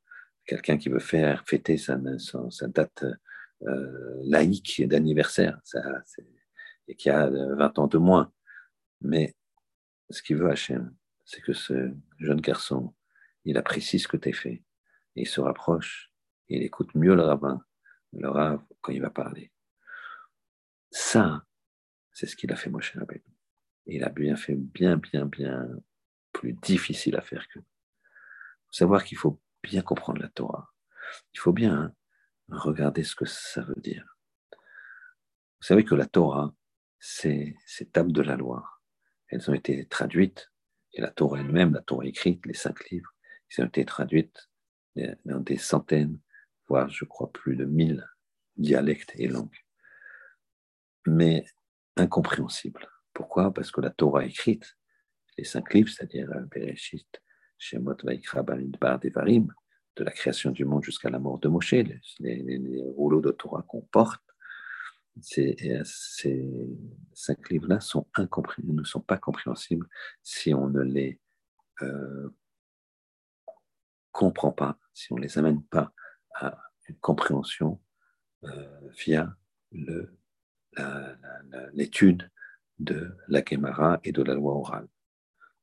Quelqu'un 0.46 0.78
qui 0.78 0.88
veut 0.88 1.00
faire 1.00 1.44
fêter 1.46 1.76
sa, 1.76 1.96
date 1.96 3.04
euh, 3.62 4.20
laïque 4.24 4.82
d'anniversaire 4.88 5.60
et 6.88 6.96
qui 6.96 7.10
a 7.10 7.28
20 7.28 7.78
ans 7.78 7.86
de 7.86 7.98
moins. 7.98 8.32
Mais 9.00 9.34
ce 10.08 10.22
qu'il 10.22 10.36
veut 10.36 10.50
Hachem, 10.50 10.94
c'est 11.24 11.40
que 11.40 11.52
ce 11.52 11.92
jeune 12.18 12.40
garçon, 12.40 12.94
il 13.44 13.56
apprécie 13.56 13.98
ce 13.98 14.08
que 14.08 14.16
tu 14.16 14.28
as 14.28 14.32
fait. 14.32 14.62
Il 15.16 15.26
se 15.26 15.40
rapproche, 15.40 16.12
il 16.48 16.62
écoute 16.62 16.94
mieux 16.94 17.14
le 17.14 17.22
rabbin, 17.22 17.64
le 18.12 18.28
rabbin 18.28 18.66
quand 18.80 18.92
il 18.92 19.02
va 19.02 19.10
parler. 19.10 19.52
Ça, 20.90 21.44
c'est 22.12 22.26
ce 22.26 22.36
qu'il 22.36 22.52
a 22.52 22.56
fait 22.56 22.70
Moshe 22.70 22.96
Rabbeinu. 22.96 23.22
Il 23.86 24.04
a 24.04 24.08
bien 24.08 24.36
fait 24.36 24.54
bien, 24.54 24.96
bien, 24.96 25.26
bien 25.26 25.68
plus 26.32 26.52
difficile 26.54 27.16
à 27.16 27.22
faire 27.22 27.46
que. 27.48 27.58
Faut 27.60 28.72
savoir 28.72 29.04
qu'il 29.04 29.18
faut 29.18 29.40
bien 29.62 29.82
comprendre 29.82 30.20
la 30.20 30.28
Torah. 30.28 30.72
Il 31.34 31.40
faut 31.40 31.52
bien 31.52 31.74
hein, 31.74 31.94
regarder 32.48 33.02
ce 33.04 33.14
que 33.14 33.24
ça 33.24 33.62
veut 33.62 33.80
dire. 33.80 34.16
Vous 34.52 35.66
savez 35.66 35.84
que 35.84 35.94
la 35.94 36.06
Torah, 36.06 36.54
c'est 36.98 37.56
ces 37.66 37.88
tables 37.88 38.12
de 38.12 38.22
la 38.22 38.36
loi. 38.36 38.64
Elles 39.28 39.50
ont 39.50 39.54
été 39.54 39.86
traduites, 39.86 40.50
et 40.92 41.00
la 41.00 41.10
Torah 41.10 41.40
elle-même, 41.40 41.74
la 41.74 41.82
Torah 41.82 42.06
écrite, 42.06 42.44
les 42.46 42.54
cinq 42.54 42.90
livres, 42.90 43.12
ils 43.50 43.62
ont 43.62 43.66
été 43.66 43.84
traduites 43.84 44.48
dans 45.24 45.40
des 45.40 45.56
centaines, 45.56 46.18
voire 46.68 46.88
je 46.88 47.04
crois 47.04 47.32
plus 47.32 47.56
de 47.56 47.64
mille 47.64 48.06
dialectes 48.56 49.12
et 49.16 49.28
langues 49.28 49.60
mais 51.06 51.44
incompréhensible. 51.96 52.88
Pourquoi? 53.12 53.52
Parce 53.52 53.70
que 53.70 53.80
la 53.80 53.90
Torah 53.90 54.24
écrite, 54.24 54.76
les 55.36 55.44
cinq 55.44 55.74
livres, 55.74 55.88
c'est-à-dire 55.88 56.30
euh, 56.32 56.42
Bereshit, 56.50 57.22
Shemot, 57.58 57.96
Vaikra, 58.02 58.42
Bamidbar, 58.42 59.00
Devarim, 59.00 59.52
de 59.96 60.04
la 60.04 60.12
création 60.12 60.50
du 60.50 60.64
monde 60.64 60.84
jusqu'à 60.84 61.10
la 61.10 61.18
mort 61.18 61.38
de 61.38 61.48
Moshe, 61.48 61.72
les, 61.72 62.82
rouleaux 62.96 63.20
de 63.20 63.32
Torah 63.32 63.62
qu'on 63.62 63.82
porte, 63.82 64.22
ces, 65.20 65.56
ces 65.84 66.48
cinq 67.12 67.50
livres-là 67.50 67.80
ne 68.62 68.84
sont 68.84 69.00
pas 69.00 69.18
compréhensibles 69.18 69.88
si 70.22 70.54
on 70.54 70.68
ne 70.68 70.80
les 70.80 71.20
euh, 71.82 72.30
comprend 74.12 74.52
pas, 74.52 74.78
si 74.94 75.12
on 75.12 75.16
ne 75.16 75.22
les 75.22 75.38
amène 75.38 75.62
pas 75.64 75.92
à 76.34 76.58
une 76.88 76.96
compréhension 76.96 77.80
euh, 78.44 78.88
via 78.98 79.36
l'étude 81.72 82.30
de 82.78 83.16
la 83.28 83.42
Gemara 83.44 84.00
et 84.04 84.12
de 84.12 84.22
la 84.22 84.34
loi 84.34 84.54
orale. 84.54 84.88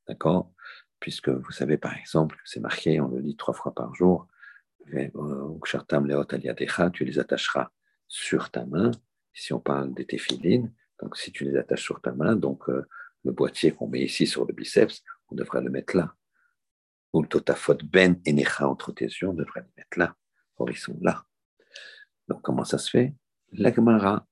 D'accord? 0.08 0.54
Puisque 1.00 1.30
vous 1.30 1.52
savez 1.52 1.78
par 1.78 1.96
exemple 1.96 2.36
que 2.36 2.42
c'est 2.46 2.60
marqué, 2.60 3.00
on 3.02 3.08
le 3.10 3.20
lit 3.20 3.36
trois 3.36 3.54
fois 3.54 3.74
par 3.74 3.94
jour, 3.96 4.28
tu 6.92 7.06
les 7.06 7.20
attacheras 7.20 7.72
sur 8.08 8.50
ta 8.52 8.66
main. 8.66 8.92
Si 9.34 9.54
on 9.54 9.60
parle 9.60 9.94
des 9.94 10.06
téphilines, 10.06 10.74
donc 11.02 11.18
si 11.18 11.32
tu 11.32 11.44
les 11.44 11.58
attaches 11.58 11.84
sur 11.84 12.02
ta 12.02 12.12
main, 12.12 12.36
donc 12.36 12.70
euh, 12.70 12.88
le 13.24 13.32
boîtier 13.32 13.72
qu'on 13.72 13.88
met 13.88 14.02
ici 14.02 14.26
sur 14.26 14.46
le 14.46 14.54
biceps, 14.54 15.04
on 15.30 15.36
devrait 15.36 15.62
le 15.62 15.70
mettre 15.70 15.96
là. 15.98 16.16
Ou 17.14 17.26
totafot 17.26 17.78
ben 17.84 18.22
et 18.26 18.34
necha 18.34 18.68
entre 18.68 18.92
tes 18.92 19.06
yeux, 19.06 19.30
on 19.30 19.34
devrait 19.34 19.62
le 19.62 19.72
mettre 19.78 19.98
là. 19.98 20.16
Sont 20.76 20.98
là. 21.02 21.24
Donc, 22.28 22.42
comment 22.42 22.64
ça 22.64 22.80
se 22.80 22.90
fait? 22.90 23.16
La 23.52 23.72
Gemara 23.72 24.28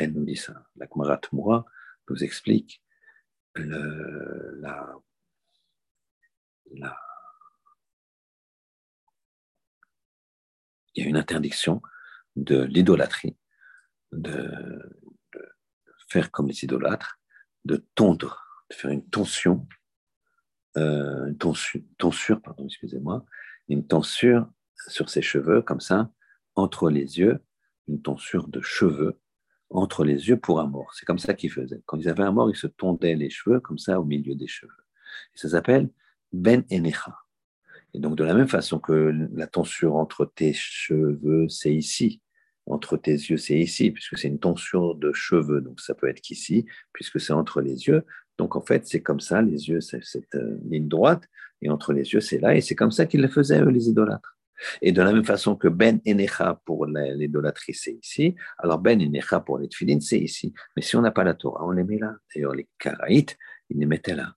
elle 0.00 0.12
nous 0.12 0.24
dit 0.24 0.36
ça. 0.36 0.66
La 0.76 0.86
Kmarat 0.86 1.20
Moura 1.32 1.66
nous 2.08 2.24
explique 2.24 2.82
la, 3.54 4.94
la, 6.72 6.98
il 10.94 11.02
y 11.02 11.02
a 11.02 11.08
une 11.08 11.16
interdiction 11.16 11.82
de 12.36 12.62
l'idolâtrie, 12.62 13.36
de, 14.12 15.06
faire 16.08 16.30
comme 16.30 16.48
les 16.48 16.64
idolâtres, 16.64 17.20
de 17.64 17.84
tondre, 17.94 18.64
de 18.70 18.74
faire 18.74 18.90
une 18.90 19.08
tension, 19.08 19.68
euh, 20.76 21.26
une 21.26 21.36
tonsure, 21.98 22.40
pardon, 22.42 22.64
excusez-moi, 22.66 23.24
une 23.68 23.86
tonsure 23.86 24.48
sur 24.88 25.10
ses 25.10 25.22
cheveux, 25.22 25.62
comme 25.62 25.80
ça, 25.80 26.10
entre 26.54 26.90
les 26.90 27.18
yeux, 27.18 27.40
une 27.88 28.00
tonsure 28.02 28.48
de 28.48 28.60
cheveux 28.60 29.18
entre 29.70 30.04
les 30.04 30.28
yeux 30.28 30.36
pour 30.36 30.60
un 30.60 30.66
mort. 30.66 30.92
C'est 30.94 31.06
comme 31.06 31.18
ça 31.18 31.34
qu'ils 31.34 31.50
faisaient. 31.50 31.80
Quand 31.86 31.96
ils 31.98 32.08
avaient 32.08 32.24
un 32.24 32.32
mort, 32.32 32.50
ils 32.50 32.56
se 32.56 32.66
tondaient 32.66 33.14
les 33.14 33.30
cheveux 33.30 33.60
comme 33.60 33.78
ça 33.78 34.00
au 34.00 34.04
milieu 34.04 34.34
des 34.34 34.48
cheveux. 34.48 34.72
ça 35.34 35.48
s'appelle 35.48 35.90
Ben 36.32 36.64
Enecha. 36.70 37.16
Et 37.94 37.98
donc, 37.98 38.16
de 38.16 38.24
la 38.24 38.34
même 38.34 38.48
façon 38.48 38.78
que 38.78 39.12
la 39.32 39.46
tonsure 39.46 39.96
entre 39.96 40.24
tes 40.24 40.52
cheveux, 40.52 41.48
c'est 41.48 41.74
ici, 41.74 42.20
entre 42.66 42.96
tes 42.96 43.12
yeux, 43.12 43.36
c'est 43.36 43.58
ici, 43.58 43.90
puisque 43.90 44.16
c'est 44.16 44.28
une 44.28 44.38
tonsure 44.38 44.94
de 44.94 45.12
cheveux, 45.12 45.60
donc 45.60 45.80
ça 45.80 45.94
peut 45.94 46.08
être 46.08 46.20
qu'ici, 46.20 46.66
puisque 46.92 47.20
c'est 47.20 47.32
entre 47.32 47.60
les 47.60 47.86
yeux. 47.88 48.04
Donc, 48.40 48.56
en 48.56 48.62
fait, 48.62 48.86
c'est 48.86 49.02
comme 49.02 49.20
ça, 49.20 49.42
les 49.42 49.68
yeux, 49.68 49.82
c'est 49.82 50.02
cette 50.02 50.34
euh, 50.34 50.58
ligne 50.64 50.88
droite, 50.88 51.28
et 51.60 51.68
entre 51.68 51.92
les 51.92 52.10
yeux, 52.14 52.22
c'est 52.22 52.38
là, 52.38 52.56
et 52.56 52.62
c'est 52.62 52.74
comme 52.74 52.90
ça 52.90 53.04
qu'ils 53.04 53.20
le 53.20 53.28
faisaient, 53.28 53.60
eux, 53.60 53.68
les 53.68 53.90
idolâtres. 53.90 54.38
Et 54.80 54.92
de 54.92 55.02
la 55.02 55.12
même 55.12 55.26
façon 55.26 55.56
que 55.56 55.68
Ben 55.68 56.00
Enecha 56.06 56.58
pour 56.64 56.86
l'idolâtrie, 56.86 57.74
c'est 57.74 57.98
ici, 58.02 58.34
alors 58.56 58.78
Ben 58.78 58.98
Enecha 58.98 59.40
pour 59.40 59.58
les 59.58 59.68
tfilines, 59.68 60.00
c'est 60.00 60.18
ici. 60.18 60.54
Mais 60.74 60.80
si 60.80 60.96
on 60.96 61.02
n'a 61.02 61.10
pas 61.10 61.22
la 61.22 61.34
Torah, 61.34 61.66
on 61.66 61.72
les 61.72 61.84
met 61.84 61.98
là. 61.98 62.16
D'ailleurs, 62.34 62.54
les 62.54 62.66
Karaïtes, 62.78 63.36
ils 63.68 63.78
les 63.78 63.84
mettaient 63.84 64.14
là. 64.14 64.34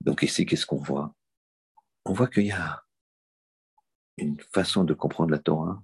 Donc 0.00 0.22
ici, 0.22 0.46
qu'est-ce 0.46 0.64
qu'on 0.64 0.76
voit? 0.76 1.12
On 2.04 2.12
voit 2.12 2.28
qu'il 2.28 2.46
y 2.46 2.52
a 2.52 2.84
une 4.16 4.38
façon 4.38 4.84
de 4.84 4.94
comprendre 4.94 5.32
la 5.32 5.40
Torah 5.40 5.82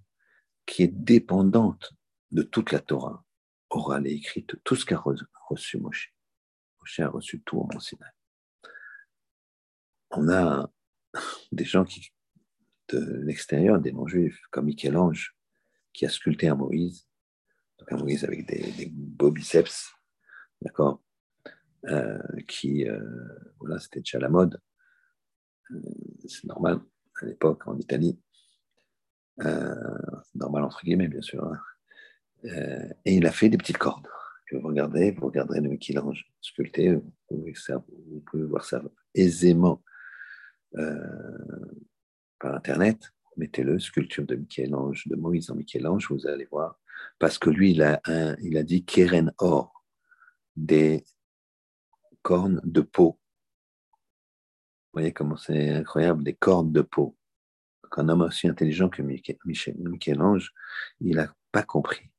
qui 0.67 0.85
est 0.85 0.95
dépendante 0.95 1.95
de 2.31 2.43
toute 2.43 2.71
la 2.71 2.79
Torah 2.79 3.26
orale 3.77 4.07
et 4.07 4.13
écrite, 4.13 4.57
tout 4.65 4.77
ce 4.77 4.85
qu'a 4.85 5.03
reçu 5.49 5.79
Moshe. 5.79 6.15
Moshe 6.81 7.01
a 7.01 7.09
reçu 7.09 7.43
tout 7.43 7.57
Mont 7.57 7.81
Sinaï. 7.81 8.11
On 10.11 10.29
a 10.29 10.71
des 11.53 11.65
gens 11.65 11.85
qui, 11.85 12.13
de 12.89 13.21
l'extérieur, 13.25 13.81
des 13.81 13.93
non-juifs, 13.93 14.41
comme 14.51 14.67
Michel-Ange, 14.67 15.37
qui 15.93 16.07
a 16.07 16.09
sculpté 16.09 16.49
un 16.49 16.55
Moïse, 16.55 17.09
donc 17.79 17.93
un 17.93 17.97
Moïse 17.97 18.25
avec 18.25 18.47
des, 18.47 18.89
beaux 18.91 19.31
biceps, 19.31 19.93
d'accord, 20.61 21.03
euh, 21.87 22.19
qui, 22.49 22.89
euh, 22.89 23.01
voilà, 23.59 23.79
c'était 23.79 24.01
déjà 24.01 24.19
la 24.19 24.29
mode, 24.29 24.61
euh, 25.71 25.81
c'est 26.27 26.45
normal 26.45 26.81
à 27.23 27.27
l'époque 27.27 27.67
en 27.67 27.79
Italie, 27.79 28.21
normal 30.35 30.65
entre 30.65 30.83
guillemets 30.83 31.09
bien 31.09 31.23
sûr, 31.23 31.45
hein. 31.45 31.61
Et 32.47 33.17
il 33.17 33.27
a 33.27 33.33
fait 33.33 33.49
des 33.49 33.59
petites 33.59 33.79
cordes. 33.79 34.07
vous 34.53 34.69
regardez, 34.69 35.11
vous 35.13 35.27
regarderez 35.27 35.61
le 35.61 35.69
Michel-Ange 35.69 36.31
sculpté, 36.41 36.95
vous 37.31 38.23
pouvez 38.27 38.45
voir 38.45 38.65
ça 38.65 38.83
aisément 39.15 39.83
euh, 40.77 40.95
par 42.39 42.55
Internet, 42.55 43.13
mettez-le, 43.37 43.79
sculpture 43.79 44.25
de 44.25 44.37
Michel-Ange, 44.37 45.09
de 45.09 45.17
Moïse 45.17 45.51
en 45.51 45.55
Michel-Ange, 45.55 46.09
vous 46.11 46.27
allez 46.27 46.47
voir. 46.51 46.79
Parce 47.19 47.39
que 47.39 47.51
lui, 47.51 47.73
il 47.73 47.83
a, 47.83 48.01
il 48.41 48.57
a 48.57 48.63
dit 48.63 48.85
Keren 48.85 49.33
Or, 49.39 49.85
des 50.55 51.05
cornes 52.23 52.61
de 52.65 52.81
peau. 52.81 53.19
Vous 54.93 55.01
voyez 55.01 55.13
comment 55.13 55.37
c'est 55.37 55.71
incroyable, 55.71 56.25
des 56.25 56.35
cornes 56.35 56.73
de 56.73 56.83
peau. 56.83 57.17
un 57.97 58.09
homme 58.09 58.23
aussi 58.23 58.49
intelligent 58.49 58.89
que 58.89 59.03
Michel-Ange, 59.03 60.53
il 61.01 61.17
n'a 61.17 61.35
pas 61.53 61.63
compris. 61.63 62.11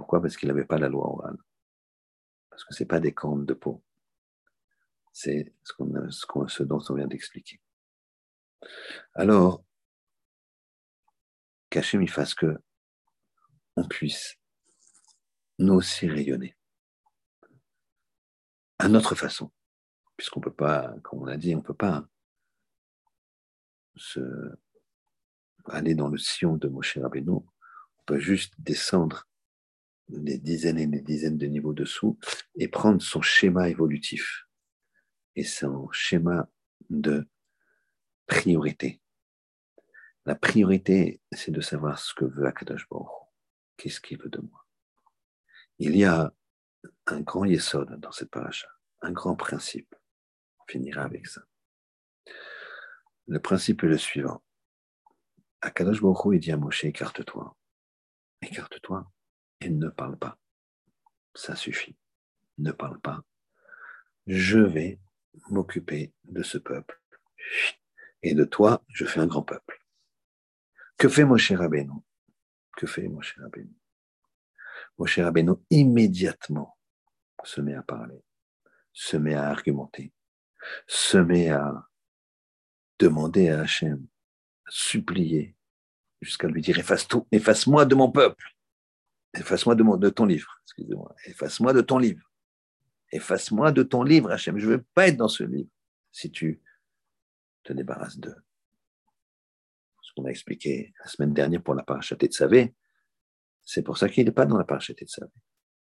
Pourquoi? 0.00 0.22
Parce 0.22 0.38
qu'il 0.38 0.48
n'avait 0.48 0.64
pas 0.64 0.78
la 0.78 0.88
loi 0.88 1.06
orale. 1.06 1.36
Parce 2.48 2.64
que 2.64 2.72
ce 2.72 2.82
n'est 2.82 2.86
pas 2.86 3.00
des 3.00 3.12
cornes 3.12 3.44
de 3.44 3.52
peau. 3.52 3.84
C'est 5.12 5.52
ce, 5.62 5.74
ce, 6.08 6.26
ce 6.48 6.62
dont 6.62 6.80
on 6.88 6.94
vient 6.94 7.06
d'expliquer. 7.06 7.60
Alors, 9.12 9.62
qu'Hachem 11.68 12.00
il 12.00 12.08
fasse 12.08 12.34
que 12.34 12.56
on 13.76 13.86
puisse 13.86 14.38
nous 15.58 15.74
aussi 15.74 16.08
rayonner 16.08 16.56
à 18.78 18.88
notre 18.88 19.14
façon, 19.14 19.52
puisqu'on 20.16 20.40
ne 20.40 20.44
peut 20.46 20.54
pas, 20.54 20.94
comme 21.02 21.24
on 21.24 21.26
a 21.26 21.36
dit, 21.36 21.54
on 21.54 21.58
ne 21.58 21.62
peut 21.62 21.74
pas 21.74 22.08
se 23.96 24.56
aller 25.66 25.94
dans 25.94 26.08
le 26.08 26.16
sillon 26.16 26.56
de 26.56 26.68
Moshe 26.68 26.96
Rabbeinu, 26.96 27.32
on 27.32 28.02
peut 28.06 28.18
juste 28.18 28.54
descendre 28.58 29.26
des 30.18 30.38
dizaines 30.38 30.78
et 30.78 30.86
des 30.86 31.00
dizaines 31.00 31.38
de 31.38 31.46
niveaux 31.46 31.72
dessous 31.72 32.18
et 32.56 32.68
prendre 32.68 33.00
son 33.02 33.22
schéma 33.22 33.68
évolutif 33.68 34.46
et 35.36 35.44
son 35.44 35.90
schéma 35.90 36.48
de 36.88 37.28
priorité. 38.26 39.00
La 40.26 40.34
priorité, 40.34 41.20
c'est 41.32 41.50
de 41.50 41.60
savoir 41.60 41.98
ce 41.98 42.14
que 42.14 42.24
veut 42.24 42.46
Akadosh 42.46 42.88
Baruch 42.88 43.08
Qu'est-ce 43.76 44.00
qu'il 44.00 44.18
veut 44.18 44.28
de 44.28 44.40
moi? 44.40 44.66
Il 45.78 45.96
y 45.96 46.04
a 46.04 46.34
un 47.06 47.20
grand 47.20 47.46
yesod 47.46 47.98
dans 47.98 48.12
cette 48.12 48.30
paracha, 48.30 48.68
un 49.00 49.12
grand 49.12 49.34
principe. 49.34 49.94
On 50.58 50.64
finira 50.70 51.02
avec 51.02 51.26
ça. 51.26 51.42
Le 53.26 53.40
principe 53.40 53.82
est 53.84 53.88
le 53.88 53.96
suivant. 53.96 54.42
Akadosh 55.62 56.02
Baruch 56.02 56.34
il 56.34 56.40
dit 56.40 56.52
à 56.52 56.56
Moshe, 56.56 56.84
écarte-toi. 56.84 57.56
Écarte-toi 58.42 59.10
et 59.60 59.70
ne 59.70 59.88
parle 59.88 60.16
pas. 60.16 60.38
Ça 61.34 61.56
suffit. 61.56 61.96
Ne 62.58 62.72
parle 62.72 63.00
pas. 63.00 63.22
Je 64.26 64.58
vais 64.58 64.98
m'occuper 65.50 66.12
de 66.24 66.42
ce 66.42 66.58
peuple 66.58 67.00
et 68.22 68.34
de 68.34 68.44
toi, 68.44 68.82
je 68.88 69.04
fais 69.04 69.20
un 69.20 69.26
grand 69.26 69.42
peuple. 69.42 69.82
Que 70.98 71.08
fait 71.08 71.24
Moshe 71.24 71.52
Rabbeinu 71.52 71.92
Que 72.76 72.86
fait 72.86 73.08
Moshe 73.08 73.36
Rabbeinu 73.38 73.74
Moshe 74.98 75.18
Rabbeinu 75.18 75.52
immédiatement 75.70 76.76
se 77.44 77.60
met 77.62 77.74
à 77.74 77.82
parler, 77.82 78.22
se 78.92 79.16
met 79.16 79.34
à 79.34 79.48
argumenter, 79.48 80.12
se 80.86 81.16
met 81.16 81.48
à 81.48 81.88
demander 82.98 83.48
à 83.48 83.60
Hachem, 83.60 84.06
supplier, 84.68 85.56
jusqu'à 86.20 86.48
lui 86.48 86.60
dire 86.60 86.78
efface 86.78 87.08
tout, 87.08 87.26
efface-moi 87.32 87.86
de 87.86 87.94
mon 87.94 88.10
peuple, 88.10 88.44
efface-moi 89.34 89.74
de, 89.74 89.84
de 89.96 90.10
ton 90.10 90.24
livre, 90.26 90.60
excusez-moi, 90.64 91.14
efface-moi 91.26 91.72
de 91.72 91.80
ton 91.80 91.98
livre, 91.98 92.30
efface-moi 93.12 93.72
de 93.72 93.82
ton 93.82 94.02
livre, 94.02 94.30
Hachem, 94.30 94.58
je 94.58 94.66
ne 94.66 94.72
veux 94.72 94.82
pas 94.94 95.08
être 95.08 95.16
dans 95.16 95.28
ce 95.28 95.44
livre. 95.44 95.70
Si 96.12 96.30
tu 96.30 96.60
te 97.62 97.72
débarrasse 97.72 98.18
d'eux. 98.18 98.36
Ce 100.02 100.12
qu'on 100.14 100.24
a 100.24 100.30
expliqué 100.30 100.92
la 100.98 101.06
semaine 101.06 101.32
dernière 101.32 101.62
pour 101.62 101.74
la 101.74 101.84
parachatée 101.84 102.26
de 102.26 102.32
Savé, 102.32 102.74
c'est 103.62 103.82
pour 103.82 103.98
ça 103.98 104.08
qu'il 104.08 104.24
n'est 104.24 104.32
pas 104.32 104.46
dans 104.46 104.58
la 104.58 104.64
parachatée 104.64 105.04
de 105.04 105.10
Savé. 105.10 105.30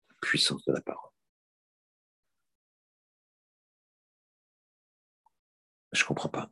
La 0.10 0.16
puissance 0.22 0.64
de 0.66 0.74
la 0.74 0.82
parole. 0.82 1.10
Je 5.92 6.04
ne 6.04 6.08
comprends 6.08 6.30
pas. 6.30 6.52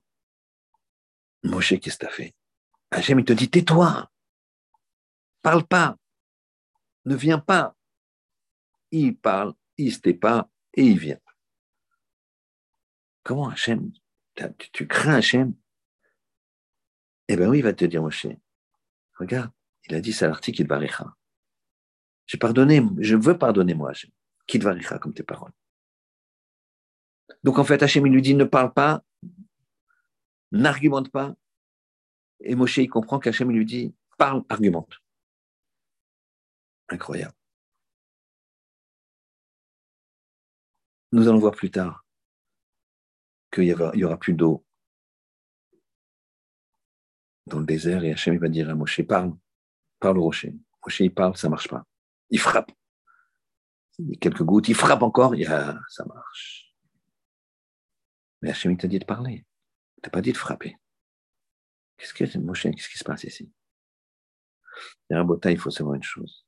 Moshe, 1.43 1.79
qu'est-ce 1.79 1.97
que 1.97 2.05
tu 2.05 2.07
as 2.07 2.15
fait? 2.15 2.35
Hachem, 2.89 3.19
il 3.19 3.25
te 3.25 3.33
dit 3.33 3.49
tais-toi, 3.49 4.09
parle 5.43 5.67
pas, 5.67 5.97
ne 7.07 7.15
viens 7.15 7.39
pas. 7.39 7.75
Il 8.91 9.17
parle, 9.17 9.53
il 9.77 9.93
se 9.93 10.11
pas 10.11 10.49
et 10.73 10.83
il 10.83 10.99
vient. 10.99 11.19
Comment 13.23 13.49
Hachem 13.49 13.91
tu, 14.71 14.87
crains 14.87 15.15
Hachem? 15.15 15.55
Eh 17.27 17.35
bien 17.35 17.49
oui, 17.49 17.59
il 17.59 17.63
va 17.63 17.73
te 17.73 17.85
dire 17.85 18.01
Moshe. 18.01 18.27
Regarde, 19.15 19.51
il 19.85 19.95
a 19.95 20.01
dit 20.01 20.13
ça 20.13 20.27
l'article 20.27 20.57
Kidvaricha. 20.57 21.15
J'ai 22.27 22.37
pardonné, 22.37 22.81
je 22.99 23.15
veux 23.15 23.37
pardonner 23.37 23.73
moi 23.73 23.91
Hachem. 23.91 24.11
Kidvaricha 24.45 24.99
comme 24.99 25.13
tes 25.13 25.23
paroles. 25.23 25.53
Donc 27.43 27.57
en 27.57 27.63
fait, 27.63 27.81
Hachem, 27.81 28.05
il 28.05 28.13
lui 28.13 28.21
dit 28.21 28.35
ne 28.35 28.43
parle 28.43 28.73
pas, 28.73 29.03
n'argumente 30.51 31.09
pas. 31.09 31.35
Et 32.41 32.55
Moshe, 32.55 32.77
il 32.77 32.89
comprend 32.89 33.19
qu'Hachem, 33.19 33.51
lui 33.51 33.65
dit 33.65 33.95
parle, 34.17 34.43
argumente. 34.49 35.01
Incroyable. 36.89 37.33
Nous 41.11 41.27
allons 41.27 41.39
voir 41.39 41.55
plus 41.55 41.71
tard 41.71 42.05
qu'il 43.51 43.63
n'y 43.63 44.03
aura, 44.03 44.17
plus 44.17 44.33
d'eau 44.33 44.65
dans 47.45 47.59
le 47.59 47.65
désert 47.65 48.03
et 48.03 48.11
Hachem 48.11 48.37
va 48.37 48.49
dire 48.49 48.69
à 48.69 48.75
Moshe, 48.75 49.01
parle, 49.03 49.33
parle 49.99 50.17
au 50.17 50.23
rocher. 50.23 50.53
Moshe, 50.85 50.99
il 50.99 51.13
parle, 51.13 51.37
ça 51.37 51.47
ne 51.47 51.51
marche 51.51 51.69
pas. 51.69 51.85
Il 52.29 52.39
frappe. 52.39 52.71
Il 53.99 54.09
y 54.09 54.13
a 54.15 54.17
quelques 54.19 54.43
gouttes, 54.43 54.67
il 54.67 54.75
frappe 54.75 55.01
encore, 55.01 55.33
il 55.33 55.41
y 55.41 55.45
a, 55.45 55.79
ça 55.87 56.05
marche. 56.05 56.75
Mais 58.41 58.49
Hachem, 58.49 58.73
il 58.73 58.77
t'a 58.77 58.87
dit 58.87 58.99
de 58.99 59.05
parler. 59.05 59.45
Il 59.97 60.01
t'a 60.01 60.09
pas 60.09 60.21
dit 60.21 60.33
de 60.33 60.37
frapper. 60.37 60.75
Qu'est-ce 61.97 62.13
que 62.13 62.37
Moshe, 62.37 62.63
qu'est-ce 62.63 62.89
qui 62.89 62.97
se 62.97 63.03
passe 63.03 63.23
ici? 63.23 63.51
Il 65.09 65.13
y 65.13 65.15
a 65.15 65.19
un 65.21 65.23
beau 65.23 65.39
il 65.43 65.57
faut 65.57 65.71
savoir 65.71 65.95
une 65.95 66.03
chose. 66.03 66.46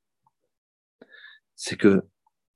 C'est 1.62 1.76
que 1.76 2.02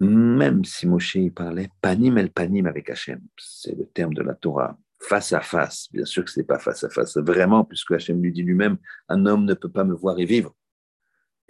même 0.00 0.64
si 0.64 0.86
Moshe 0.86 1.18
parlait 1.36 1.68
panim 1.82 2.16
el 2.16 2.32
panim 2.32 2.64
avec 2.64 2.88
Hachem, 2.88 3.20
c'est 3.36 3.74
le 3.74 3.86
terme 3.86 4.14
de 4.14 4.22
la 4.22 4.34
Torah, 4.34 4.78
face 4.98 5.34
à 5.34 5.42
face, 5.42 5.92
bien 5.92 6.06
sûr 6.06 6.24
que 6.24 6.30
ce 6.30 6.40
n'est 6.40 6.46
pas 6.46 6.58
face 6.58 6.84
à 6.84 6.88
face, 6.88 7.18
vraiment, 7.18 7.66
puisque 7.66 7.92
Hachem 7.92 8.22
lui 8.22 8.32
dit 8.32 8.42
lui-même, 8.42 8.78
un 9.08 9.26
homme 9.26 9.44
ne 9.44 9.52
peut 9.52 9.70
pas 9.70 9.84
me 9.84 9.92
voir 9.92 10.18
et 10.18 10.24
vivre. 10.24 10.56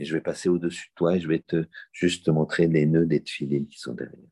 Et 0.01 0.05
je 0.05 0.13
vais 0.15 0.21
passer 0.21 0.49
au-dessus 0.49 0.89
de 0.89 0.95
toi 0.97 1.15
et 1.15 1.21
je 1.21 1.29
vais 1.29 1.39
te 1.39 1.65
juste 1.93 2.27
te 2.27 2.33
montrer 2.33 2.67
les 2.67 2.87
nœuds 2.87 3.07
des 3.07 3.23
tefilines 3.23 3.69
qui 3.69 3.79
sont 3.79 3.95
derrière. 3.95 4.29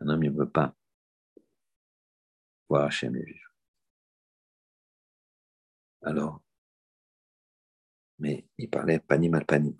Un 0.00 0.08
homme, 0.08 0.24
ne 0.24 0.30
veut 0.30 0.48
pas 0.48 0.74
voir 2.70 2.86
Hachem 2.86 3.14
et 3.14 3.24
vivre. 3.24 3.52
Alors, 6.00 6.42
mais 8.18 8.46
il 8.56 8.70
parlait 8.70 9.00
panim 9.00 9.34
al 9.34 9.44
panim, 9.44 9.76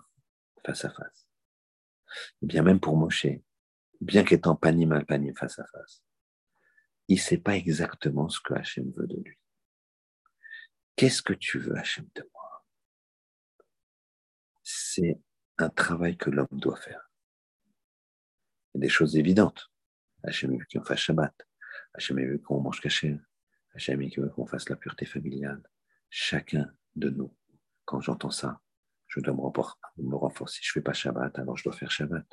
face 0.63 0.85
à 0.85 0.91
face. 0.91 1.28
Bien 2.41 2.63
même 2.63 2.79
pour 2.79 2.97
Moshe, 2.97 3.27
bien 4.01 4.23
qu'étant 4.23 4.55
panim 4.55 4.91
al 4.91 5.05
panim, 5.05 5.35
face 5.35 5.59
à 5.59 5.65
face, 5.65 6.03
il 7.07 7.15
ne 7.15 7.21
sait 7.21 7.37
pas 7.37 7.55
exactement 7.55 8.29
ce 8.29 8.39
que 8.39 8.53
Hachem 8.53 8.91
veut 8.91 9.07
de 9.07 9.17
lui. 9.17 9.37
Qu'est-ce 10.95 11.21
que 11.21 11.33
tu 11.33 11.59
veux, 11.59 11.77
Hachem, 11.77 12.07
de 12.15 12.29
moi? 12.33 12.65
C'est 14.63 15.19
un 15.57 15.69
travail 15.69 16.17
que 16.17 16.29
l'homme 16.29 16.47
doit 16.51 16.77
faire. 16.77 17.09
Il 18.73 18.77
y 18.77 18.79
a 18.79 18.81
des 18.81 18.89
choses 18.89 19.17
évidentes. 19.17 19.71
Hachem 20.23 20.57
veut 20.57 20.65
qu'on 20.71 20.83
fasse 20.83 20.99
Shabbat. 20.99 21.33
Hachem 21.93 22.17
veut 22.17 22.37
qu'on 22.37 22.61
mange 22.61 22.81
caché. 22.81 23.17
Hachem 23.73 24.01
veut 24.01 24.29
qu'on 24.29 24.45
fasse 24.45 24.69
la 24.69 24.75
pureté 24.75 25.05
familiale. 25.05 25.63
Chacun 26.09 26.71
de 26.95 27.09
nous, 27.09 27.35
quand 27.85 28.01
j'entends 28.01 28.31
ça, 28.31 28.61
je 29.09 29.19
dois 29.19 29.33
me 29.33 30.15
renforcer. 30.15 30.59
Si 30.59 30.65
je 30.65 30.69
ne 30.69 30.73
fais 30.73 30.81
pas 30.81 30.93
Shabbat, 30.93 31.37
alors 31.37 31.57
je 31.57 31.63
dois 31.63 31.73
faire 31.73 31.91
Shabbat. 31.91 32.25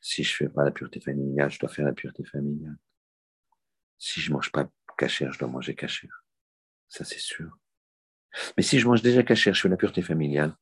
Si 0.00 0.22
je 0.24 0.32
ne 0.32 0.48
fais 0.48 0.54
pas 0.54 0.64
la 0.64 0.70
pureté 0.70 1.00
familiale, 1.00 1.50
je 1.50 1.58
dois 1.58 1.68
faire 1.68 1.84
la 1.84 1.92
pureté 1.92 2.24
familiale. 2.24 2.78
Si 3.98 4.20
je 4.20 4.30
ne 4.30 4.34
mange 4.36 4.50
pas 4.52 4.70
cachère, 4.96 5.32
je 5.32 5.38
dois 5.38 5.48
manger 5.48 5.74
cachère. 5.74 6.24
Ça, 6.88 7.04
c'est 7.04 7.18
sûr. 7.18 7.58
Mais 8.56 8.62
si 8.62 8.78
je 8.78 8.86
mange 8.86 9.02
déjà 9.02 9.22
cachère, 9.22 9.54
je 9.54 9.60
fais 9.60 9.68
la 9.68 9.76
pureté 9.76 10.00
familiale 10.00 10.56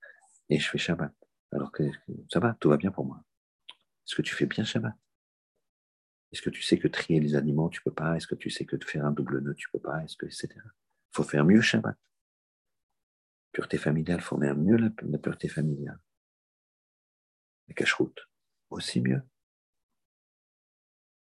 et 0.48 0.58
je 0.58 0.68
fais 0.68 0.78
Shabbat. 0.78 1.12
Alors 1.52 1.70
que 1.70 1.84
ça 2.32 2.40
va, 2.40 2.56
tout 2.58 2.70
va 2.70 2.76
bien 2.76 2.90
pour 2.90 3.04
moi. 3.04 3.22
Est-ce 3.68 4.16
que 4.16 4.22
tu 4.22 4.34
fais 4.34 4.46
bien 4.46 4.64
Shabbat? 4.64 4.94
Est-ce 6.32 6.42
que 6.42 6.50
tu 6.50 6.62
sais 6.62 6.78
que 6.78 6.88
trier 6.88 7.20
les 7.20 7.36
aliments, 7.36 7.68
tu 7.68 7.80
ne 7.80 7.84
peux 7.84 7.94
pas? 7.94 8.16
Est-ce 8.16 8.26
que 8.26 8.34
tu 8.34 8.50
sais 8.50 8.64
que 8.64 8.76
faire 8.84 9.04
un 9.04 9.12
double 9.12 9.40
nœud, 9.40 9.54
tu 9.54 9.68
ne 9.68 9.78
peux 9.78 9.82
pas? 9.82 10.02
Est-ce 10.02 10.16
que, 10.16 10.26
etc. 10.26 10.48
Il 10.54 10.60
faut 11.12 11.22
faire 11.22 11.44
mieux 11.44 11.60
Shabbat. 11.60 11.96
Pureté 13.54 13.78
familiale, 13.78 14.18
il 14.18 14.22
faut 14.22 14.36
faire 14.36 14.56
mieux 14.56 14.76
la, 14.76 14.90
pureté 14.90 15.48
familiale. 15.48 16.00
La 17.68 17.74
cache-route, 17.74 18.28
aussi 18.68 19.00
mieux. 19.00 19.22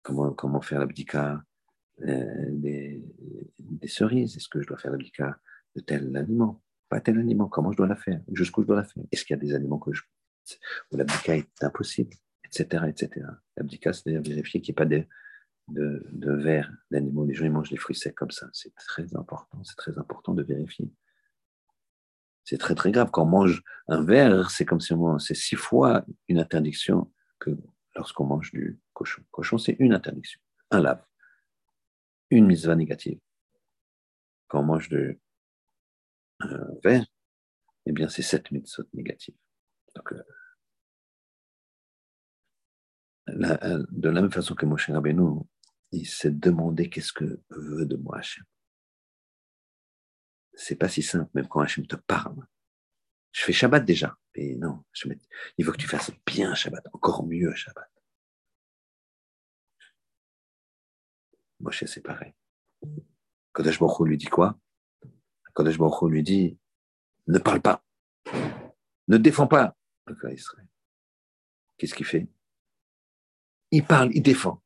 Comment, 0.02 0.32
comment 0.32 0.62
faire 0.62 0.80
l'abdika 0.80 1.44
euh, 2.00 2.46
des, 2.48 3.04
cerises? 3.86 4.34
Est-ce 4.34 4.48
que 4.48 4.62
je 4.62 4.66
dois 4.66 4.78
faire 4.78 4.92
l'abdika 4.92 5.38
de 5.76 5.82
tel 5.82 6.16
aliment? 6.16 6.62
Pas 6.88 7.02
tel 7.02 7.18
aliment. 7.18 7.48
Comment 7.48 7.70
je 7.70 7.76
dois 7.76 7.86
la 7.86 7.96
faire? 7.96 8.22
Jusqu'où 8.32 8.62
je 8.62 8.66
dois 8.66 8.76
la 8.76 8.84
faire? 8.84 9.04
Est-ce 9.12 9.26
qu'il 9.26 9.36
y 9.36 9.38
a 9.38 9.42
des 9.42 9.54
aliments 9.54 9.78
que 9.78 9.92
je, 9.92 10.02
où 10.90 10.96
l'abdika 10.96 11.36
est 11.36 11.62
impossible? 11.62 12.16
Etc. 12.44 12.84
etc. 12.88 13.26
L'abdika, 13.58 13.92
c'est-à-dire 13.92 14.22
vérifier 14.22 14.62
qu'il 14.62 14.72
n'y 14.72 14.74
ait 14.74 14.82
pas 14.82 14.86
de, 14.86 15.04
de, 15.68 16.02
de 16.10 16.32
verre 16.32 16.72
d'animaux. 16.90 17.26
Les 17.26 17.34
gens 17.34 17.44
ils 17.44 17.52
mangent 17.52 17.70
des 17.70 17.76
fruits 17.76 17.94
secs 17.94 18.14
comme 18.14 18.30
ça. 18.30 18.48
C'est 18.54 18.74
très 18.74 19.14
important. 19.16 19.62
C'est 19.64 19.76
très 19.76 19.98
important 19.98 20.32
de 20.32 20.42
vérifier. 20.42 20.90
C'est 22.44 22.58
très 22.58 22.74
très 22.74 22.90
grave. 22.90 23.10
Quand 23.12 23.22
on 23.22 23.26
mange 23.26 23.62
un 23.88 24.02
verre, 24.02 24.50
c'est 24.50 24.64
comme 24.64 24.80
si 24.80 24.92
on 24.92 25.18
c'est 25.18 25.34
six 25.34 25.56
fois 25.56 26.04
une 26.28 26.38
interdiction 26.38 27.12
que 27.38 27.50
lorsqu'on 27.94 28.24
mange 28.24 28.50
du 28.52 28.80
cochon. 28.92 29.22
Cochon, 29.30 29.58
c'est 29.58 29.76
une 29.78 29.92
interdiction. 29.92 30.40
Un 30.70 30.80
lave 30.80 31.04
une 32.32 32.46
mitzvah 32.46 32.76
négative. 32.76 33.20
Quand 34.48 34.60
on 34.60 34.64
mange 34.64 34.88
de 34.88 35.18
un 36.40 36.66
verre, 36.82 37.06
eh 37.86 37.92
bien, 37.92 38.08
c'est 38.08 38.22
sept 38.22 38.50
mitzvot 38.50 38.84
négatives. 38.94 39.36
Donc, 39.94 40.12
euh, 40.12 40.22
euh, 43.28 43.86
de 43.90 44.08
la 44.08 44.22
même 44.22 44.32
façon 44.32 44.54
que 44.54 44.66
Moshe 44.66 44.90
Rabbeinu, 44.90 45.42
il 45.92 46.06
s'est 46.06 46.30
demandé 46.30 46.88
qu'est-ce 46.88 47.12
que 47.12 47.40
veut 47.50 47.86
de 47.86 47.96
moi 47.96 48.18
Hachem. 48.18 48.44
C'est 50.64 50.76
pas 50.76 50.88
si 50.88 51.02
simple, 51.02 51.28
même 51.34 51.48
quand 51.48 51.58
Hachem 51.58 51.84
te 51.88 51.96
parle. 51.96 52.46
Je 53.32 53.42
fais 53.42 53.52
Shabbat 53.52 53.84
déjà, 53.84 54.16
mais 54.36 54.54
non, 54.54 54.84
il 55.58 55.64
faut 55.64 55.72
que 55.72 55.76
tu 55.76 55.88
fasses 55.88 56.12
bien 56.24 56.54
Shabbat, 56.54 56.86
encore 56.92 57.26
mieux 57.26 57.52
Shabbat. 57.52 57.90
Moshe, 61.58 61.84
c'est 61.86 62.00
pareil. 62.00 62.32
Kodesh 63.52 63.80
Baruch 63.80 64.06
lui 64.06 64.16
dit 64.16 64.26
quoi? 64.26 64.56
Kodesh 65.52 65.78
Baruch 65.78 66.08
lui 66.08 66.22
dit 66.22 66.56
ne 67.26 67.40
parle 67.40 67.60
pas, 67.60 67.84
ne 69.08 69.16
défends 69.16 69.48
pas. 69.48 69.76
Qu'est-ce 71.76 71.94
qu'il 71.94 72.06
fait? 72.06 72.28
Il 73.72 73.84
parle, 73.84 74.10
il 74.14 74.22
défend. 74.22 74.62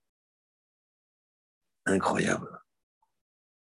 Incroyable. 1.87 2.56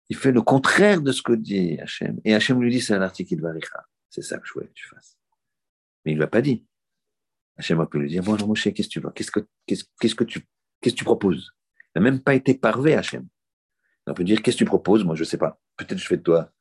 Il 0.09 0.17
fait 0.17 0.33
le 0.33 0.43
contraire 0.43 1.03
de 1.03 1.13
ce 1.13 1.23
que 1.23 1.33
dit 1.33 1.79
Hachem. 1.81 2.21
Et 2.25 2.35
Hachem 2.35 2.61
lui 2.61 2.71
dit 2.71 2.81
c'est 2.81 2.95
un 2.95 3.03
article 3.03 3.41
Varicha. 3.41 3.85
C'est 4.09 4.23
ça 4.23 4.39
que 4.39 4.47
je 4.47 4.53
voulais 4.53 4.69
que 4.69 4.75
tu 4.75 4.87
fasses. 4.87 5.19
Mais 6.05 6.13
il 6.13 6.15
ne 6.15 6.21
l'a 6.21 6.29
pas 6.29 6.43
dit. 6.43 6.65
Hachem 7.57 7.81
a 7.81 7.87
pu 7.87 7.99
lui 7.99 8.09
dire 8.09 8.23
Bon, 8.23 8.37
Moshe, 8.47 8.65
qu'est-ce 8.73 8.89
que 8.89 8.93
tu 8.93 9.01
veux? 9.01 9.11
Qu'est-ce 9.11 10.15
que, 10.15 10.25
tu, 10.25 11.05
proposes? 11.05 11.53
N'a 11.95 12.03
même 12.03 12.21
pas 12.21 12.35
été 12.35 12.55
parvé 12.55 12.95
Hachem. 12.95 13.27
On 14.07 14.15
peut 14.15 14.25
dire, 14.25 14.41
qu'est-ce 14.41 14.57
que 14.57 14.65
tu 14.65 14.65
proposes? 14.67 15.05
Moi, 15.05 15.17
je 15.17 15.23
ne 15.23 15.27
sais 15.27 15.39
pas. 15.39 15.59
Peut-être 15.77 15.99
je 15.99 16.07
fais 16.07 16.17
de 16.17 16.23
toi. 16.23 16.53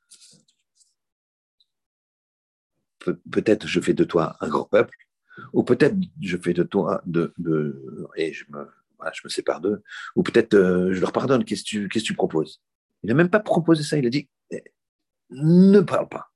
peut-être 3.31 3.67
je 3.67 3.79
fais 3.79 3.93
de 3.93 4.03
toi 4.03 4.35
un 4.41 4.47
grand 4.47 4.65
peuple, 4.65 4.97
ou 5.53 5.63
peut-être 5.63 5.95
je 6.21 6.37
fais 6.37 6.53
de 6.53 6.63
toi 6.63 7.01
de, 7.05 7.33
et 8.15 8.33
je 8.33 8.45
me, 8.49 8.67
je 9.13 9.21
me 9.23 9.29
sépare 9.29 9.61
d'eux, 9.61 9.83
ou 10.15 10.23
peut-être 10.23 10.55
euh, 10.55 10.91
je 10.91 10.99
leur 10.99 11.11
pardonne. 11.11 11.45
Qu'est-ce 11.45 11.63
que 11.63 11.99
tu 11.99 12.13
proposes? 12.15 12.61
Il 13.05 13.09
n'a 13.09 13.13
même 13.13 13.29
pas 13.29 13.39
proposé 13.39 13.83
ça. 13.83 13.97
Il 13.97 14.07
a 14.07 14.09
dit, 14.09 14.27
eh, 14.49 14.63
ne 15.29 15.79
parle 15.79 16.09
pas. 16.09 16.31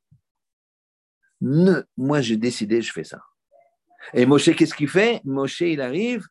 Ne, 1.42 1.82
moi, 1.98 2.22
j'ai 2.22 2.38
décidé, 2.38 2.84
je 2.84 2.94
fais 2.94 3.04
ça. 3.04 3.24
Et 4.14 4.28
Moshe, 4.28 4.56
qu'est-ce 4.56 4.76
qu'il 4.76 4.88
fait? 4.88 5.20
Moshe, 5.24 5.62
il 5.62 5.82
arrive, 5.82 6.28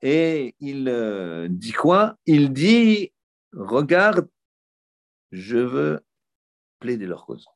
et 0.00 0.54
il 0.60 0.88
euh, 0.88 1.48
dit 1.50 1.72
quoi? 1.72 2.16
Il 2.26 2.52
dit, 2.52 3.12
regarde, 3.52 4.28
je 5.32 5.58
veux 5.58 6.00
plaider 6.78 7.06
leur 7.06 7.26
cause. 7.26 7.48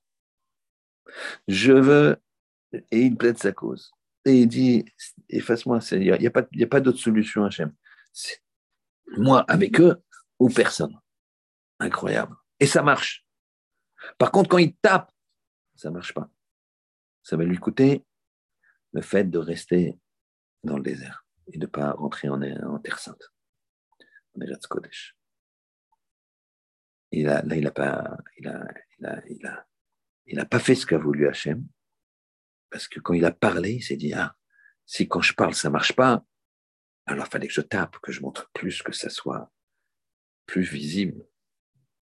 Je 1.46 1.74
veux, 1.74 2.16
et 2.72 3.02
il 3.02 3.16
plaide 3.16 3.38
sa 3.38 3.52
cause. 3.52 3.92
Et 4.24 4.40
il 4.40 4.48
dit, 4.48 4.84
efface-moi, 5.28 5.78
il 5.92 6.00
n'y 6.00 6.26
a, 6.26 6.30
pas, 6.32 6.42
a 6.42 6.66
pas 6.66 6.80
d'autre 6.80 6.98
solution, 6.98 7.44
Hachem. 7.44 7.72
Moi 9.16 9.44
avec 9.46 9.80
eux 9.80 10.02
ou 10.40 10.48
personne. 10.48 10.98
Incroyable. 11.78 12.36
Et 12.60 12.66
ça 12.66 12.82
marche. 12.82 13.26
Par 14.18 14.30
contre, 14.30 14.48
quand 14.48 14.58
il 14.58 14.74
tape, 14.76 15.12
ça 15.74 15.88
ne 15.88 15.94
marche 15.94 16.14
pas. 16.14 16.30
Ça 17.22 17.36
va 17.36 17.44
lui 17.44 17.58
coûter 17.58 18.04
le 18.92 19.02
fait 19.02 19.24
de 19.24 19.38
rester 19.38 19.98
dans 20.64 20.76
le 20.76 20.82
désert 20.82 21.26
et 21.48 21.58
de 21.58 21.66
ne 21.66 21.70
pas 21.70 21.92
rentrer 21.92 22.28
en, 22.28 22.78
Terre 22.78 22.98
Sainte, 22.98 23.32
en 24.34 24.40
Eretz 24.40 24.66
Kodesh. 24.66 25.16
Il 27.12 27.28
a, 27.28 27.42
là, 27.42 27.56
il 27.56 27.64
n'a 27.64 27.70
pas, 27.70 28.16
il 28.38 28.48
a, 28.48 28.66
il 28.98 29.06
a, 29.46 29.66
il 30.26 30.40
a, 30.40 30.44
pas 30.44 30.58
fait 30.58 30.74
ce 30.74 30.86
qu'a 30.86 30.98
voulu 30.98 31.28
Hachem, 31.28 31.66
parce 32.70 32.88
que 32.88 33.00
quand 33.00 33.14
il 33.14 33.24
a 33.24 33.32
parlé, 33.32 33.74
il 33.74 33.82
s'est 33.82 33.96
dit, 33.96 34.12
ah, 34.12 34.36
si 34.84 35.06
quand 35.06 35.20
je 35.20 35.34
parle, 35.34 35.54
ça 35.54 35.70
marche 35.70 35.94
pas, 35.94 36.24
alors 37.06 37.26
il 37.26 37.30
fallait 37.30 37.46
que 37.46 37.52
je 37.52 37.60
tape, 37.60 37.98
que 37.98 38.12
je 38.12 38.20
montre 38.20 38.50
plus, 38.52 38.82
que 38.82 38.92
ça 38.92 39.08
soit 39.08 39.52
plus 40.46 40.62
visible. 40.62 41.24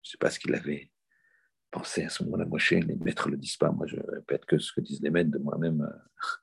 Je 0.04 0.08
ne 0.08 0.10
sais 0.12 0.18
pas 0.18 0.30
ce 0.30 0.38
qu'il 0.38 0.54
avait 0.54 0.90
pensé 1.70 2.04
à 2.04 2.10
ce 2.10 2.22
moment-là. 2.24 2.44
Moi, 2.44 2.58
les 2.70 2.96
maîtres 2.96 3.28
ne 3.28 3.32
le 3.32 3.38
disent 3.38 3.56
pas. 3.56 3.70
Moi, 3.70 3.86
je 3.86 3.96
répète 3.96 4.44
que 4.44 4.58
ce 4.58 4.72
que 4.72 4.80
disent 4.80 5.02
les 5.02 5.10
maîtres 5.10 5.30
de 5.30 5.38
moi-même. 5.38 5.80
Euh, 5.80 6.40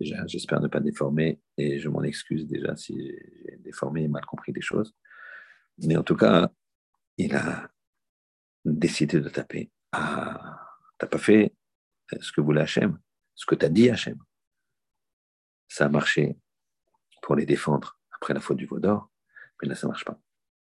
j'espère 0.26 0.60
ne 0.60 0.68
pas 0.68 0.80
déformer 0.80 1.40
et 1.56 1.78
je 1.78 1.88
m'en 1.88 2.02
excuse 2.02 2.46
déjà 2.46 2.76
si 2.76 2.94
j'ai 2.96 3.56
déformé 3.56 4.04
et 4.04 4.08
mal 4.08 4.24
compris 4.26 4.52
des 4.52 4.60
choses. 4.60 4.94
Mais 5.78 5.96
en 5.96 6.02
tout 6.02 6.16
cas, 6.16 6.50
il 7.16 7.34
a 7.34 7.70
décidé 8.64 9.20
de 9.20 9.28
taper. 9.28 9.72
Ah, 9.92 10.76
t'as 10.98 11.06
pas 11.06 11.18
fait 11.18 11.54
ce 12.20 12.30
que 12.30 12.40
voulait 12.40 12.60
Hachem, 12.60 12.98
ce 13.34 13.46
que 13.46 13.54
tu 13.54 13.64
as 13.64 13.70
dit 13.70 13.88
Hachem. 13.88 14.18
Ça 15.66 15.86
a 15.86 15.88
marché 15.88 16.36
pour 17.22 17.36
les 17.36 17.46
défendre 17.46 17.98
après 18.12 18.34
la 18.34 18.40
faute 18.40 18.58
du 18.58 18.66
veau 18.66 18.78
d'or, 18.78 19.10
mais 19.60 19.68
là, 19.68 19.74
ça 19.74 19.86
ne 19.86 19.92
marche 19.92 20.04
pas. 20.04 20.20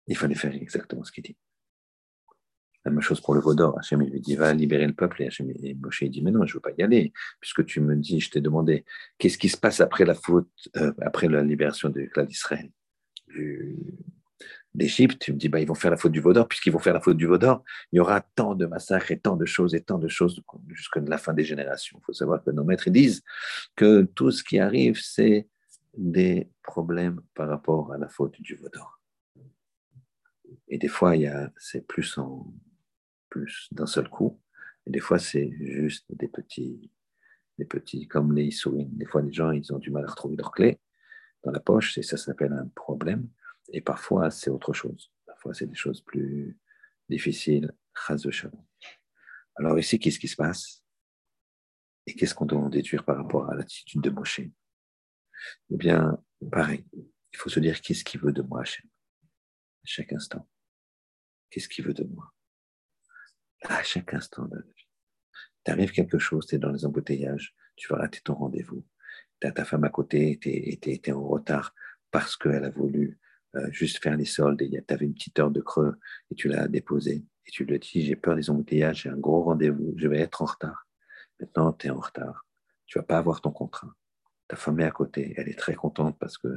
Il 0.08 0.18
fallait 0.18 0.36
faire 0.36 0.54
exactement 0.54 1.04
ce 1.04 1.12
qu'il 1.12 1.24
dit. 1.24 1.38
La 2.86 2.92
même 2.92 3.02
chose 3.02 3.20
pour 3.20 3.34
le 3.34 3.42
Vaudor. 3.42 3.78
Hachem 3.78 4.02
lui 4.02 4.22
dit 4.22 4.36
va 4.36 4.54
libérer 4.54 4.88
le 4.88 4.94
peuple. 4.94 5.24
Et, 5.24 5.28
Hachem, 5.28 5.52
et 5.64 5.74
Moshe 5.76 6.04
dit 6.04 6.22
mais 6.22 6.32
non, 6.32 6.46
je 6.46 6.52
ne 6.52 6.56
veux 6.56 6.62
pas 6.62 6.72
y 6.78 6.84
aller. 6.84 7.12
Puisque 7.42 7.66
tu 7.66 7.82
me 7.82 7.96
dis, 7.96 8.20
je 8.20 8.32
t'ai 8.32 8.42
demandé 8.42 8.86
qu'est-ce 9.18 9.38
qui 9.38 9.50
se 9.50 9.58
passe 9.58 9.82
après 9.82 10.06
la 10.06 10.16
faute, 10.16 10.50
euh, 10.78 10.94
après 11.02 11.28
la 11.28 11.44
libération 11.44 11.90
de 11.90 12.02
clan 12.06 12.24
d'Israël, 12.24 12.72
d'Égypte? 14.74 15.20
Tu 15.20 15.34
me 15.34 15.38
dis 15.38 15.50
bah, 15.50 15.60
ils 15.60 15.68
vont 15.68 15.76
faire 15.76 15.92
la 15.92 15.98
faute 15.98 16.14
du 16.14 16.22
Vaudor. 16.22 16.48
Puisqu'ils 16.48 16.72
vont 16.72 16.80
faire 16.80 16.94
la 16.94 17.02
faute 17.02 17.18
du 17.18 17.26
Vaudor, 17.26 17.64
il 17.92 17.98
y 17.98 18.00
aura 18.00 18.22
tant 18.22 18.56
de 18.56 18.66
massacres 18.66 19.12
et 19.12 19.20
tant 19.20 19.36
de 19.36 19.46
choses 19.46 19.76
et 19.76 19.82
tant 19.82 19.98
de 19.98 20.08
choses 20.08 20.42
jusqu'à 20.70 21.02
la 21.02 21.18
fin 21.18 21.34
des 21.34 21.44
générations. 21.44 22.00
Il 22.02 22.06
faut 22.06 22.14
savoir 22.14 22.44
que 22.44 22.52
nos 22.52 22.64
maîtres 22.64 22.90
disent 22.90 23.24
que 23.76 24.04
tout 24.04 24.32
ce 24.32 24.44
qui 24.44 24.58
arrive, 24.58 24.98
c'est 25.02 25.50
des 25.98 26.50
problèmes 26.64 27.20
par 27.36 27.50
rapport 27.50 27.92
à 27.92 27.98
la 27.98 28.08
faute 28.08 28.40
du 28.40 28.56
Vaudor. 28.56 29.02
Et 30.70 30.78
des 30.78 30.88
fois, 30.88 31.14
c'est 31.58 31.86
plus 31.86 32.18
en 32.18 32.54
plus 33.30 33.68
d'un 33.72 33.86
seul 33.86 34.10
coup. 34.10 34.42
Et 34.86 34.92
des 34.92 35.00
fois, 35.00 35.20
c'est 35.20 35.52
juste 35.60 36.06
des 36.10 36.28
petits, 36.28 36.92
des 37.58 37.66
petits, 37.66 38.08
comme 38.08 38.34
les 38.34 38.52
souris. 38.52 38.88
Des 38.92 39.06
fois, 39.06 39.22
les 39.22 39.32
gens, 39.34 39.52
ils 39.52 39.74
ont 39.74 39.80
du 39.80 39.92
mal 39.92 40.06
à 40.06 40.10
retrouver 40.10 40.36
leur 40.38 40.52
clé 40.52 40.80
dans 41.44 41.52
la 41.52 41.60
poche, 41.60 41.98
et 41.98 42.04
ça 42.04 42.18
s'appelle 42.18 42.54
un 42.54 42.68
problème. 42.76 43.30
Et 43.72 43.82
parfois, 43.82 44.32
c'est 44.32 44.50
autre 44.50 44.74
chose. 44.74 45.12
Parfois, 45.26 45.54
c'est 45.54 45.68
des 45.68 45.76
choses 45.76 46.02
plus 46.02 46.58
difficiles. 47.10 47.72
Alors 49.56 49.78
ici, 49.78 50.00
qu'est-ce 50.00 50.20
qui 50.20 50.28
se 50.28 50.36
passe? 50.36 50.84
Et 52.08 52.16
qu'est-ce 52.16 52.34
qu'on 52.34 52.46
doit 52.46 52.60
en 52.60 52.70
déduire 52.70 53.04
par 53.04 53.18
rapport 53.18 53.50
à 53.50 53.56
l'attitude 53.56 54.02
de 54.02 54.10
Moshe? 54.10 54.42
Eh 54.42 55.78
bien, 55.78 56.18
pareil, 56.52 56.86
il 56.94 57.38
faut 57.38 57.50
se 57.50 57.60
dire 57.60 57.80
qu'est-ce 57.82 58.04
qu'il 58.04 58.20
veut 58.20 58.34
de 58.34 58.42
moi, 58.42 58.62
Hachem, 58.62 58.88
à 59.84 59.86
chaque 59.86 60.14
instant. 60.14 60.48
Qu'est-ce 61.50 61.70
qu'il 61.70 61.86
veut 61.86 61.94
de 61.94 62.04
moi? 62.04 62.34
À 63.64 63.84
chaque 63.84 64.14
instant 64.14 64.46
de 64.46 64.56
la 64.56 64.62
vie. 64.62 64.88
T'arrive 65.64 65.92
quelque 65.92 66.18
chose, 66.18 66.48
tu 66.48 66.56
es 66.56 66.58
dans 66.58 66.72
les 66.72 66.86
embouteillages, 66.86 67.54
tu 67.76 67.88
vas 67.92 68.00
rater 68.00 68.22
ton 68.22 68.36
rendez-vous. 68.36 68.86
Tu 69.40 69.48
as 69.48 69.52
ta 69.52 69.66
femme 69.66 69.84
à 69.84 69.90
côté, 69.90 70.38
tu 70.42 70.50
es, 70.50 71.12
en 71.12 71.28
retard 71.28 71.74
parce 72.12 72.36
qu'elle 72.38 72.64
a 72.64 72.70
voulu 72.70 73.20
euh, 73.56 73.70
juste 73.72 74.02
faire 74.02 74.16
les 74.16 74.26
soldes 74.26 74.62
et 74.62 74.70
tu 74.70 74.94
avais 74.94 75.06
une 75.06 75.14
petite 75.14 75.38
heure 75.40 75.52
de 75.52 75.62
creux 75.62 75.98
et 76.32 76.36
tu 76.36 76.48
l'as 76.48 76.68
déposée 76.68 77.26
et 77.46 77.52
tu 77.52 77.66
lui 77.66 77.80
dis 77.80 78.06
j'ai 78.06 78.16
peur 78.16 78.36
des 78.36 78.50
embouteillages, 78.50 79.04
j'ai 79.04 79.10
un 79.10 79.18
gros 79.18 79.44
rendez-vous, 79.44 79.94
je 79.98 80.08
vais 80.08 80.20
être 80.20 80.42
en 80.42 80.46
retard. 80.46 80.88
Maintenant, 81.40 81.74
tu 81.74 81.88
es 81.88 81.90
en 81.90 82.00
retard. 82.00 82.46
Tu 82.86 82.98
vas 82.98 83.04
pas 83.04 83.18
avoir 83.18 83.42
ton 83.42 83.52
contrat. 83.52 83.94
Ta 84.48 84.56
femme 84.56 84.80
est 84.80 84.86
à 84.86 84.92
côté, 84.92 85.34
elle 85.38 85.48
est 85.48 85.58
très 85.58 85.76
contente 85.76 86.18
parce 86.20 86.38
que 86.38 86.48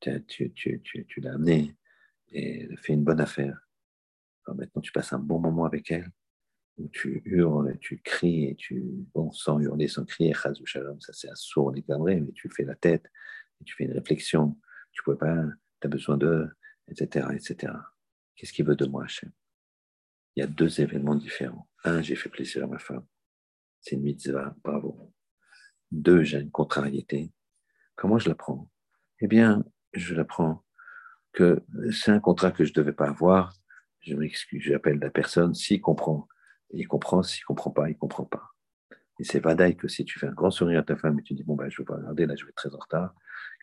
tu, 0.00 0.52
tu, 0.52 1.20
l'as 1.20 1.34
amenée 1.34 1.76
et 2.28 2.62
elle 2.62 2.78
fait 2.78 2.92
une 2.92 3.04
bonne 3.04 3.20
affaire. 3.20 3.66
maintenant, 4.48 4.82
tu 4.82 4.92
passes 4.92 5.12
un 5.12 5.18
bon 5.18 5.38
moment 5.38 5.64
avec 5.64 5.90
elle, 5.90 6.10
où 6.80 6.88
tu 6.88 7.22
hurles, 7.24 7.78
tu 7.78 8.00
cries, 8.02 8.46
et 8.46 8.54
tu, 8.56 8.82
bon, 9.14 9.30
sans 9.32 9.60
hurler, 9.60 9.88
sans 9.88 10.04
crier, 10.04 10.34
ça 10.34 10.52
c'est 11.12 11.28
un 11.28 11.34
sourd 11.34 11.72
des 11.72 11.84
mais 11.88 12.32
tu 12.32 12.48
fais 12.48 12.64
la 12.64 12.74
tête, 12.74 13.06
tu 13.64 13.74
fais 13.74 13.84
une 13.84 13.92
réflexion, 13.92 14.58
tu 14.92 15.02
peux 15.04 15.16
pas, 15.16 15.44
tu 15.80 15.86
as 15.86 15.90
besoin 15.90 16.16
d'eux, 16.16 16.48
etc., 16.88 17.26
etc. 17.34 17.72
Qu'est-ce 18.34 18.52
qu'il 18.52 18.64
veut 18.64 18.76
de 18.76 18.86
moi, 18.86 19.04
Hachem? 19.04 19.30
Il 20.34 20.40
y 20.40 20.42
a 20.42 20.46
deux 20.46 20.80
événements 20.80 21.16
différents. 21.16 21.68
Un, 21.84 22.02
j'ai 22.02 22.16
fait 22.16 22.28
plaisir 22.28 22.64
à 22.64 22.66
ma 22.66 22.78
femme. 22.78 23.04
C'est 23.80 23.96
une 23.96 24.02
mitzvah, 24.02 24.54
bravo. 24.64 25.12
Deux, 25.90 26.22
j'ai 26.22 26.38
une 26.38 26.50
contrariété. 26.50 27.32
Comment 27.96 28.18
je 28.18 28.28
la 28.28 28.34
prends? 28.34 28.70
Eh 29.20 29.26
bien, 29.26 29.64
je 29.92 30.14
l'apprends 30.14 30.64
que 31.32 31.62
c'est 31.92 32.12
un 32.12 32.20
contrat 32.20 32.52
que 32.52 32.64
je 32.64 32.70
ne 32.70 32.74
devais 32.74 32.92
pas 32.92 33.08
avoir. 33.08 33.54
Je 34.00 34.14
m'excuse, 34.14 34.62
j'appelle 34.62 34.98
la 34.98 35.10
personne. 35.10 35.54
S'il 35.54 35.80
comprend, 35.80 36.28
il 36.72 36.88
comprend. 36.88 37.22
S'il 37.22 37.44
comprend 37.44 37.70
pas, 37.70 37.88
il 37.88 37.96
comprend 37.96 38.24
pas. 38.24 38.50
Et 39.18 39.24
c'est 39.24 39.40
vadaille 39.40 39.76
que 39.76 39.88
si 39.88 40.04
tu 40.04 40.18
fais 40.18 40.28
un 40.28 40.32
grand 40.32 40.50
sourire 40.50 40.80
à 40.80 40.82
ta 40.82 40.96
femme 40.96 41.18
et 41.18 41.22
tu 41.22 41.34
dis 41.34 41.44
Bon, 41.44 41.54
ben, 41.54 41.68
je 41.70 41.78
vais 41.78 41.84
pas 41.84 41.96
regarder, 41.96 42.26
là, 42.26 42.34
je 42.36 42.44
vais 42.44 42.50
être 42.50 42.56
très 42.56 42.74
en 42.74 42.78
retard, 42.78 43.14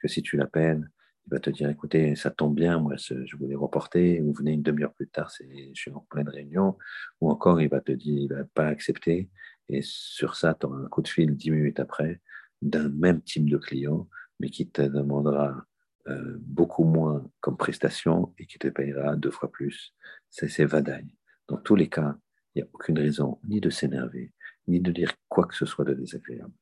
que 0.02 0.08
si 0.08 0.22
tu 0.22 0.38
l'appelles, 0.38 0.90
il 1.26 1.32
va 1.32 1.40
te 1.40 1.50
dire 1.50 1.70
Écoutez, 1.70 2.16
ça 2.16 2.32
tombe 2.32 2.56
bien, 2.56 2.80
moi, 2.80 2.96
je 2.98 3.36
voulais 3.36 3.56
reporter, 3.56 4.22
vous 4.22 4.34
venez 4.34 4.54
une 4.54 4.62
demi-heure 4.62 4.94
plus 4.94 5.08
tard, 5.08 5.32
je 5.40 5.74
suis 5.74 5.92
en 5.92 6.06
pleine 6.10 6.30
réunion. 6.30 6.78
Ou 7.22 7.32
encore, 7.32 7.62
il 7.62 7.70
va 7.70 7.82
te 7.82 7.92
dire 7.92 8.22
Il 8.22 8.30
va 8.30 8.44
pas 8.54 8.68
accepter. 8.68 9.30
Et 9.70 9.82
sur 9.82 10.36
ça, 10.36 10.56
tu 10.60 10.66
auras 10.66 10.78
un 10.78 10.88
coup 10.88 11.02
de 11.02 11.08
fil 11.08 11.36
dix 11.36 11.52
minutes 11.52 11.80
après 11.80 12.22
d'un 12.62 12.90
même 12.90 13.22
type 13.22 13.50
de 13.50 13.58
client, 13.58 14.08
mais 14.40 14.50
qui 14.50 14.70
te 14.70 14.82
demandera 14.82 15.66
euh, 16.08 16.38
beaucoup 16.40 16.86
moins 16.86 17.30
comme 17.42 17.58
prestation 17.58 18.34
et 18.38 18.46
qui 18.46 18.58
te 18.60 18.68
payera 18.70 19.16
deux 19.16 19.32
fois 19.32 19.52
plus. 19.52 19.94
C'est 20.30 20.66
vadaille. 20.66 21.14
Dans 21.48 21.58
tous 21.58 21.76
les 21.76 21.90
cas, 21.90 22.18
il 22.58 22.64
n'y 22.64 22.70
a 22.70 22.70
aucune 22.74 22.98
raison 22.98 23.40
ni 23.44 23.62
de 23.62 23.70
s'énerver, 23.70 24.34
ni 24.68 24.80
de 24.80 24.92
dire 24.92 25.14
quoi 25.30 25.46
que 25.46 25.56
ce 25.56 25.68
soit 25.68 25.86
de 25.86 25.94
désagréable. 25.94 26.54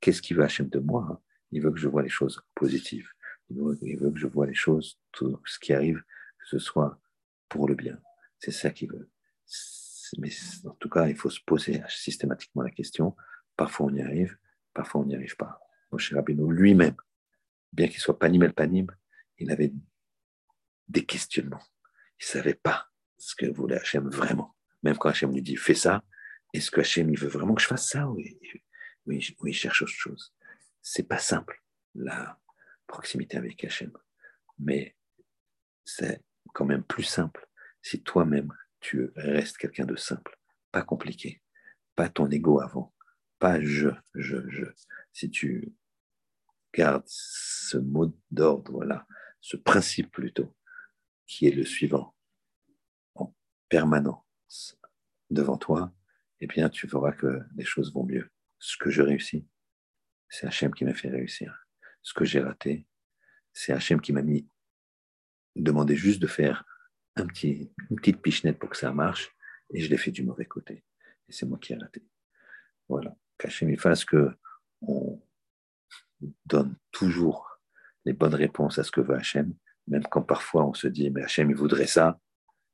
Qu'est-ce 0.00 0.22
qu'il 0.22 0.36
veut 0.36 0.44
Hachem 0.44 0.68
de 0.68 0.78
moi 0.78 1.22
Il 1.50 1.60
veut 1.60 1.70
que 1.70 1.78
je 1.78 1.88
vois 1.88 2.02
les 2.02 2.08
choses 2.08 2.40
positives. 2.54 3.08
Il 3.50 3.58
veut, 3.98 4.10
que 4.10 4.18
je 4.18 4.26
vois 4.26 4.46
les 4.46 4.54
choses, 4.54 4.98
tout 5.12 5.38
ce 5.44 5.58
qui 5.58 5.74
arrive, 5.74 6.02
que 6.38 6.46
ce 6.46 6.58
soit 6.58 6.98
pour 7.50 7.68
le 7.68 7.74
bien. 7.74 8.00
C'est 8.38 8.50
ça 8.50 8.70
qu'il 8.70 8.90
veut. 8.90 9.10
Mais 10.18 10.30
en 10.64 10.74
tout 10.76 10.88
cas, 10.88 11.06
il 11.08 11.16
faut 11.16 11.28
se 11.28 11.40
poser 11.44 11.82
systématiquement 11.88 12.62
la 12.62 12.70
question. 12.70 13.14
Parfois 13.54 13.86
on 13.86 13.94
y 13.94 14.00
arrive, 14.00 14.38
parfois 14.72 15.02
on 15.02 15.04
n'y 15.04 15.14
arrive 15.14 15.36
pas. 15.36 15.60
Moshe 15.90 16.14
Rabbeinu 16.14 16.50
lui-même 16.50 16.96
bien 17.72 17.88
qu'il 17.88 18.00
soit 18.00 18.18
panimel 18.18 18.54
panim, 18.54 18.86
il 19.38 19.50
avait 19.50 19.72
des 20.88 21.04
questionnements. 21.04 21.62
Il 22.20 22.24
ne 22.24 22.26
savait 22.26 22.54
pas 22.54 22.88
ce 23.18 23.34
que 23.34 23.46
voulait 23.46 23.76
Hachem 23.76 24.08
vraiment. 24.08 24.51
Même 24.82 24.96
quand 24.98 25.08
Hachem 25.08 25.32
lui 25.32 25.42
dit 25.42 25.56
fais 25.56 25.74
ça, 25.74 26.02
est-ce 26.52 26.70
que 26.70 26.80
Hachem 26.80 27.10
il 27.10 27.18
veut 27.18 27.28
vraiment 27.28 27.54
que 27.54 27.62
je 27.62 27.66
fasse 27.66 27.88
ça 27.88 28.08
ou 28.08 28.18
il, 28.18 29.54
cherche 29.54 29.82
autre 29.82 29.92
chose? 29.92 30.34
C'est 30.80 31.08
pas 31.08 31.18
simple 31.18 31.62
la 31.94 32.40
proximité 32.86 33.36
avec 33.36 33.62
Hachem, 33.64 33.92
mais 34.58 34.96
c'est 35.84 36.22
quand 36.52 36.64
même 36.64 36.84
plus 36.84 37.04
simple 37.04 37.46
si 37.80 38.02
toi-même 38.02 38.52
tu 38.80 39.10
restes 39.16 39.56
quelqu'un 39.56 39.86
de 39.86 39.96
simple, 39.96 40.36
pas 40.70 40.82
compliqué, 40.82 41.42
pas 41.94 42.08
ton 42.08 42.28
ego 42.30 42.60
avant, 42.60 42.94
pas 43.38 43.60
je, 43.60 43.90
je, 44.14 44.48
je. 44.48 44.64
Si 45.12 45.30
tu 45.30 45.72
garde 46.74 47.04
ce 47.06 47.76
mot 47.76 48.16
d'ordre, 48.30 48.72
voilà, 48.72 49.06
ce 49.40 49.56
principe 49.56 50.10
plutôt, 50.10 50.54
qui 51.26 51.46
est 51.46 51.54
le 51.54 51.64
suivant, 51.64 52.14
en 53.14 53.34
permanence 53.68 54.31
devant 55.30 55.56
toi, 55.56 55.92
eh 56.40 56.46
bien, 56.46 56.68
tu 56.68 56.86
verras 56.86 57.12
que 57.12 57.40
les 57.56 57.64
choses 57.64 57.92
vont 57.92 58.04
mieux. 58.04 58.30
Ce 58.58 58.76
que 58.76 58.90
je 58.90 59.02
réussis, 59.02 59.46
c'est 60.28 60.46
Hachem 60.46 60.72
qui 60.74 60.84
m'a 60.84 60.94
fait 60.94 61.08
réussir. 61.08 61.66
Ce 62.02 62.14
que 62.14 62.24
j'ai 62.24 62.40
raté, 62.40 62.86
c'est 63.52 63.72
Hachem 63.72 64.00
qui 64.00 64.12
m'a 64.12 64.22
mis, 64.22 64.48
demandé 65.54 65.96
juste 65.96 66.20
de 66.20 66.26
faire 66.26 66.64
un 67.16 67.26
petit, 67.26 67.72
une 67.90 67.96
petite 67.96 68.22
pichenette 68.22 68.58
pour 68.58 68.70
que 68.70 68.76
ça 68.76 68.92
marche, 68.92 69.34
et 69.70 69.80
je 69.80 69.90
l'ai 69.90 69.98
fait 69.98 70.10
du 70.10 70.22
mauvais 70.22 70.46
côté. 70.46 70.84
Et 71.28 71.32
c'est 71.32 71.46
moi 71.46 71.58
qui 71.58 71.72
ai 71.72 71.76
raté. 71.76 72.04
Voilà. 72.88 73.14
Qu'Hachem 73.38 73.70
il 73.70 73.78
fasse 73.78 74.04
que 74.04 74.30
on, 74.82 75.22
donne 76.46 76.76
toujours 76.90 77.60
les 78.04 78.12
bonnes 78.12 78.34
réponses 78.34 78.78
à 78.78 78.84
ce 78.84 78.90
que 78.90 79.00
veut 79.00 79.16
Hachem, 79.16 79.54
même 79.88 80.04
quand 80.04 80.22
parfois 80.22 80.64
on 80.64 80.74
se 80.74 80.86
dit, 80.86 81.10
mais 81.10 81.22
Hachem, 81.22 81.50
il 81.50 81.56
voudrait 81.56 81.86
ça, 81.86 82.20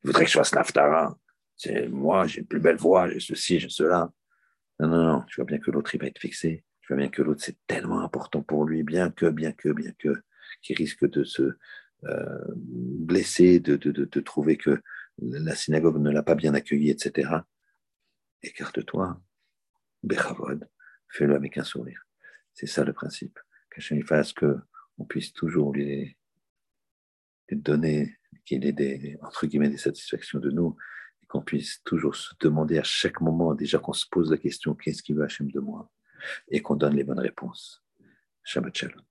il 0.02 0.08
voudrait 0.08 0.24
que 0.24 0.30
je 0.30 0.38
fasse 0.38 0.54
l'Aftara. 0.54 1.18
C'est 1.58 1.88
moi, 1.88 2.26
j'ai 2.26 2.40
une 2.40 2.46
plus 2.46 2.60
belle 2.60 2.76
voix, 2.76 3.10
j'ai 3.10 3.20
ceci, 3.20 3.58
j'ai 3.58 3.68
cela. 3.68 4.12
Non, 4.78 4.88
non, 4.88 5.04
non, 5.04 5.22
tu 5.26 5.36
vois 5.36 5.44
bien 5.44 5.58
que 5.58 5.72
l'autre, 5.72 5.94
il 5.94 6.00
va 6.00 6.06
être 6.06 6.20
fixé. 6.20 6.64
Tu 6.80 6.88
vois 6.88 6.98
bien 6.98 7.08
que 7.08 7.20
l'autre, 7.20 7.42
c'est 7.44 7.58
tellement 7.66 8.00
important 8.00 8.42
pour 8.42 8.64
lui, 8.64 8.84
bien 8.84 9.10
que, 9.10 9.26
bien 9.26 9.50
que, 9.52 9.68
bien 9.70 9.92
que, 9.98 10.22
qu'il 10.62 10.76
risque 10.76 11.06
de 11.10 11.24
se 11.24 11.56
euh, 12.04 12.44
blesser, 12.54 13.58
de, 13.58 13.74
de, 13.76 13.90
de, 13.90 14.20
trouver 14.20 14.56
que 14.56 14.80
la 15.20 15.56
synagogue 15.56 15.98
ne 15.98 16.10
l'a 16.10 16.22
pas 16.22 16.36
bien 16.36 16.54
accueilli, 16.54 16.90
etc. 16.90 17.28
Écarte-toi, 18.40 19.20
Bechavod, 20.04 20.68
fais-le 21.08 21.34
avec 21.34 21.58
un 21.58 21.64
sourire. 21.64 22.06
C'est 22.54 22.66
ça 22.68 22.84
le 22.84 22.92
principe. 22.92 23.40
Qu'Hachem 23.70 24.04
fasse 24.04 24.32
qu'on 24.32 25.04
puisse 25.08 25.32
toujours 25.32 25.72
lui, 25.72 26.16
donner, 27.50 28.16
qu'il 28.44 28.64
ait 28.64 28.72
des, 28.72 29.18
entre 29.22 29.46
guillemets, 29.46 29.70
des 29.70 29.76
satisfactions 29.76 30.38
de 30.38 30.50
nous, 30.50 30.76
qu'on 31.28 31.42
puisse 31.42 31.82
toujours 31.84 32.16
se 32.16 32.34
demander 32.40 32.78
à 32.78 32.82
chaque 32.82 33.20
moment, 33.20 33.54
déjà 33.54 33.78
qu'on 33.78 33.92
se 33.92 34.06
pose 34.10 34.30
la 34.30 34.38
question, 34.38 34.74
qu'est-ce 34.74 35.02
qu'il 35.02 35.16
veut 35.16 35.24
Hachem 35.24 35.50
de 35.50 35.60
moi? 35.60 35.90
Et 36.48 36.62
qu'on 36.62 36.74
donne 36.74 36.96
les 36.96 37.04
bonnes 37.04 37.20
réponses. 37.20 37.84
Shabbat 38.42 38.76
Shalom. 38.76 39.02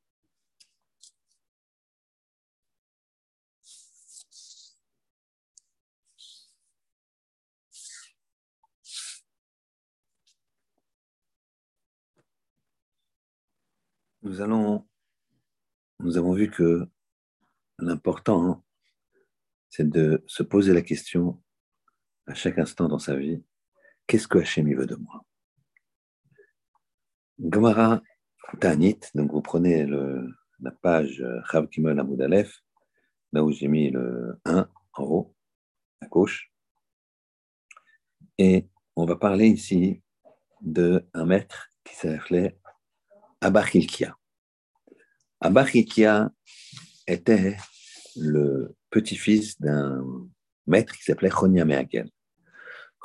nous 14.27 14.41
allons, 14.41 14.85
nous 15.99 16.17
avons 16.17 16.33
vu 16.33 16.51
que 16.51 16.85
l'important, 17.79 18.45
hein, 18.45 18.63
c'est 19.69 19.89
de 19.89 20.23
se 20.27 20.43
poser 20.43 20.73
la 20.73 20.81
question 20.81 21.41
à 22.27 22.33
chaque 22.33 22.59
instant 22.59 22.87
dans 22.87 22.99
sa 22.99 23.15
vie, 23.15 23.41
qu'est-ce 24.05 24.27
que 24.27 24.39
Hachem 24.39 24.71
veut 24.75 24.85
de 24.85 24.95
moi? 24.95 25.25
Gemara 27.39 28.01
Tanit, 28.59 28.99
donc 29.15 29.31
vous 29.31 29.41
prenez 29.41 29.85
la 29.85 30.71
page 30.71 31.23
Chav 31.51 31.67
Kimel 31.69 31.99
Amoud 31.99 32.21
Aleph, 32.21 32.61
là 33.31 33.43
où 33.43 33.51
j'ai 33.51 33.67
mis 33.67 33.89
le 33.89 34.39
1 34.45 34.69
en 34.93 35.03
haut, 35.03 35.35
à 36.01 36.07
gauche, 36.07 36.51
et 38.37 38.67
on 38.95 39.05
va 39.05 39.15
parler 39.15 39.47
ici 39.47 40.01
d'un 40.61 41.01
maître 41.25 41.69
qui 41.83 41.95
s'appelait 41.95 42.59
Abachilkia. 43.41 44.17
Abachilkia 45.39 46.31
était 47.07 47.57
le 48.15 48.75
petit-fils 48.89 49.59
d'un 49.59 50.03
maître 50.65 50.95
qui 50.95 51.03
s'appelait 51.03 51.29
Chonia 51.29 51.63
Mehagen. 51.65 52.09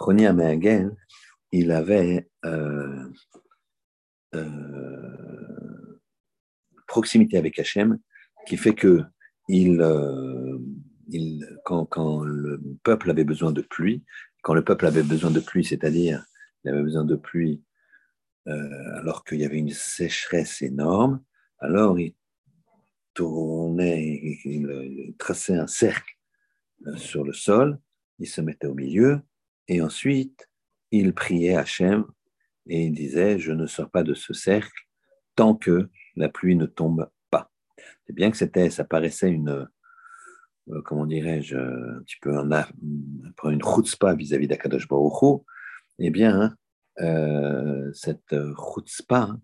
Chonia 0.03 0.33
Mehagen, 0.33 0.97
il 1.53 1.71
avait 1.71 2.29
euh, 2.45 3.09
euh, 4.35 6.01
proximité 6.87 7.37
avec 7.37 7.59
Hachem 7.59 7.99
qui 8.47 8.57
fait 8.57 8.75
que 8.75 9.03
il, 9.49 9.81
euh, 9.81 10.59
il, 11.09 11.47
quand, 11.65 11.85
quand, 11.87 12.23
le 12.23 12.61
peuple 12.83 13.11
avait 13.11 13.25
besoin 13.25 13.53
de 13.53 13.63
pluie, 13.63 14.05
quand 14.43 14.55
le 14.55 14.65
peuple 14.65 14.87
avait 14.87 15.03
besoin 15.03 15.31
de 15.31 15.41
pluie, 15.41 15.65
c'est-à-dire 15.65 16.25
il 16.65 16.71
avait 16.71 16.83
besoin 16.83 17.05
de 17.05 17.17
pluie 17.17 17.63
alors 18.45 19.25
qu'il 19.25 19.39
y 19.39 19.45
avait 19.45 19.59
une 19.59 19.71
sécheresse 19.71 20.63
énorme, 20.63 21.23
alors 21.61 22.01
il 22.01 22.17
tournait, 23.15 24.41
il 24.45 25.15
traçait 25.17 25.55
un 25.55 25.69
cercle 25.69 26.19
sur 26.97 27.23
le 27.23 27.33
sol, 27.33 27.79
il 28.19 28.27
se 28.27 28.41
mettait 28.41 28.67
au 28.67 28.75
milieu, 28.75 29.21
et 29.73 29.81
ensuite 29.81 30.49
il 30.91 31.15
priait 31.15 31.57
Hachem 31.57 32.05
et 32.67 32.85
il 32.85 32.93
disait 32.93 33.39
Je 33.39 33.53
ne 33.53 33.67
sors 33.67 33.91
pas 33.91 34.03
de 34.03 34.15
ce 34.15 34.35
cercle 34.35 34.87
tant 35.35 35.55
que 35.55 35.89
la 36.15 36.29
pluie 36.29 36.57
ne 36.57 36.67
tombe 36.67 37.11
pas. 37.31 37.51
C'est 38.07 38.13
bien 38.13 38.31
que 38.31 38.37
c'était, 38.37 38.69
ça 38.69 38.85
paraissait 38.85 39.31
une, 39.31 39.67
euh, 40.69 40.83
comment 40.85 41.07
dirais-je, 41.07 41.57
un 41.57 42.03
petit 42.03 42.17
peu 42.21 42.37
un, 42.37 42.67
une 43.45 43.63
chutzpah 43.63 44.15
vis-à-vis 44.15 44.47
d'Akadosh 44.47 44.87
Baruch 44.87 45.43
eh 45.99 46.11
bien, 46.11 46.39
hein, 46.39 46.57
euh, 47.01 47.91
cette 47.95 48.35
chutzpah 48.55 49.39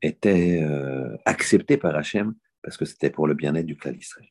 était 0.00 0.62
euh, 0.62 1.16
acceptée 1.26 1.76
par 1.76 1.94
Hachem 1.94 2.34
parce 2.62 2.78
que 2.78 2.86
c'était 2.86 3.10
pour 3.10 3.26
le 3.26 3.34
bien-être 3.34 3.66
du 3.66 3.76
clan 3.76 3.92
d'Israël. 3.92 4.28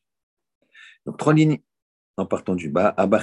Donc, 1.04 1.18
trois 1.18 1.34
lignes 1.34 1.60
en 2.16 2.26
partant 2.26 2.56
du 2.56 2.68
bas, 2.68 2.88
Abba 2.96 3.22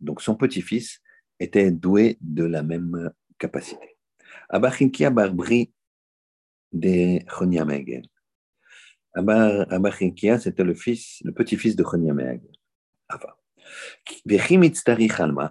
Donc, 0.00 0.20
son 0.20 0.34
petit-fils 0.34 1.00
était 1.40 1.70
doué 1.70 2.16
de 2.20 2.44
la 2.44 2.62
même 2.62 3.12
capacité. 3.38 3.96
Abba 4.48 4.70
Barbri 5.10 5.72
de 6.72 7.18
Chonia 7.28 7.64
Megel. 7.64 8.06
Abba 9.14 9.90
c'était 10.38 10.64
le 10.64 10.74
fils, 10.74 11.20
le 11.24 11.32
petit-fils 11.32 11.76
de 11.76 11.84
Chonia 11.84 12.14
Megel. 12.14 12.52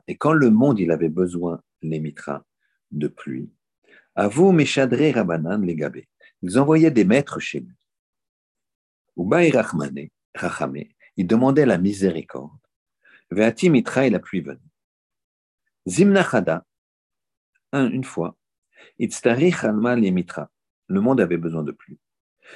Et 0.07 0.17
quand 0.17 0.33
le 0.33 0.49
monde 0.49 0.79
il 0.79 0.91
avait 0.91 1.09
besoin, 1.09 1.61
les 1.81 1.99
mitras, 1.99 2.43
de 2.91 3.07
pluie, 3.07 3.51
à 4.15 4.27
vous, 4.27 4.51
Meshadre 4.51 5.11
Rabanan, 5.13 5.61
les 5.65 5.75
gabés, 5.75 6.07
ils 6.41 6.59
envoyaient 6.59 6.91
des 6.91 7.05
maîtres 7.05 7.39
chez 7.39 7.61
lui. 7.61 7.75
Ubaï 9.17 9.51
Rachmane, 9.51 10.09
Rachame, 10.35 10.83
il 11.17 11.27
demandait 11.27 11.65
la 11.65 11.77
miséricorde. 11.77 12.51
Veati 13.31 13.69
Mitra 13.69 14.05
et 14.05 14.09
la 14.09 14.19
pluie 14.19 14.41
venait. 14.41 14.59
Zimnachada, 15.87 16.65
un, 17.71 17.89
une 17.89 18.03
fois, 18.03 18.37
Itztari 18.99 19.51
Chalma 19.51 19.95
les 19.95 20.11
Mitra, 20.11 20.49
le 20.87 21.01
monde 21.01 21.21
avait 21.21 21.37
besoin 21.37 21.63
de 21.63 21.71
pluie. 21.71 21.99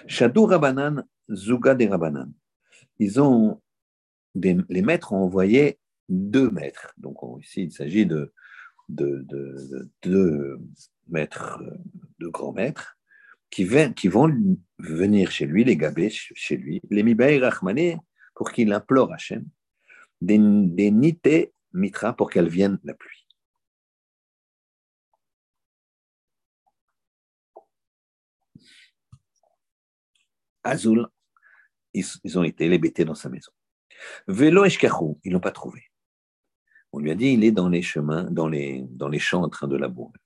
Shadou 0.07 0.45
Rabanan, 0.45 1.03
Zuga 1.31 1.75
des 1.75 1.87
Rabanan. 1.87 2.31
Ils 2.99 3.19
ont, 3.19 3.61
les 4.35 4.81
maîtres 4.81 5.13
ont 5.13 5.23
envoyé 5.23 5.79
deux 6.09 6.49
maîtres. 6.51 6.93
Donc 6.97 7.17
ici, 7.41 7.63
il 7.63 7.71
s'agit 7.71 8.05
de 8.05 8.33
deux 8.89 9.23
de, 9.23 9.89
de, 10.03 10.59
maîtres, 11.07 11.61
de 12.19 12.27
grands 12.27 12.53
maîtres, 12.53 12.97
qui, 13.49 13.65
vont 13.65 14.33
venir 14.77 15.31
chez 15.31 15.45
lui, 15.45 15.63
les 15.63 15.77
gabés 15.77 16.09
chez 16.09 16.57
lui, 16.57 16.81
les 16.89 17.03
Mibaï 17.03 17.39
Rachmané, 17.39 17.97
pour 18.35 18.51
qu'il 18.51 18.71
implore 18.71 19.11
Hachem, 19.13 19.45
des, 20.21 20.37
des 20.37 20.91
Nité 20.91 21.53
Mitra 21.73 22.13
pour 22.13 22.29
qu'elle 22.29 22.49
vienne 22.49 22.79
la 22.83 22.93
pluie. 22.93 23.16
Azul, 30.67 31.07
ils, 31.93 32.37
ont 32.37 32.43
été 32.43 32.67
les 32.67 32.77
bêtés 32.77 33.05
dans 33.05 33.15
sa 33.15 33.29
maison. 33.29 33.51
Vélo 34.27 34.65
Eshkachou, 34.65 35.19
ils 35.23 35.29
ne 35.29 35.33
l'ont 35.35 35.39
pas 35.39 35.51
trouvé. 35.51 35.83
On 36.91 36.99
lui 36.99 37.11
a 37.11 37.15
dit, 37.15 37.33
il 37.33 37.43
est 37.43 37.51
dans 37.51 37.69
les 37.69 37.81
chemins, 37.81 38.23
dans 38.31 38.47
les, 38.47 38.85
dans 38.89 39.07
les 39.07 39.19
champs 39.19 39.43
en 39.43 39.49
train 39.49 39.67
de 39.67 39.75
labourer. 39.75 40.19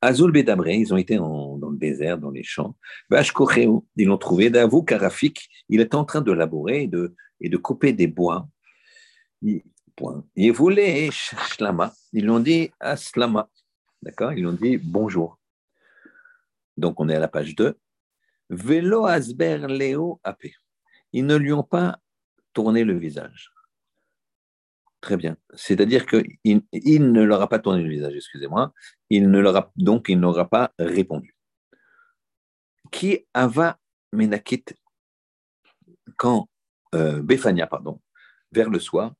Azul 0.00 0.32
Bedabré, 0.32 0.74
ils 0.74 0.92
ont 0.92 0.96
été 0.96 1.16
dans 1.16 1.58
le 1.60 1.76
désert, 1.76 2.18
dans 2.18 2.30
les 2.30 2.42
champs. 2.42 2.76
ils 3.10 4.06
l'ont 4.06 4.18
trouvé. 4.18 4.50
Davou 4.50 4.82
Karafik, 4.82 5.48
il 5.68 5.80
était 5.80 5.94
en 5.94 6.04
train 6.04 6.20
de 6.20 6.32
labourer 6.32 6.82
et 6.82 6.86
de, 6.88 7.14
et 7.40 7.48
de 7.48 7.56
couper 7.56 7.92
des 7.92 8.06
bois. 8.08 8.48
Point. 9.94 10.24
Ils 10.36 10.52
voulaient 10.52 11.10
Shlama, 11.10 11.92
ils 12.12 12.24
l'ont 12.24 12.40
dit 12.40 12.70
Aslama. 12.80 13.48
D'accord? 14.02 14.32
Ils 14.32 14.42
l'ont 14.42 14.52
dit 14.52 14.78
bonjour. 14.78 15.38
Donc 16.76 17.00
on 17.00 17.08
est 17.08 17.14
à 17.14 17.20
la 17.20 17.28
page 17.28 17.54
2. 17.56 17.76
Velo 18.50 19.06
Asber 19.06 19.66
Leo. 19.68 20.20
Ils 21.12 21.26
ne 21.26 21.36
lui 21.36 21.52
ont 21.52 21.62
pas 21.62 21.98
tourné 22.52 22.84
le 22.84 22.98
visage. 22.98 23.52
Très 25.00 25.16
bien. 25.16 25.36
C'est-à-dire 25.54 26.06
qu'il 26.06 26.62
il 26.72 27.12
ne 27.12 27.22
leur 27.22 27.40
a 27.40 27.48
pas 27.48 27.60
tourné 27.60 27.82
le 27.82 27.88
visage, 27.88 28.14
excusez-moi. 28.16 28.72
Il 29.10 29.30
ne 29.30 29.38
leur 29.38 29.70
donc 29.76 30.08
il 30.08 30.18
n'aura 30.18 30.48
pas 30.48 30.72
répondu. 30.78 31.36
Qui 32.90 33.26
ava 33.32 33.78
menakit 34.12 34.64
quand 36.16 36.48
euh, 36.94 37.22
pardon, 37.70 38.00
vers 38.50 38.70
le 38.70 38.80
soir, 38.80 39.14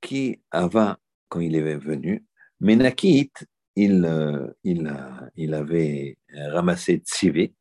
qui 0.00 0.40
ava 0.50 0.98
quand 1.28 1.40
il 1.40 1.54
est 1.54 1.76
venu, 1.76 2.24
menakit, 2.60 3.32
il, 3.76 4.04
euh, 4.04 4.50
il, 4.64 4.92
il 5.36 5.54
avait 5.54 6.18
ramassé 6.34 6.96
tsivi, 6.96 7.54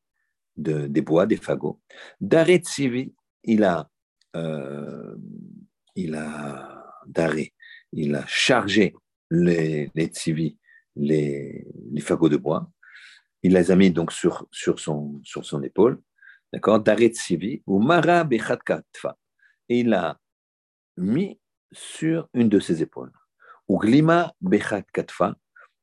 de, 0.60 0.88
des 0.88 1.02
bois, 1.02 1.26
des 1.26 1.38
fagots. 1.38 1.80
D'arrêt 2.20 2.58
tsivi, 2.58 3.14
il 3.44 3.64
a, 3.64 3.90
euh, 4.36 5.16
il 5.96 6.16
a 6.16 6.80
il 7.92 8.16
a 8.16 8.26
chargé 8.28 8.96
les, 9.32 9.92
les 9.96 10.12
les, 10.96 11.68
les, 11.92 12.02
fagots 12.02 12.30
de 12.30 12.38
bois. 12.38 12.70
Il 13.44 13.54
les 13.54 13.72
a 13.72 13.76
mis 13.76 13.92
donc 13.92 14.12
sur, 14.12 14.48
sur, 14.52 14.80
son, 14.80 15.22
sur 15.24 15.46
son 15.46 15.64
épaule, 15.64 16.02
d'accord, 16.52 16.84
tsivi, 16.84 17.62
ou 17.66 17.80
mara 17.80 18.28
katfa. 18.66 19.18
Et 19.70 19.80
il 19.80 19.94
a 19.94 20.20
mis 20.98 21.40
sur 21.72 22.28
une 22.34 22.50
de 22.50 22.60
ses 22.60 22.82
épaules, 22.82 23.14
ou 23.68 23.78
glima 23.78 24.34
bechat 24.42 24.82
katfa, 24.82 25.36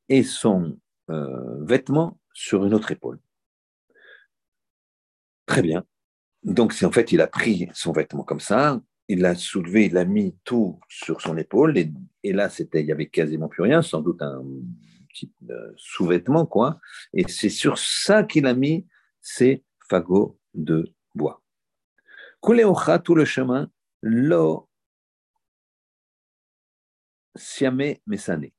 et 0.09 0.23
son 0.23 0.77
euh, 1.09 1.63
vêtement 1.63 2.19
sur 2.33 2.65
une 2.65 2.73
autre 2.73 2.91
épaule. 2.91 3.19
Très 5.47 5.61
bien. 5.63 5.83
Donc, 6.43 6.75
en 6.83 6.91
fait, 6.91 7.11
il 7.11 7.21
a 7.21 7.27
pris 7.27 7.67
son 7.73 7.91
vêtement 7.91 8.23
comme 8.23 8.39
ça, 8.39 8.79
il 9.07 9.21
l'a 9.21 9.33
soulevé, 9.33 9.85
il 9.85 9.97
a 9.97 10.05
mis 10.05 10.35
tout 10.43 10.79
sur 10.87 11.21
son 11.21 11.35
épaule, 11.37 11.75
et, 11.77 12.33
là, 12.33 12.49
c'était, 12.49 12.81
il 12.81 12.87
y 12.87 12.91
avait 12.91 13.07
quasiment 13.07 13.47
plus 13.47 13.63
rien, 13.63 13.81
sans 13.81 14.01
doute 14.01 14.21
un 14.21 14.43
petit 15.09 15.31
euh, 15.49 15.71
sous-vêtement, 15.77 16.45
quoi. 16.45 16.79
Et 17.13 17.27
c'est 17.27 17.49
sur 17.49 17.79
ça 17.79 18.23
qu'il 18.23 18.45
a 18.45 18.53
mis 18.53 18.85
ses 19.21 19.63
fagots 19.89 20.37
de 20.53 20.93
bois. 21.15 21.41
Kuleocha, 22.43 22.99
tout 22.99 23.15
le 23.15 23.25
chemin, 23.25 23.71
lo 24.01 24.69
siame 27.35 27.95
mesane. 28.05 28.51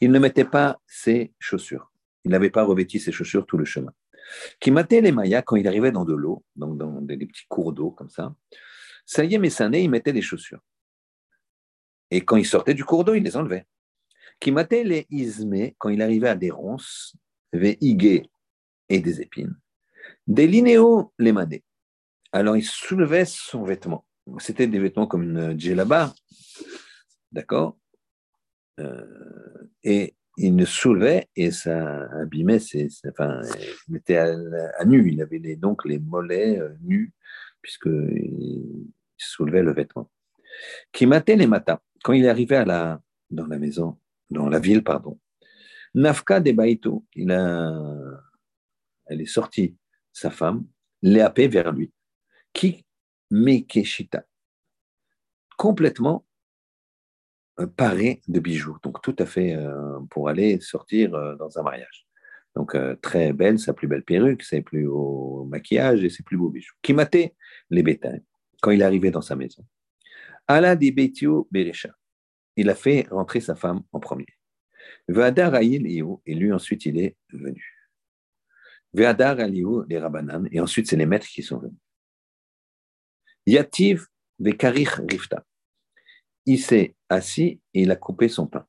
Il 0.00 0.10
ne 0.10 0.18
mettait 0.18 0.44
pas 0.44 0.80
ses 0.86 1.34
chaussures. 1.38 1.92
Il 2.24 2.30
n'avait 2.30 2.50
pas 2.50 2.64
revêti 2.64 2.98
ses 2.98 3.12
chaussures 3.12 3.46
tout 3.46 3.58
le 3.58 3.64
chemin. 3.64 3.92
Qui 4.60 4.70
matait 4.70 5.00
les 5.00 5.12
mayas 5.12 5.42
quand 5.42 5.56
il 5.56 5.68
arrivait 5.68 5.92
dans 5.92 6.04
de 6.04 6.14
l'eau, 6.14 6.44
donc 6.56 6.78
dans 6.78 7.00
des 7.00 7.16
petits 7.16 7.46
cours 7.48 7.72
d'eau 7.72 7.90
comme 7.90 8.10
ça. 8.10 8.34
Ça 9.04 9.24
y 9.24 9.34
est, 9.34 9.38
Messané, 9.38 9.82
il 9.82 9.90
mettait 9.90 10.12
les 10.12 10.22
chaussures. 10.22 10.62
Et 12.10 12.24
quand 12.24 12.36
il 12.36 12.46
sortait 12.46 12.74
du 12.74 12.84
cours 12.84 13.04
d'eau, 13.04 13.14
il 13.14 13.22
les 13.22 13.36
enlevait. 13.36 13.66
Qui 14.40 14.52
matait 14.52 14.84
les 14.84 15.06
ismés, 15.10 15.74
quand 15.78 15.88
il 15.88 16.02
arrivait 16.02 16.28
à 16.28 16.34
des 16.34 16.50
ronces, 16.50 17.16
des 17.52 17.78
higués 17.80 18.28
et 18.88 19.00
des 19.00 19.20
épines. 19.20 19.56
Des 20.26 20.46
linéos 20.46 21.12
les 21.18 21.32
manés. 21.32 21.64
Alors 22.32 22.56
il 22.56 22.64
soulevait 22.64 23.24
son 23.24 23.64
vêtement. 23.64 24.04
C'était 24.38 24.66
des 24.66 24.78
vêtements 24.78 25.06
comme 25.06 25.22
une 25.22 25.58
djellaba, 25.58 26.12
d'accord? 27.30 27.78
Euh, 28.80 29.68
Et 29.84 30.16
il 30.36 30.54
ne 30.54 30.64
soulevait 30.64 31.28
et 31.34 31.50
ça 31.50 32.08
abîmait 32.20 32.58
ses, 32.58 32.88
enfin, 33.08 33.40
il 33.88 33.96
était 33.96 34.16
à, 34.16 34.84
nu, 34.84 35.10
il 35.10 35.22
avait 35.22 35.56
donc 35.56 35.84
les 35.84 35.98
mollets 35.98 36.58
euh, 36.58 36.74
nus 36.82 37.12
puisqu'il 37.62 38.86
soulevait 39.16 39.62
le 39.62 39.72
vêtement. 39.72 40.10
Matait 41.02 41.36
les 41.36 41.46
matins, 41.46 41.80
quand 42.04 42.12
il 42.12 42.28
arrivé 42.28 42.56
à 42.56 42.64
la, 42.64 43.00
dans 43.30 43.46
la 43.46 43.58
maison, 43.58 43.98
dans 44.30 44.48
la 44.48 44.58
ville, 44.58 44.84
pardon, 44.84 45.18
Nafka 45.94 46.40
de 46.40 46.52
Baito, 46.52 47.04
il 47.14 47.32
a, 47.32 47.74
elle 49.06 49.20
est 49.22 49.26
sortie, 49.26 49.76
sa 50.12 50.30
femme, 50.30 50.66
léapé 51.02 51.48
vers 51.48 51.72
lui, 51.72 51.92
qui 52.52 52.84
Mekeshita, 53.30 54.24
complètement 55.56 56.25
paré 57.76 58.20
de 58.28 58.40
bijoux, 58.40 58.76
donc 58.82 59.00
tout 59.02 59.16
à 59.18 59.26
fait 59.26 59.56
pour 60.10 60.28
aller 60.28 60.60
sortir 60.60 61.10
dans 61.38 61.58
un 61.58 61.62
mariage. 61.62 62.06
Donc, 62.54 62.76
très 63.02 63.32
belle, 63.32 63.58
sa 63.58 63.74
plus 63.74 63.86
belle 63.86 64.02
perruque, 64.02 64.42
ses 64.42 64.62
plus 64.62 64.86
beau 64.86 65.44
maquillage 65.44 66.02
et 66.04 66.10
ses 66.10 66.22
plus 66.22 66.36
beaux 66.38 66.48
bijoux. 66.48 66.74
Qui 66.82 66.94
matait 66.94 67.34
les 67.70 67.82
bétails 67.82 68.22
quand 68.62 68.70
il 68.70 68.82
arrivé 68.82 69.10
dans 69.10 69.20
sa 69.20 69.36
maison. 69.36 69.64
Allah 70.48 70.76
di. 70.76 70.94
Il 72.56 72.70
a 72.70 72.74
fait 72.74 73.06
rentrer 73.10 73.40
sa 73.40 73.54
femme 73.54 73.82
en 73.92 74.00
premier. 74.00 74.26
Ve'adar 75.08 75.54
et 75.56 75.78
lui 75.78 76.52
ensuite 76.52 76.86
il 76.86 76.98
est 76.98 77.16
venu. 77.32 77.90
Ve'adar 78.94 79.36
les 79.36 79.98
Rabanan, 79.98 80.48
et 80.50 80.60
ensuite 80.60 80.88
c'est 80.88 80.96
les 80.96 81.06
maîtres 81.06 81.26
qui 81.26 81.42
sont 81.42 81.58
venus. 81.58 81.78
Yativ 83.46 84.06
Ve'karich 84.38 85.00
Rifta. 85.10 85.44
Il 86.46 86.60
s'est 86.60 86.94
assis 87.08 87.60
et 87.74 87.82
il 87.82 87.90
a 87.90 87.96
coupé 87.96 88.28
son 88.28 88.46
pain. 88.46 88.66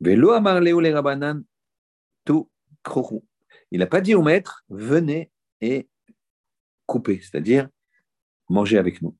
Ve'lo 0.00 0.32
amar 0.32 0.60
les 0.60 0.92
Rabanan, 0.92 1.44
tout 2.24 2.50
il 3.70 3.80
n'a 3.80 3.86
pas 3.86 4.00
dit 4.00 4.14
au 4.14 4.22
maître, 4.22 4.64
venez 4.68 5.30
et 5.60 5.88
coupez, 6.86 7.20
c'est-à-dire 7.20 7.68
mangez 8.48 8.78
avec 8.78 9.02
nous. 9.02 9.16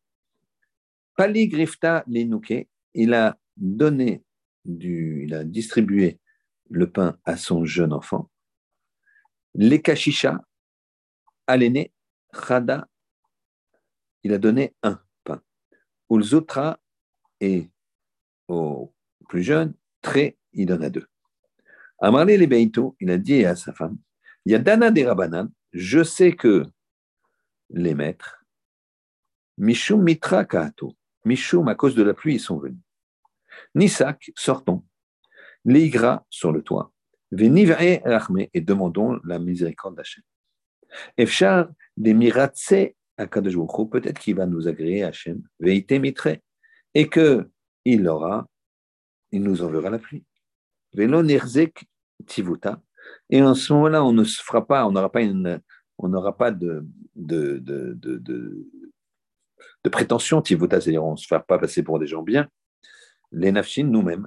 Pali 1.17 1.49
Grifta 1.49 2.05
Lenouke, 2.07 2.69
il 2.95 3.15
a 3.15 3.39
donné, 3.57 4.23
du, 4.65 5.25
il 5.25 5.35
a 5.35 5.45
distribué 5.45 6.21
le 6.71 6.91
pain 6.91 7.19
à 7.25 7.37
son 7.37 7.65
jeune 7.65 7.93
enfant. 7.93 8.31
Les 9.55 9.81
kashisha, 9.81 10.45
à 11.47 11.57
l'aîné, 11.57 11.93
il 14.23 14.33
a 14.33 14.39
donné 14.39 14.75
un 14.83 15.01
pain. 15.25 15.43
Ulzutra, 16.11 16.79
et 17.41 17.69
au 18.49 18.93
plus 19.29 19.43
jeune, 19.43 19.75
Tré, 20.03 20.39
il 20.53 20.73
en 20.73 20.81
a 20.83 20.91
deux. 20.91 21.07
Amarle 21.99 22.29
les 22.29 22.47
Beito, 22.47 22.97
il 23.01 23.11
a 23.11 23.19
dit 23.19 23.45
à 23.45 23.57
sa 23.57 23.73
femme, 23.73 23.99
il 24.45 24.53
y 24.53 24.55
a 24.55 24.59
Dana 24.59 24.91
des 24.91 25.07
Rabanan, 25.07 25.51
je 25.73 26.05
sais 26.05 26.33
que 26.33 26.65
les 27.71 27.95
maîtres, 27.95 28.45
Mishum 29.59 30.03
Mitra 30.03 30.45
Kaato, 30.45 30.97
Mishum, 31.25 31.69
à 31.69 31.75
cause 31.75 31.95
de 31.95 32.03
la 32.03 32.15
pluie, 32.15 32.35
ils 32.35 32.41
sont 32.41 32.59
venus. 32.59 32.81
Nisak, 33.75 34.31
sortons. 34.37 34.85
Leigra, 35.65 36.25
sur 36.31 36.53
le 36.53 36.63
toit. 36.63 36.93
Venivre 37.33 37.75
Rachme, 38.05 38.47
et 38.53 38.61
demandons 38.61 39.19
la 39.25 39.39
miséricorde 39.39 39.97
d'Hachem. 39.97 40.23
Efchar, 41.17 41.69
des 41.97 42.15
miratse 42.15 42.75
à 43.17 43.27
peut-être 43.27 44.21
qu'il 44.21 44.37
va 44.37 44.47
nous 44.47 44.69
agréer 44.69 45.03
Hachem. 45.03 45.43
Veite 45.59 45.93
Mitre, 45.93 46.37
et 46.97 47.09
que 47.09 47.51
il 47.85 48.09
aura, 48.09 48.49
il 49.31 49.43
nous 49.43 49.63
enverra 49.63 49.91
la 49.91 49.99
pluie. 49.99 50.25
Tivuta. 52.27 52.81
Et 53.29 53.43
en 53.43 53.55
ce 53.55 53.71
moment-là, 53.75 54.03
on 54.03 54.13
ne 54.13 54.25
se 54.25 54.43
fera 54.43 54.67
pas, 54.67 54.87
on 54.87 54.93
n'aura 54.93 55.13
pas 55.13 55.21
une, 55.21 55.61
on 55.99 56.09
n'aura 56.09 56.35
pas 56.39 56.51
de, 56.51 56.87
de, 57.15 57.59
de, 57.59 57.93
de, 57.93 58.67
de 59.85 59.89
prétention 59.91 60.41
Tivuta, 60.41 60.81
c'est-à-dire 60.81 61.05
on 61.05 61.13
ne 61.13 61.17
se 61.17 61.27
fera 61.27 61.41
pas 61.41 61.59
passer 61.59 61.83
pour 61.83 61.99
des 61.99 62.07
gens 62.07 62.23
bien. 62.23 62.49
Les 63.31 63.53
nafshin, 63.53 63.85
nous-mêmes. 63.85 64.27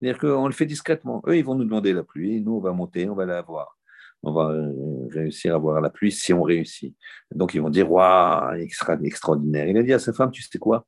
C'est-à-dire 0.00 0.18
qu'on 0.18 0.46
le 0.46 0.54
fait 0.54 0.64
discrètement. 0.64 1.22
Eux, 1.26 1.36
ils 1.36 1.44
vont 1.44 1.54
nous 1.54 1.64
demander 1.64 1.92
la 1.92 2.02
pluie, 2.02 2.40
nous, 2.40 2.52
on 2.52 2.60
va 2.60 2.72
monter, 2.72 3.06
on 3.10 3.14
va 3.14 3.26
la 3.26 3.42
voir. 3.42 3.76
On 4.22 4.32
va 4.32 4.52
euh, 4.52 5.06
réussir 5.10 5.54
à 5.54 5.58
voir 5.58 5.82
la 5.82 5.90
pluie 5.90 6.12
si 6.12 6.32
on 6.32 6.42
réussit. 6.42 6.96
Donc, 7.34 7.52
ils 7.52 7.60
vont 7.60 7.68
dire 7.68 7.92
Waouh, 7.92 8.54
extra, 8.54 8.96
extraordinaire. 9.04 9.68
Il 9.68 9.76
a 9.76 9.82
dit 9.82 9.92
à 9.92 9.98
sa 9.98 10.14
femme 10.14 10.30
Tu 10.30 10.40
sais 10.40 10.58
quoi? 10.58 10.86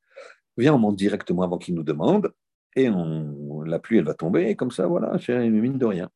Viens, 0.58 0.74
on 0.74 0.78
monte 0.78 0.96
directement 0.96 1.42
avant 1.42 1.56
qu'ils 1.56 1.74
nous 1.74 1.84
demandent 1.84 2.34
et 2.74 2.90
la 3.64 3.78
pluie, 3.78 3.98
elle 3.98 4.04
va 4.04 4.14
tomber, 4.14 4.54
comme 4.56 4.70
ça, 4.70 4.86
voilà, 4.86 5.16
mine 5.28 5.78
de 5.78 5.86
rien. 5.86 6.10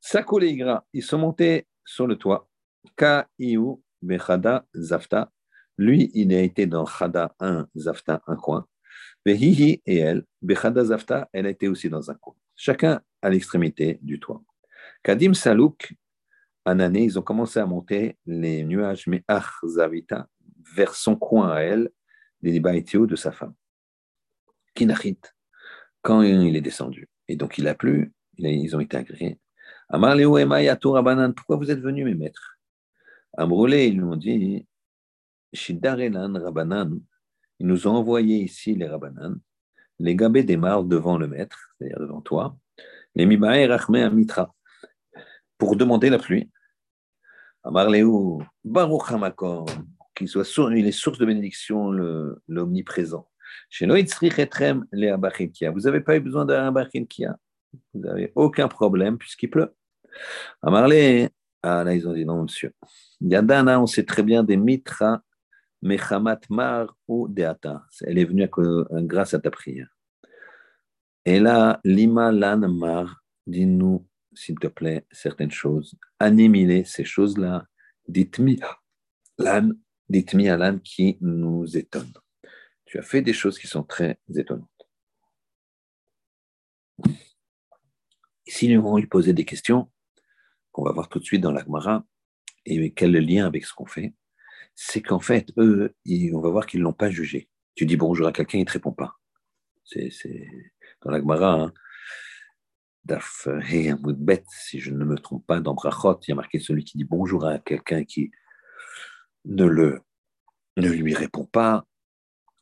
Sakoleigra, 0.00 0.86
ils 0.92 1.02
sont 1.02 1.18
montés 1.18 1.66
sur 1.84 2.06
le 2.06 2.16
toit. 2.16 2.48
Ka-iu 2.96 3.76
bechada 4.00 4.64
zafta. 4.74 5.30
Lui, 5.76 6.10
il 6.14 6.32
a 6.34 6.40
été 6.40 6.66
dans 6.66 6.84
Chada 6.84 7.34
1, 7.40 7.66
Zafta, 7.74 8.22
un 8.26 8.36
coin. 8.36 8.66
Behihi 9.24 9.80
et 9.86 9.96
elle, 9.96 10.24
Bechada 10.42 10.84
Zafta, 10.84 11.28
elle 11.32 11.46
a 11.46 11.50
été 11.50 11.68
aussi 11.68 11.88
dans 11.88 12.10
un 12.10 12.14
coin. 12.14 12.34
Chacun 12.54 13.00
à 13.22 13.30
l'extrémité 13.30 13.98
du 14.02 14.20
toit. 14.20 14.42
Kadim 15.02 15.32
Salouk, 15.32 15.94
Anané, 16.66 17.04
ils 17.04 17.18
ont 17.18 17.22
commencé 17.22 17.58
à 17.58 17.66
monter 17.66 18.18
les 18.26 18.62
nuages, 18.64 19.06
mais 19.06 19.24
Ach 19.26 19.60
Zavita, 19.64 20.28
vers 20.74 20.94
son 20.94 21.16
coin 21.16 21.50
à 21.50 21.60
elle, 21.60 21.90
des 22.42 22.60
de 22.60 23.16
sa 23.16 23.32
femme. 23.32 23.54
Kinachit, 24.74 25.20
quand 26.02 26.22
il 26.22 26.56
est 26.56 26.60
descendu. 26.60 27.08
Et 27.28 27.36
donc 27.36 27.58
il 27.58 27.68
a 27.68 27.74
plu, 27.74 28.12
ils 28.38 28.74
ont 28.74 28.80
été 28.80 28.96
agréés. 28.96 29.38
Amar 29.88 30.16
pourquoi 31.36 31.56
vous 31.56 31.70
êtes 31.70 31.80
venus, 31.80 32.04
mes 32.04 32.14
maîtres? 32.14 32.58
Amroulé, 33.36 33.86
ils 33.88 33.96
nous 33.96 34.12
ont 34.12 34.16
dit, 34.16 34.66
Shidarelan 35.52 36.32
Rabanan, 36.34 37.00
ils 37.58 37.66
nous 37.66 37.86
ont 37.86 37.96
envoyé 37.96 38.38
ici 38.38 38.74
les 38.74 38.86
Rabanan, 38.86 39.38
les 39.98 40.16
Gabé 40.16 40.42
démarrent 40.42 40.84
devant 40.84 41.18
le 41.18 41.28
maître, 41.28 41.74
c'est-à-dire 41.78 42.00
devant 42.00 42.20
toi, 42.20 42.56
les 43.14 43.26
Mibae 43.26 43.66
Rachme 43.68 43.96
Amitra, 43.96 44.54
pour 45.58 45.76
demander 45.76 46.08
la 46.10 46.18
pluie. 46.18 46.50
Amar 47.62 47.88
Baruch 48.64 49.12
qu'il 50.20 50.28
soit 50.28 50.44
source, 50.44 50.72
il 50.76 50.86
est 50.86 50.92
source 50.92 51.18
de 51.18 51.24
bénédiction, 51.24 51.90
l'omniprésent. 52.46 53.26
Vous 53.80 53.86
n'avez 53.86 54.04
pas 56.00 56.16
eu 56.16 56.20
besoin 56.20 56.44
d'un 56.44 56.74
Kia? 57.08 57.38
Vous 57.94 58.00
n'avez 58.00 58.30
aucun 58.34 58.68
problème 58.68 59.16
puisqu'il 59.16 59.48
pleut. 59.48 59.72
À 60.60 60.70
Marley, 60.70 61.30
ah 61.62 61.84
là, 61.84 61.94
ils 61.94 62.06
ont 62.06 62.12
dit 62.12 62.26
non, 62.26 62.42
monsieur. 62.42 62.74
Yadana, 63.20 63.80
on 63.80 63.86
sait 63.86 64.04
très 64.04 64.22
bien 64.22 64.44
des 64.44 64.58
mitra, 64.58 65.22
mechamat 65.80 66.40
mar 66.50 66.94
ou 67.08 67.26
deata. 67.28 67.86
Elle 68.02 68.18
est 68.18 68.26
venue 68.26 68.46
grâce 69.06 69.32
à 69.32 69.38
ta 69.38 69.50
prière. 69.50 69.88
Et 71.24 71.40
là, 71.40 71.80
lima 71.84 72.30
lan 72.30 72.68
mar, 72.68 73.22
dis-nous, 73.46 74.06
s'il 74.34 74.58
te 74.58 74.66
plaît, 74.66 75.06
certaines 75.10 75.50
choses. 75.50 75.94
Animez 76.18 76.84
ces 76.84 77.04
choses-là. 77.04 77.64
Dites-moi 78.06 78.56
lan, 79.38 79.70
dites-moi 80.10 80.56
lan 80.56 80.78
qui 80.78 81.16
nous 81.20 81.76
étonne 81.76 82.12
tu 82.90 82.98
as 82.98 83.02
fait 83.02 83.22
des 83.22 83.32
choses 83.32 83.56
qui 83.56 83.68
sont 83.68 83.84
très 83.84 84.18
étonnantes. 84.34 84.68
Ici, 88.48 88.66
nous 88.68 88.80
allons 88.80 88.96
lui 88.96 89.06
poser 89.06 89.32
des 89.32 89.44
questions 89.44 89.88
qu'on 90.72 90.82
va 90.82 90.90
voir 90.90 91.08
tout 91.08 91.20
de 91.20 91.24
suite 91.24 91.40
dans 91.40 91.52
l'Agmara 91.52 92.04
et 92.66 92.92
quel 92.92 93.14
est 93.14 93.20
le 93.20 93.26
lien 93.26 93.46
avec 93.46 93.64
ce 93.64 93.72
qu'on 93.74 93.86
fait. 93.86 94.12
C'est 94.74 95.02
qu'en 95.02 95.20
fait, 95.20 95.52
eux, 95.56 95.94
on 96.32 96.40
va 96.40 96.50
voir 96.50 96.66
qu'ils 96.66 96.80
ne 96.80 96.84
l'ont 96.84 96.92
pas 96.92 97.10
jugé. 97.10 97.48
Tu 97.76 97.86
dis 97.86 97.96
bonjour 97.96 98.26
à 98.26 98.32
quelqu'un, 98.32 98.58
il 98.58 98.62
ne 98.62 98.66
te 98.66 98.72
répond 98.72 98.92
pas. 98.92 99.20
C'est 99.84 100.10
dans 101.02 101.12
l'Agmara, 101.12 101.52
hein, 101.52 101.72
Daf 103.04 103.46
bête, 104.18 104.46
si 104.48 104.80
je 104.80 104.90
ne 104.90 105.04
me 105.04 105.14
trompe 105.14 105.46
pas, 105.46 105.60
dans 105.60 105.74
Brachot, 105.74 106.18
il 106.22 106.30
y 106.30 106.32
a 106.32 106.34
marqué 106.34 106.58
celui 106.58 106.82
qui 106.82 106.98
dit 106.98 107.04
bonjour 107.04 107.46
à 107.46 107.60
quelqu'un 107.60 108.02
qui 108.02 108.32
ne, 109.44 109.64
le, 109.64 110.00
ne 110.76 110.88
lui 110.88 111.14
répond 111.14 111.44
pas, 111.44 111.86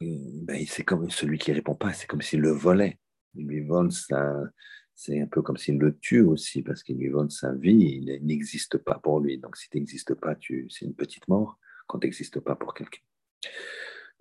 ben, 0.01 0.65
c'est 0.69 0.85
comme 0.85 1.11
celui 1.11 1.39
qui 1.39 1.53
répond 1.53 1.75
pas, 1.75 1.93
c'est 1.93 2.07
comme 2.07 2.23
s'il 2.23 2.41
le 2.41 2.51
volait. 2.51 2.99
Il 3.35 3.47
lui 3.47 3.61
vole 3.61 3.91
c'est 5.01 5.21
un 5.21 5.27
peu 5.27 5.43
comme 5.43 5.57
s'il 5.57 5.79
le 5.79 5.97
tue 5.97 6.23
aussi, 6.23 6.61
parce 6.63 6.83
qu'il 6.83 6.99
lui 6.99 7.09
vole 7.09 7.31
sa 7.31 7.53
vie, 7.53 8.03
il 8.03 8.19
n'existe 8.27 8.79
pas 8.79 8.99
pour 8.99 9.21
lui. 9.21 9.39
Donc 9.39 9.57
si 9.57 9.71
tu 9.71 9.79
n'existes 9.79 10.15
pas, 10.15 10.35
c'est 10.41 10.85
une 10.85 10.95
petite 10.95 11.29
mort 11.29 11.57
quand 11.87 12.01
tu 12.01 12.09
n'existes 12.09 12.41
pas 12.41 12.57
pour 12.57 12.75
quelqu'un. 12.75 13.01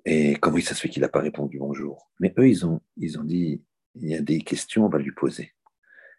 Et 0.05 0.35
comment 0.35 0.59
ça 0.59 0.75
se 0.75 0.81
fait 0.81 0.89
qu'il 0.89 1.01
n'a 1.01 1.09
pas 1.09 1.21
répondu 1.21 1.57
bonjour? 1.57 2.11
Mais 2.19 2.31
eux, 2.37 2.47
ils 2.47 2.63
ont, 2.63 2.79
ils 2.95 3.17
ont 3.17 3.23
dit, 3.23 3.63
il 3.95 4.07
y 4.07 4.13
a 4.13 4.21
des 4.21 4.39
questions, 4.41 4.85
on 4.85 4.89
va 4.89 4.99
lui 4.99 5.11
poser. 5.11 5.53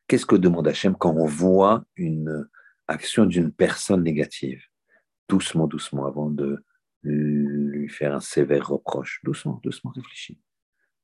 Qu'est-ce 0.09 0.27
que 0.27 0.35
demande 0.35 0.67
Hachem 0.67 0.97
quand 0.97 1.15
on 1.15 1.27
voit 1.27 1.85
une 1.95 2.49
action 2.89 3.27
d'une 3.27 3.53
personne 3.53 4.03
négative? 4.03 4.65
Doucement, 5.29 5.67
doucement, 5.67 6.07
avant 6.07 6.31
de 6.31 6.65
lui 7.03 7.89
faire 7.89 8.15
un 8.15 8.21
sévère 8.21 8.69
reproche. 8.69 9.21
Doucement, 9.25 9.61
doucement 9.63 9.93
réfléchis. 9.93 10.41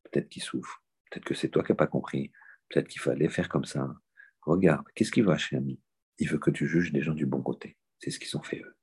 Peut-être 0.05 0.29
qu'il 0.29 0.43
souffre. 0.43 0.83
Peut-être 1.11 1.25
que 1.25 1.35
c'est 1.35 1.49
toi 1.49 1.63
qui 1.63 1.73
n'as 1.73 1.77
pas 1.77 1.87
compris. 1.87 2.33
Peut-être 2.69 2.89
qu'il 2.89 3.01
fallait 3.01 3.29
faire 3.29 3.49
comme 3.49 3.65
ça. 3.65 3.95
Regarde, 4.43 4.87
qu'est-ce 4.95 5.11
qu'il 5.11 5.25
veut, 5.25 5.37
ami? 5.53 5.81
Il 6.19 6.29
veut 6.29 6.39
que 6.39 6.51
tu 6.51 6.67
juges 6.67 6.93
les 6.93 7.03
gens 7.03 7.15
du 7.15 7.27
bon 7.27 7.43
côté. 7.43 7.77
C'est 7.99 8.11
ce 8.11 8.19
qu'ils 8.19 8.37
ont 8.37 8.43
fait 8.43 8.61
eux. 8.61 8.77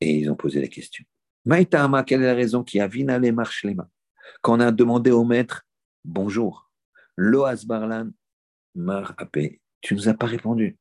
Et 0.00 0.18
ils 0.18 0.30
ont 0.30 0.36
posé 0.36 0.60
la 0.60 0.68
question. 0.68 1.04
Maïtama, 1.44 2.04
quelle 2.04 2.22
est 2.22 2.26
la 2.26 2.34
raison 2.34 2.62
qui 2.62 2.80
a 2.80 2.86
vinalé 2.86 3.32
marche 3.32 3.64
les 3.64 3.74
mains 3.74 3.90
Quand 4.42 4.56
on 4.56 4.60
a 4.60 4.72
demandé 4.72 5.10
au 5.10 5.24
maître 5.24 5.66
bonjour, 6.04 6.70
Loas 7.16 7.64
Barlan, 7.66 8.10
Mar 8.74 9.14
Apé, 9.18 9.60
tu 9.80 9.94
nous 9.94 10.08
as 10.08 10.14
pas 10.14 10.26
répondu. 10.26 10.78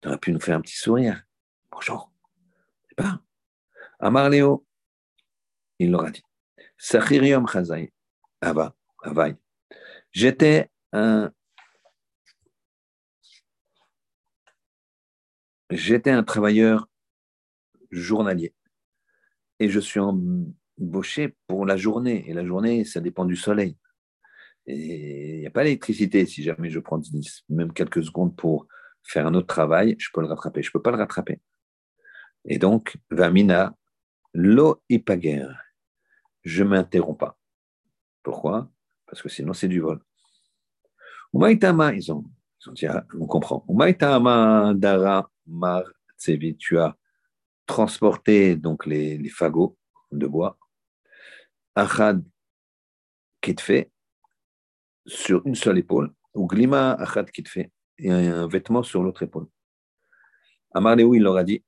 Tu 0.00 0.08
aurais 0.08 0.18
pu 0.18 0.32
nous 0.32 0.40
faire 0.40 0.56
un 0.56 0.60
petit 0.60 0.76
sourire. 0.76 1.22
Bonjour. 1.76 2.10
C'est 2.88 2.94
pas. 2.94 3.20
Amar 4.00 4.30
Léo, 4.30 4.66
il 5.78 5.90
leur 5.90 6.06
a 6.06 6.10
dit 6.10 6.22
Sachirium 6.78 7.46
Chazai, 7.46 7.92
Ava. 8.40 8.74
J'étais 10.10 10.70
un 10.92 11.30
J'étais 15.68 16.10
un 16.10 16.22
travailleur 16.22 16.88
journalier 17.90 18.54
et 19.58 19.68
je 19.68 19.78
suis 19.78 20.00
embauché 20.00 21.36
pour 21.46 21.66
la 21.66 21.76
journée. 21.76 22.24
Et 22.26 22.32
la 22.32 22.46
journée, 22.46 22.86
ça 22.86 23.00
dépend 23.00 23.26
du 23.26 23.36
soleil. 23.36 23.76
Et 24.64 25.34
il 25.34 25.40
n'y 25.40 25.46
a 25.46 25.50
pas 25.50 25.62
d'électricité 25.62 26.24
si 26.24 26.42
jamais 26.42 26.70
je 26.70 26.78
prends 26.78 27.02
même 27.50 27.74
quelques 27.74 28.02
secondes 28.02 28.34
pour 28.34 28.66
faire 29.02 29.26
un 29.26 29.34
autre 29.34 29.46
travail, 29.46 29.94
je 29.98 30.08
peux 30.10 30.22
le 30.22 30.26
rattraper. 30.26 30.62
Je 30.62 30.70
ne 30.70 30.72
peux 30.72 30.82
pas 30.82 30.90
le 30.90 30.96
rattraper. 30.96 31.42
Et 32.46 32.58
donc, 32.58 32.96
Vamina, 33.10 33.74
lo 34.32 34.82
ipager. 34.88 35.46
Je 36.44 36.62
m'interromps 36.62 37.18
pas. 37.18 37.36
Pourquoi? 38.22 38.70
Parce 39.06 39.20
que 39.20 39.28
sinon, 39.28 39.52
c'est 39.52 39.68
du 39.68 39.80
vol. 39.80 40.00
Umaitama, 41.34 41.92
ils 41.92 42.12
ont, 42.12 42.24
dit, 42.72 42.86
ah, 42.86 43.04
on 43.18 43.26
comprend. 43.26 43.64
Umaitama 43.68 44.72
dara 44.74 45.28
mar 45.46 45.84
tsevi, 46.16 46.56
tu 46.56 46.78
as 46.78 46.96
transporté 47.66 48.56
donc 48.56 48.86
les, 48.86 49.28
fagots 49.28 49.76
de 50.12 50.26
bois. 50.26 50.56
Achad 51.74 52.24
kitfe, 53.40 53.86
sur 55.04 55.42
une 55.46 55.56
seule 55.56 55.78
épaule. 55.78 56.14
Ou 56.34 56.46
glima 56.46 56.92
achad 56.92 57.30
kitfe, 57.30 57.58
et 57.98 58.10
un 58.10 58.46
vêtement 58.46 58.82
sur 58.82 59.02
l'autre 59.02 59.24
épaule. 59.24 59.48
Amar 60.72 60.98
il 60.98 61.22
leur 61.22 61.36
a 61.36 61.44
dit, 61.44 61.64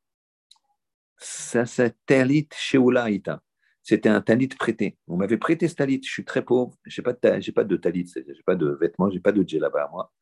ça 1.18 1.66
c'est 1.66 1.94
talit 2.06 2.48
sheula 2.54 3.10
ita. 3.10 3.42
C'était 3.82 4.08
un 4.08 4.20
talit 4.20 4.48
prêté. 4.48 4.98
On 5.06 5.16
m'avait 5.16 5.38
prêté 5.38 5.66
ce 5.66 5.74
talit. 5.74 6.00
Je 6.04 6.10
suis 6.10 6.24
très 6.24 6.42
pauvre. 6.42 6.74
De, 6.84 7.40
j'ai 7.40 7.52
pas 7.52 7.64
de 7.64 7.76
talit. 7.76 8.06
J'ai 8.14 8.42
pas 8.44 8.54
de 8.54 8.76
vêtements. 8.80 9.10
J'ai 9.10 9.20
pas 9.20 9.32
de 9.32 9.42
djellaba 9.42 9.84
à 9.84 9.88
moi. 9.90 10.12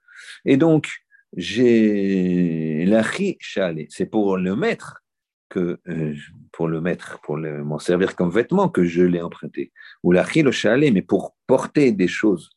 Et 0.44 0.56
donc, 0.56 0.88
j'ai 1.36 2.84
l'achri 2.86 3.36
chalé. 3.40 3.88
C'est 3.90 4.06
pour 4.06 4.36
le 4.36 4.54
mettre 4.54 5.02
que, 5.48 5.80
euh, 5.88 6.14
pour 6.52 6.68
le 6.68 6.80
mettre, 6.80 7.20
pour 7.22 7.36
m'en 7.36 7.78
servir 7.78 8.14
comme 8.16 8.30
vêtement 8.30 8.68
que 8.68 8.84
je 8.84 9.02
l'ai 9.02 9.20
emprunté. 9.20 9.72
Ou 10.02 10.12
l'achri 10.12 10.42
le 10.42 10.52
chalé, 10.52 10.90
mais 10.90 11.02
pour 11.02 11.36
porter 11.46 11.92
des 11.92 12.08
choses 12.08 12.50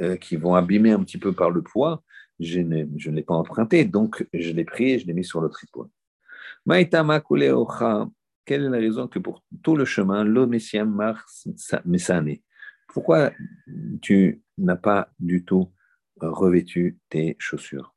euh, 0.00 0.16
qui 0.16 0.36
vont 0.36 0.54
abîmer 0.54 0.90
un 0.90 1.02
petit 1.02 1.18
peu 1.18 1.32
par 1.32 1.50
le 1.50 1.62
poids, 1.62 2.02
je 2.40 2.60
ne, 2.60 2.86
je 2.96 3.10
l'ai 3.10 3.22
pas 3.22 3.34
emprunté. 3.34 3.84
Donc, 3.84 4.26
je 4.32 4.50
l'ai 4.50 4.64
pris 4.64 4.92
et 4.92 4.98
je 4.98 5.06
l'ai 5.06 5.12
mis 5.12 5.24
sur 5.24 5.40
l'autre 5.40 5.62
épaule. 5.64 5.88
Quelle 8.44 8.64
est 8.64 8.68
la 8.68 8.78
raison 8.78 9.08
que 9.08 9.18
pour 9.18 9.44
tout 9.62 9.76
le 9.76 9.84
chemin, 9.84 10.24
l'homme 10.24 10.56
mars 10.86 11.48
mesane 11.84 12.36
Pourquoi 12.88 13.32
tu 14.02 14.42
n'as 14.58 14.76
pas 14.76 15.10
du 15.18 15.44
tout 15.44 15.72
revêtu 16.20 16.98
tes 17.08 17.36
chaussures? 17.38 17.94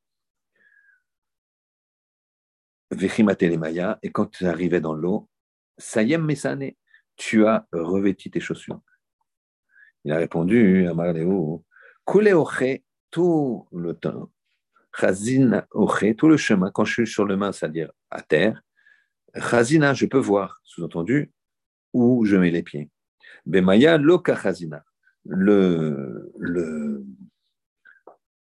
Et 2.92 4.12
quand 4.12 4.26
tu 4.28 4.46
arrivais 4.46 4.82
dans 4.82 4.94
l'eau, 4.94 5.30
Sayem 5.78 6.24
Mesane, 6.24 6.72
tu 7.16 7.46
as 7.46 7.68
revêtu 7.72 8.30
tes 8.30 8.40
chaussures. 8.40 8.82
Il 10.04 10.12
a 10.12 10.18
répondu 10.18 10.88
à 10.88 10.94
Marléo, 10.94 11.66
tout 13.10 13.68
le 13.72 13.94
temps, 13.94 14.32
Chazin 15.00 15.66
tout 16.18 16.28
le 16.28 16.38
chemin, 16.38 16.72
quand 16.72 16.86
je 16.86 16.94
suis 16.94 17.08
sur 17.08 17.26
le 17.26 17.36
main, 17.36 17.52
c'est-à-dire 17.52 17.92
à 18.12 18.22
terre, 18.22 18.62
Chazina, 19.36 19.94
je 19.94 20.06
peux 20.06 20.20
voir, 20.20 20.62
sous-entendu, 20.64 21.32
où 21.94 22.26
je 22.26 22.36
mets 22.36 22.52
les 22.52 22.64
pieds. 22.64 22.90
Bemaya 23.46 23.98
loka 23.98 24.36
chazina. 24.36 24.84
Le, 25.26 26.32
le, 26.38 27.04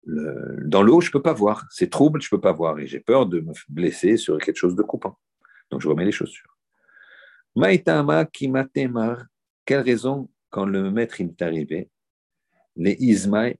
le, 0.03 0.57
dans 0.65 0.81
l'eau, 0.81 1.01
je 1.01 1.09
ne 1.09 1.11
peux 1.11 1.21
pas 1.21 1.33
voir. 1.33 1.65
C'est 1.69 1.89
trouble, 1.89 2.21
je 2.21 2.27
ne 2.27 2.37
peux 2.37 2.41
pas 2.41 2.51
voir. 2.51 2.79
Et 2.79 2.87
j'ai 2.87 2.99
peur 2.99 3.25
de 3.25 3.39
me 3.39 3.53
blesser 3.69 4.17
sur 4.17 4.37
quelque 4.37 4.57
chose 4.57 4.75
de 4.75 4.83
coupant. 4.83 5.17
Donc 5.69 5.81
je 5.81 5.87
remets 5.87 6.05
les 6.05 6.11
chaussures. 6.11 6.57
Maïtama 7.55 8.25
kimatemar. 8.25 9.25
Quelle 9.65 9.81
raison, 9.81 10.29
quand 10.49 10.65
le 10.65 10.91
maître 10.91 11.19
est 11.19 11.41
arrivé, 11.41 11.89
les 12.77 12.95
ismaï, 12.99 13.57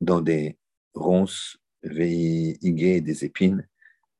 dans 0.00 0.20
des 0.20 0.56
ronces, 0.94 1.58
des 1.82 3.24
épines, 3.24 3.66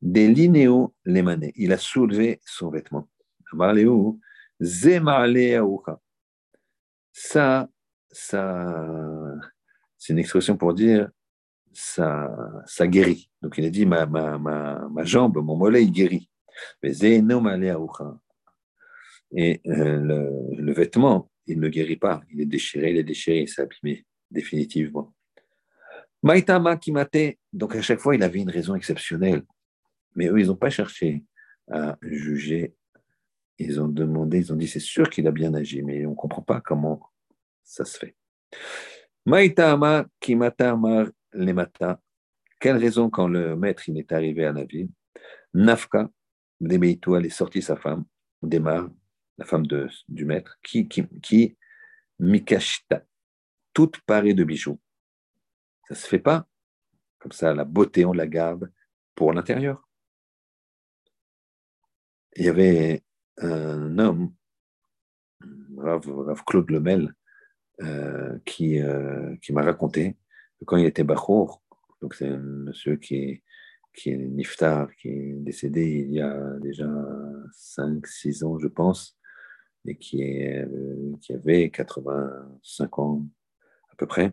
Il 0.02 1.72
a 1.72 1.78
soulevé 1.78 2.40
son 2.44 2.70
vêtement. 2.70 3.08
Ça, 7.12 7.68
ça, 8.10 8.86
c'est 9.96 10.12
une 10.12 10.18
expression 10.18 10.56
pour 10.56 10.74
dire 10.74 11.10
ça, 11.72 12.30
ça 12.66 12.86
guérit. 12.86 13.30
Donc 13.42 13.58
il 13.58 13.64
a 13.64 13.70
dit 13.70 13.86
ma, 13.86 14.06
jambe, 15.04 15.38
mon 15.38 15.56
mollet, 15.56 15.86
guérit. 15.86 16.30
Et 19.32 19.60
euh, 19.66 20.00
le, 20.00 20.62
le, 20.62 20.72
vêtement, 20.72 21.30
il 21.46 21.60
ne 21.60 21.68
guérit 21.68 21.96
pas. 21.96 22.22
Il 22.30 22.40
est 22.40 22.46
déchiré, 22.46 22.92
il 22.92 22.96
est 22.96 23.04
déchiré, 23.04 23.40
il 23.40 23.48
s'est 23.48 23.62
abîmé 23.62 24.06
définitivement. 24.30 25.14
Maïtama 26.26 26.76
Kimate, 26.76 27.38
donc 27.52 27.76
à 27.76 27.82
chaque 27.82 28.00
fois, 28.00 28.16
il 28.16 28.22
avait 28.24 28.40
une 28.40 28.50
raison 28.50 28.74
exceptionnelle. 28.74 29.44
Mais 30.16 30.26
eux, 30.26 30.40
ils 30.40 30.48
n'ont 30.48 30.56
pas 30.56 30.70
cherché 30.70 31.22
à 31.70 31.96
juger. 32.02 32.74
Ils 33.60 33.80
ont 33.80 33.86
demandé, 33.86 34.38
ils 34.38 34.52
ont 34.52 34.56
dit, 34.56 34.66
c'est 34.66 34.80
sûr 34.80 35.08
qu'il 35.08 35.28
a 35.28 35.30
bien 35.30 35.54
agi, 35.54 35.82
mais 35.82 36.04
on 36.04 36.10
ne 36.10 36.14
comprend 36.16 36.42
pas 36.42 36.60
comment 36.60 37.00
ça 37.62 37.84
se 37.84 37.96
fait. 37.96 38.16
Maïtama 39.24 40.04
kimata 40.18 40.76
lemata. 41.32 42.00
Quelle 42.58 42.78
raison 42.78 43.08
quand 43.08 43.28
le 43.28 43.54
maître 43.54 43.88
il 43.88 43.96
est 43.96 44.10
arrivé 44.10 44.46
à 44.46 44.52
la 44.52 44.64
ville? 44.64 44.88
Nafka, 45.54 46.10
Demeitou, 46.60 47.14
elle 47.14 47.26
est 47.26 47.30
sortie 47.30 47.62
sa 47.62 47.76
femme, 47.76 48.04
Demar, 48.42 48.90
la 49.38 49.44
femme 49.44 49.68
de, 49.68 49.88
du 50.08 50.24
maître, 50.24 50.58
qui, 50.64 50.88
qui, 50.88 51.06
qui? 51.22 51.56
Mikashita, 52.18 53.04
toute 53.72 54.00
parée 54.00 54.34
de 54.34 54.42
bijoux. 54.42 54.80
Ça 55.88 55.94
ne 55.94 55.96
se 55.96 56.06
fait 56.06 56.18
pas. 56.18 56.46
Comme 57.18 57.32
ça, 57.32 57.54
la 57.54 57.64
beauté, 57.64 58.04
on 58.04 58.12
la 58.12 58.26
garde 58.26 58.70
pour 59.14 59.32
l'intérieur 59.32 59.86
il 62.36 62.44
y 62.44 62.48
avait 62.48 63.02
un 63.38 63.98
homme, 63.98 64.32
Rav, 65.76 66.42
Claude 66.46 66.70
Lemel, 66.70 67.14
euh, 67.82 68.38
qui, 68.44 68.80
euh, 68.80 69.36
qui 69.42 69.52
m'a 69.52 69.62
raconté 69.62 70.16
que 70.58 70.64
quand 70.64 70.76
il 70.76 70.86
était 70.86 71.04
Bachour, 71.04 71.62
donc 72.00 72.14
c'est 72.14 72.28
un 72.28 72.38
monsieur 72.38 72.96
qui 72.96 73.16
est, 73.16 73.42
qui 73.94 74.10
est 74.10 74.16
niftar, 74.16 74.94
qui 74.96 75.08
est 75.08 75.32
décédé 75.36 76.06
il 76.08 76.12
y 76.12 76.20
a 76.20 76.58
déjà 76.60 76.88
5-6 77.52 78.44
ans, 78.44 78.58
je 78.58 78.68
pense, 78.68 79.18
et 79.86 79.96
qui, 79.96 80.22
est, 80.22 80.64
euh, 80.64 81.12
qui 81.20 81.32
avait 81.34 81.70
85 81.70 82.98
ans 82.98 83.26
à 83.92 83.96
peu 83.96 84.06
près. 84.06 84.32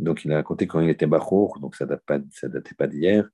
Donc 0.00 0.24
il 0.24 0.32
a 0.32 0.36
raconté 0.36 0.66
quand 0.66 0.80
il 0.80 0.88
était 0.88 1.06
Bachour, 1.06 1.58
donc 1.60 1.76
ça 1.76 1.84
ne 1.86 2.48
datait 2.48 2.74
pas 2.74 2.86
d'hier, 2.86 3.28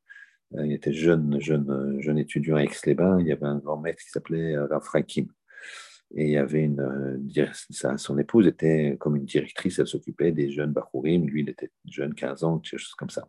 il 0.54 0.72
était 0.72 0.92
jeune, 0.92 1.40
jeune, 1.40 2.00
jeune 2.00 2.18
étudiant 2.18 2.56
à 2.56 2.62
Aix-les-Bains. 2.62 3.20
Il 3.20 3.26
y 3.26 3.32
avait 3.32 3.46
un 3.46 3.58
grand 3.58 3.78
maître 3.78 4.02
qui 4.02 4.10
s'appelait 4.10 4.56
euh, 4.56 4.66
Rav 4.66 4.84
Et 5.04 5.24
il 6.14 6.28
y 6.30 6.36
avait 6.36 6.62
une, 6.62 6.80
euh, 6.80 7.96
son 7.96 8.18
épouse 8.18 8.46
était 8.46 8.96
comme 9.00 9.16
une 9.16 9.24
directrice, 9.24 9.78
elle 9.78 9.88
s'occupait 9.88 10.32
des 10.32 10.50
jeunes 10.50 10.72
Bachurim. 10.72 11.26
Lui, 11.26 11.42
il 11.42 11.48
était 11.48 11.70
jeune, 11.84 12.14
15 12.14 12.44
ans, 12.44 12.58
quelque 12.58 12.78
chose 12.78 12.94
comme 12.94 13.10
ça. 13.10 13.28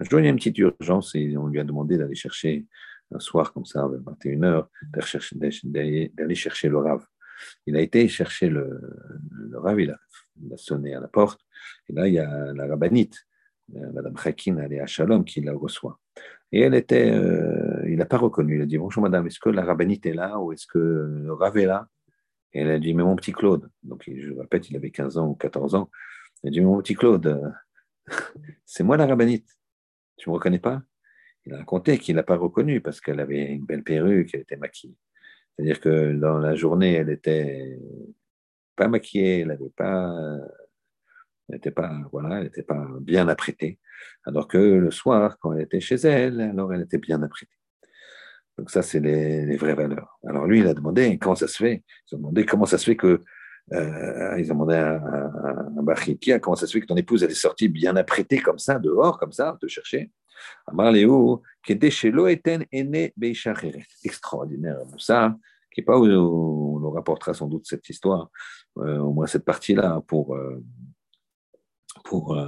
Un 0.00 0.04
jour, 0.04 0.20
il 0.20 0.24
y 0.24 0.26
a 0.26 0.30
une 0.30 0.36
petite 0.36 0.58
urgence 0.58 1.14
et 1.14 1.36
on 1.36 1.48
lui 1.48 1.60
a 1.60 1.64
demandé 1.64 1.98
d'aller 1.98 2.14
chercher 2.14 2.66
un 3.12 3.20
soir 3.20 3.52
comme 3.52 3.66
ça, 3.66 3.86
vers 3.86 4.00
21h, 4.00 4.66
d'aller 5.64 6.34
chercher 6.34 6.68
le 6.68 6.78
Rav. 6.78 7.04
Il 7.66 7.76
a 7.76 7.80
été 7.80 8.08
chercher 8.08 8.48
le, 8.48 8.80
le 9.30 9.58
Rav, 9.58 9.78
il 9.80 9.94
il 10.42 10.52
a, 10.52 10.56
sonné 10.56 10.94
à 10.94 11.00
la 11.00 11.08
porte. 11.08 11.43
Et 11.88 11.92
là, 11.92 12.08
il 12.08 12.14
y 12.14 12.18
a 12.18 12.52
la 12.52 12.66
rabbinite, 12.66 13.26
euh, 13.76 13.92
Madame 13.92 14.14
Hakin, 14.22 14.58
elle 14.58 14.72
est 14.72 14.80
à 14.80 14.86
Shalom, 14.86 15.24
qui 15.24 15.40
la 15.40 15.52
reçoit. 15.54 15.98
Et 16.52 16.60
elle 16.60 16.74
était, 16.74 17.10
euh, 17.10 17.82
il 17.88 17.96
n'a 17.96 18.06
pas 18.06 18.18
reconnu. 18.18 18.56
Il 18.56 18.62
a 18.62 18.66
dit 18.66 18.78
Bonjour 18.78 19.02
madame, 19.02 19.26
est-ce 19.26 19.40
que 19.40 19.48
la 19.48 19.64
rabbinite 19.64 20.06
est 20.06 20.14
là 20.14 20.38
ou 20.38 20.52
est-ce 20.52 20.66
que 20.66 20.78
le 20.78 21.32
Rav 21.32 21.56
est 21.56 21.66
là? 21.66 21.88
Et 22.52 22.60
elle 22.60 22.70
a 22.70 22.78
dit 22.78 22.94
Mais 22.94 23.02
mon 23.02 23.16
petit 23.16 23.32
Claude, 23.32 23.70
donc 23.82 24.04
je 24.06 24.32
répète, 24.32 24.70
il 24.70 24.76
avait 24.76 24.90
15 24.90 25.18
ans 25.18 25.28
ou 25.28 25.34
14 25.34 25.74
ans. 25.74 25.90
Il 26.42 26.48
a 26.48 26.50
dit 26.50 26.60
Mon 26.60 26.78
petit 26.80 26.94
Claude, 26.94 27.26
euh, 27.26 27.50
c'est 28.64 28.84
moi 28.84 28.96
la 28.96 29.06
rabbinite. 29.06 29.48
Tu 30.16 30.28
ne 30.28 30.32
me 30.32 30.36
reconnais 30.36 30.60
pas? 30.60 30.82
Il 31.46 31.54
a 31.54 31.58
raconté 31.58 31.98
qu'il 31.98 32.16
n'a 32.16 32.22
pas 32.22 32.36
reconnu 32.36 32.80
parce 32.80 33.00
qu'elle 33.00 33.20
avait 33.20 33.52
une 33.52 33.64
belle 33.64 33.82
perruque, 33.82 34.30
elle 34.34 34.40
était 34.42 34.56
maquillée. 34.56 34.96
C'est-à-dire 35.56 35.80
que 35.80 36.12
dans 36.14 36.38
la 36.38 36.54
journée, 36.54 36.94
elle 36.94 37.10
était 37.10 37.78
pas 38.76 38.88
maquillée, 38.88 39.40
elle 39.40 39.48
n'avait 39.48 39.70
pas 39.70 40.14
elle 40.18 40.63
n'était 41.48 41.70
pas, 41.70 41.92
voilà, 42.12 42.40
elle 42.40 42.64
pas 42.64 42.86
bien 43.00 43.28
apprêtée. 43.28 43.78
Alors 44.24 44.48
que 44.48 44.58
le 44.58 44.90
soir, 44.90 45.38
quand 45.38 45.52
elle 45.52 45.62
était 45.62 45.80
chez 45.80 45.96
elle, 45.96 46.40
alors 46.40 46.72
elle 46.72 46.82
était 46.82 46.98
bien 46.98 47.22
apprêtée. 47.22 47.52
Donc 48.58 48.70
ça, 48.70 48.82
c'est 48.82 49.00
les, 49.00 49.56
vraies 49.56 49.74
valeurs. 49.74 50.18
Alors 50.26 50.46
lui, 50.46 50.60
il 50.60 50.66
a 50.66 50.74
demandé 50.74 51.18
comment 51.18 51.34
ça 51.34 51.48
se 51.48 51.56
fait? 51.56 51.82
Il 52.10 52.14
a 52.14 52.18
demandé 52.18 52.46
comment 52.46 52.66
ça 52.66 52.78
se 52.78 52.84
fait 52.84 52.96
que 52.96 53.20
euh, 53.72 54.38
ils 54.38 54.50
ont 54.52 54.54
demandé 54.54 54.74
à, 54.74 54.96
à, 54.96 56.38
comment 56.38 56.54
ça 56.56 56.66
se 56.66 56.72
fait 56.72 56.80
que 56.80 56.86
ton 56.86 56.96
épouse 56.96 57.22
elle 57.22 57.30
est 57.30 57.34
sortie 57.34 57.68
bien 57.68 57.96
apprêtée 57.96 58.38
comme 58.38 58.58
ça, 58.58 58.78
dehors, 58.78 59.18
comme 59.18 59.32
ça, 59.32 59.56
te 59.60 59.66
chercher? 59.66 60.10
Amar 60.66 60.92
Léo, 60.92 61.42
qui 61.64 61.72
était 61.72 61.90
chez 61.90 62.10
Loeten, 62.10 62.64
aîné 62.72 63.14
Extraordinaire, 64.04 64.78
ça, 64.98 65.36
qui 65.72 65.82
pas 65.82 65.98
où 65.98 66.06
on 66.06 66.90
rapportera 66.90 67.34
sans 67.34 67.48
doute 67.48 67.66
cette 67.66 67.88
histoire, 67.88 68.30
euh, 68.78 68.98
au 68.98 69.12
moins 69.12 69.26
cette 69.26 69.44
partie-là, 69.44 70.02
pour, 70.06 70.34
euh, 70.36 70.62
pour, 72.02 72.38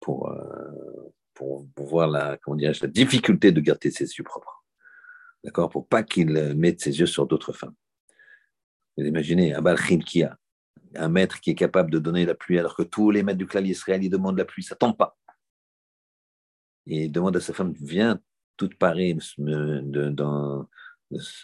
pour, 0.00 0.32
pour, 1.34 1.66
voir 1.76 2.08
la, 2.08 2.36
comment 2.38 2.56
la 2.56 2.88
difficulté 2.88 3.52
de 3.52 3.60
garder 3.60 3.90
ses 3.90 4.04
yeux 4.04 4.24
propres. 4.24 4.64
D'accord? 5.44 5.70
Pour 5.70 5.86
pas 5.88 6.02
qu'il 6.02 6.30
mette 6.56 6.80
ses 6.80 6.98
yeux 6.98 7.06
sur 7.06 7.26
d'autres 7.26 7.52
femmes. 7.52 7.74
Vous 8.96 9.04
imaginez, 9.04 9.54
un 9.54 9.64
a 9.64 10.38
un 10.96 11.08
maître 11.08 11.40
qui 11.40 11.50
est 11.50 11.54
capable 11.54 11.90
de 11.90 11.98
donner 11.98 12.24
la 12.24 12.34
pluie 12.34 12.58
alors 12.58 12.74
que 12.76 12.82
tous 12.82 13.10
les 13.10 13.22
maîtres 13.22 13.38
du 13.38 13.46
clan 13.46 13.62
Israël 13.62 14.02
ils 14.02 14.10
demandent 14.10 14.38
la 14.38 14.44
pluie, 14.44 14.62
ça 14.62 14.74
tombe 14.74 14.96
pas. 14.96 15.16
Il 16.86 17.12
demande 17.12 17.36
à 17.36 17.40
sa 17.40 17.52
femme, 17.52 17.74
viens 17.80 18.18
toute 18.56 18.76
parée 18.76 19.16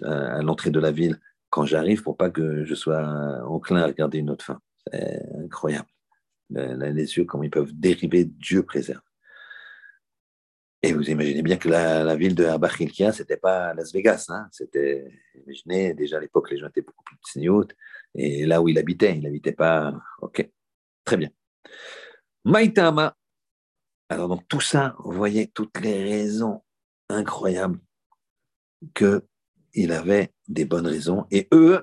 à 0.02 0.42
l'entrée 0.42 0.70
de 0.70 0.80
la 0.80 0.90
ville 0.90 1.20
quand 1.50 1.64
j'arrive 1.66 2.02
pour 2.02 2.16
pas 2.16 2.30
que 2.30 2.64
je 2.64 2.74
sois 2.74 3.04
enclin 3.46 3.82
à 3.82 3.86
regarder 3.86 4.18
une 4.18 4.30
autre 4.30 4.44
femme. 4.44 4.60
C'est 4.90 5.22
incroyable. 5.44 5.88
Les 6.50 7.16
yeux, 7.16 7.24
comment 7.24 7.44
ils 7.44 7.50
peuvent 7.50 7.72
dériver, 7.72 8.24
Dieu 8.24 8.62
préserve. 8.62 9.02
Et 10.82 10.92
vous 10.92 11.08
imaginez 11.08 11.40
bien 11.40 11.56
que 11.56 11.70
la, 11.70 12.14
ville 12.14 12.34
de 12.34 12.44
Abachilkia, 12.44 13.10
ce 13.10 13.22
n'était 13.22 13.38
pas 13.38 13.72
Las 13.72 13.90
Vegas. 13.90 14.26
Hein. 14.28 14.48
C'était, 14.52 15.10
imaginez, 15.34 15.94
déjà 15.94 16.18
à 16.18 16.20
l'époque, 16.20 16.50
les 16.50 16.58
gens 16.58 16.68
étaient 16.68 16.82
beaucoup 16.82 17.04
plus 17.04 17.16
tsniout. 17.26 17.68
Et 18.14 18.44
là 18.44 18.60
où 18.60 18.68
il 18.68 18.78
habitait, 18.78 19.16
il 19.16 19.22
n'habitait 19.22 19.52
pas. 19.52 19.98
OK, 20.20 20.46
très 21.02 21.16
bien. 21.16 21.30
Maïtama. 22.44 23.16
Alors, 24.10 24.28
donc, 24.28 24.46
tout 24.46 24.60
ça, 24.60 24.94
vous 24.98 25.12
voyez 25.12 25.46
toutes 25.46 25.80
les 25.80 26.04
raisons 26.04 26.62
incroyables 27.08 27.78
qu'il 28.94 29.90
avait 29.90 30.34
des 30.48 30.66
bonnes 30.66 30.86
raisons. 30.86 31.26
Et 31.30 31.48
eux, 31.54 31.82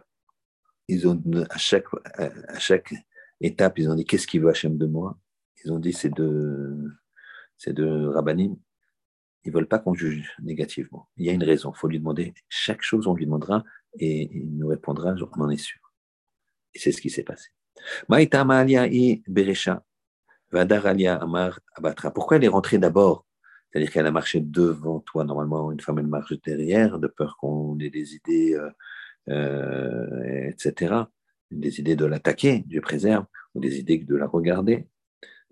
ils 0.88 1.08
ont, 1.08 1.20
à 1.50 1.58
chaque, 1.58 1.88
à 2.14 2.60
chaque 2.60 2.94
étape, 3.42 3.80
ils 3.80 3.90
ont 3.90 3.96
dit 3.96 4.06
Qu'est-ce 4.06 4.28
qu'il 4.28 4.42
veut 4.42 4.50
Hachem 4.50 4.78
de 4.78 4.86
moi? 4.86 5.18
Ils 5.64 5.72
ont 5.72 5.80
dit 5.80 5.94
C'est 5.94 6.14
de, 6.14 6.92
c'est 7.58 7.74
de 7.74 8.08
Rabbanim 8.08 8.56
ils 9.44 9.50
ne 9.50 9.54
veulent 9.56 9.68
pas 9.68 9.80
qu'on 9.80 9.94
juge 9.94 10.36
négativement. 10.42 11.10
Il 11.18 11.26
y 11.26 11.30
a 11.30 11.34
une 11.34 11.44
raison. 11.44 11.72
Il 11.76 11.80
faut 11.80 11.88
lui 11.88 12.00
demander 12.00 12.34
chaque 12.48 12.82
chose, 12.82 13.08
on 13.08 13.16
lui 13.16 13.26
demandera 13.26 13.64
et 13.98 14.30
il 14.32 14.58
nous 14.58 14.68
répondra, 14.68 15.16
on 15.36 15.42
en 15.42 15.50
est 15.50 15.58
sûr. 15.58 15.80
Et 16.74 16.80
c'est 16.80 16.92
ce 16.92 17.02
qui 17.02 17.10
s'est 17.10 17.24
passé. 17.24 17.50
Pourquoi 22.14 22.38
elle 22.38 22.44
est 22.44 22.48
rentrée 22.48 22.78
d'abord? 22.78 23.26
C'est-à-dire 23.72 23.92
qu'elle 23.92 24.06
a 24.06 24.12
marché 24.12 24.42
devant 24.42 25.00
toi. 25.00 25.24
Normalement, 25.24 25.72
une 25.72 25.80
femme, 25.80 26.00
elle 26.00 26.08
marche 26.08 26.34
derrière, 26.42 27.00
de 27.00 27.08
peur 27.08 27.38
qu'on 27.38 27.80
ait 27.80 27.90
des 27.90 28.16
idées, 28.16 28.54
euh, 28.56 28.70
euh, 29.30 30.50
etc. 30.50 30.96
Des 31.52 31.80
idées 31.80 31.96
de 31.96 32.06
l'attaquer, 32.06 32.64
Dieu 32.66 32.82
préserve, 32.82 33.26
ou 33.54 33.60
des 33.60 33.80
idées 33.80 33.98
de 33.98 34.16
la 34.16 34.28
regarder. 34.28 34.88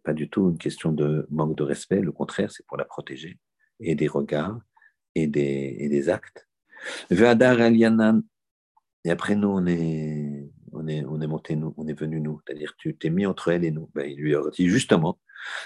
Pas 0.03 0.13
du 0.13 0.29
tout 0.29 0.49
une 0.49 0.57
question 0.57 0.91
de 0.91 1.27
manque 1.29 1.57
de 1.57 1.63
respect, 1.63 2.01
le 2.01 2.11
contraire, 2.11 2.51
c'est 2.51 2.65
pour 2.65 2.77
la 2.77 2.85
protéger 2.85 3.37
et 3.79 3.95
des 3.95 4.07
regards 4.07 4.59
et 5.15 5.27
des, 5.27 5.75
et 5.79 5.89
des 5.89 6.09
actes. 6.09 6.47
Et 7.11 9.11
après, 9.11 9.35
nous, 9.35 9.47
on 9.47 9.65
est, 9.65 10.49
on 10.71 10.87
est, 10.87 11.03
on 11.05 11.21
est 11.21 11.27
monté, 11.27 11.55
nous, 11.55 11.73
on 11.77 11.87
est 11.87 11.99
venu, 11.99 12.21
nous. 12.21 12.39
C'est-à-dire, 12.45 12.73
tu 12.77 12.95
t'es 12.95 13.09
mis 13.09 13.25
entre 13.25 13.49
elle 13.49 13.63
et 13.63 13.71
nous. 13.71 13.89
Ben, 13.93 14.09
il 14.09 14.17
lui 14.17 14.35
a 14.35 14.41
dit 14.51 14.67
justement, 14.67 15.19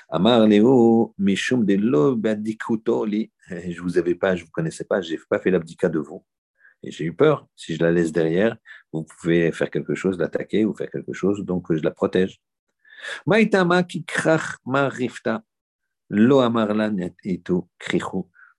Amar 0.09 0.47
Léo, 0.47 1.13
Mishum 1.17 1.65
de 1.65 1.75
Je 1.75 3.81
vous 3.81 3.97
avais 3.97 4.15
pas, 4.15 4.35
je 4.35 4.45
vous 4.45 4.51
connaissais 4.51 4.85
pas, 4.85 5.01
j'ai 5.01 5.19
pas 5.29 5.39
fait 5.39 5.51
l'abdicat 5.51 5.89
de 5.89 5.99
vous. 5.99 6.23
Et 6.83 6.91
j'ai 6.91 7.05
eu 7.05 7.13
peur. 7.13 7.47
Si 7.55 7.75
je 7.75 7.83
la 7.83 7.91
laisse 7.91 8.11
derrière, 8.11 8.57
vous 8.91 9.03
pouvez 9.03 9.51
faire 9.51 9.71
quelque 9.71 9.95
chose, 9.95 10.17
l'attaquer 10.19 10.65
ou 10.65 10.73
faire 10.75 10.91
quelque 10.91 11.13
chose, 11.13 11.43
donc 11.43 11.73
je 11.73 11.81
la 11.81 11.91
protège. 11.91 12.41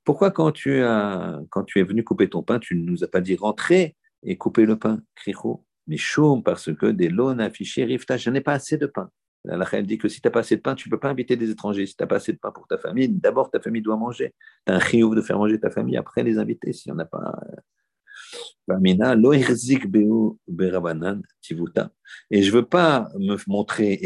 Pourquoi 0.05 0.31
quand 0.31 0.53
tu, 0.53 0.83
as, 0.83 1.41
quand 1.51 1.65
tu 1.65 1.81
es 1.81 1.83
venu 1.83 2.05
couper 2.05 2.29
ton 2.29 2.43
pain, 2.43 2.59
tu 2.59 2.75
ne 2.77 2.85
nous 2.85 3.05
as 3.05 3.09
pas 3.09 3.21
dit 3.21 3.37
rentrer 3.37 3.97
et 4.23 4.37
couper 4.37 4.67
le 4.67 4.79
pain 4.79 5.01
Mais 5.87 5.97
choum, 5.97 6.43
parce 6.43 6.75
que 6.75 6.87
des 6.87 7.09
lots 7.09 7.39
affichés 7.39 7.85
rifta, 7.85 8.17
je 8.17 8.31
n'ai 8.31 8.41
pas 8.41 8.55
assez 8.55 8.77
de 8.77 8.87
pain. 8.87 9.11
La 9.45 9.67
elle 9.73 9.87
dit 9.87 9.99
que 9.99 10.09
si 10.09 10.23
tu 10.23 10.27
n'as 10.27 10.33
pas 10.33 10.41
assez 10.41 10.57
de 10.57 10.63
pain, 10.63 10.75
tu 10.75 10.89
ne 10.89 10.91
peux 10.91 10.99
pas 10.99 11.11
inviter 11.11 11.37
des 11.37 11.51
étrangers. 11.51 11.85
Si 11.85 11.95
tu 11.95 12.03
n'as 12.03 12.07
pas 12.07 12.17
assez 12.17 12.33
de 12.33 12.39
pain 12.39 12.51
pour 12.51 12.67
ta 12.67 12.79
famille, 12.79 13.09
d'abord 13.09 13.51
ta 13.51 13.61
famille 13.61 13.83
doit 13.83 13.97
manger. 13.97 14.35
Tu 14.67 14.73
as 14.73 14.77
un 14.77 14.81
chiouf 14.81 15.15
de 15.15 15.21
faire 15.21 15.37
manger 15.37 15.61
ta 15.61 15.71
famille, 15.71 15.99
après 15.99 16.23
les 16.23 16.39
inviter. 16.39 16.73
S'il 16.73 16.93
n'y 16.93 16.97
en 16.97 17.01
a 17.01 17.05
pas, 17.05 17.39
et 22.31 22.43
je 22.43 22.51
ne 22.51 22.53
veux 22.53 22.65
pas 22.65 23.09
me 23.19 23.37
montrer 23.47 24.01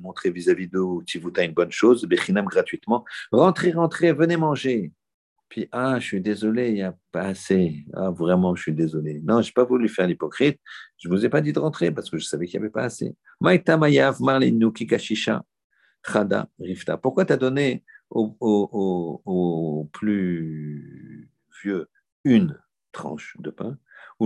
montrer 0.00 0.30
vis-à-vis 0.30 0.68
de 0.68 1.04
Tivuta 1.04 1.42
une 1.44 1.52
bonne 1.52 1.72
chose, 1.72 2.06
gratuitement. 2.06 3.04
Rentrez, 3.32 3.72
rentrez, 3.72 4.12
venez 4.12 4.36
manger. 4.36 4.92
Puis, 5.48 5.68
ah, 5.72 5.98
je 5.98 6.06
suis 6.06 6.20
désolé, 6.20 6.68
il 6.68 6.74
n'y 6.74 6.82
a 6.82 6.96
pas 7.10 7.22
assez. 7.22 7.84
Ah, 7.92 8.10
vraiment, 8.10 8.54
je 8.54 8.62
suis 8.62 8.72
désolé. 8.72 9.20
Non, 9.24 9.42
je 9.42 9.48
n'ai 9.48 9.52
pas 9.52 9.64
voulu 9.64 9.88
faire 9.88 10.06
l'hypocrite. 10.06 10.60
Je 10.96 11.08
ne 11.08 11.14
vous 11.14 11.26
ai 11.26 11.28
pas 11.28 11.40
dit 11.40 11.52
de 11.52 11.58
rentrer 11.58 11.90
parce 11.90 12.08
que 12.08 12.18
je 12.18 12.24
savais 12.24 12.46
qu'il 12.46 12.60
n'y 12.60 12.66
avait 12.66 12.72
pas 12.72 12.84
assez. 12.84 13.16
Maïta 13.40 13.76
Mayav, 13.76 14.18
Kikashisha, 14.72 15.42
Rifta. 16.60 16.96
Pourquoi 16.98 17.24
tu 17.24 17.32
as 17.32 17.36
donné 17.36 17.82
au, 18.10 18.36
au, 18.38 19.22
au 19.24 19.90
plus 19.92 21.28
vieux 21.62 21.88
une 22.24 22.56
tranches 22.92 23.36
de 23.38 23.50
pain. 23.50 23.78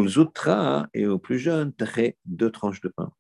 Zoutra, 0.07 0.89
et 0.93 1.07
au 1.07 1.19
plus 1.19 1.39
jeune, 1.39 1.73
deux 2.25 2.51
tranches 2.51 2.81
de 2.81 2.89
pain. 2.89 3.13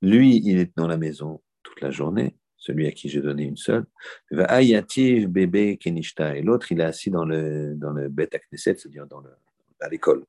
Lui, 0.00 0.36
il 0.44 0.58
est 0.58 0.76
dans 0.76 0.86
la 0.86 0.96
maison 0.96 1.42
toute 1.62 1.80
la 1.80 1.90
journée, 1.90 2.36
celui 2.56 2.86
à 2.86 2.92
qui 2.92 3.08
j'ai 3.08 3.20
donné 3.20 3.44
une 3.44 3.56
seule. 3.56 3.86
Ayativ, 4.30 5.28
bébé, 5.28 5.76
kenishta, 5.76 6.36
et 6.36 6.42
l'autre, 6.42 6.70
il 6.70 6.80
est 6.80 6.84
assis 6.84 7.10
dans 7.10 7.24
le, 7.24 7.74
dans 7.74 7.92
le 7.92 8.08
bet 8.08 8.30
c'est-à-dire 8.52 9.06
dans 9.06 9.20
le, 9.20 9.30
à 9.80 9.88
l'école. 9.88 10.24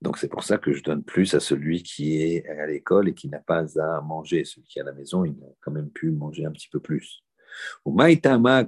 Donc 0.00 0.18
c'est 0.18 0.28
pour 0.28 0.44
ça 0.44 0.58
que 0.58 0.72
je 0.72 0.82
donne 0.82 1.02
plus 1.02 1.34
à 1.34 1.40
celui 1.40 1.82
qui 1.82 2.22
est 2.22 2.46
à 2.46 2.66
l'école 2.66 3.08
et 3.08 3.14
qui 3.14 3.28
n'a 3.28 3.40
pas 3.40 3.66
à 3.80 4.00
manger. 4.00 4.44
Celui 4.44 4.66
qui 4.66 4.78
est 4.78 4.82
à 4.82 4.84
la 4.84 4.92
maison, 4.92 5.24
il 5.24 5.32
a 5.42 5.48
quand 5.60 5.72
même 5.72 5.90
pu 5.90 6.10
manger 6.10 6.44
un 6.44 6.52
petit 6.52 6.68
peu 6.68 6.80
plus. 6.80 7.24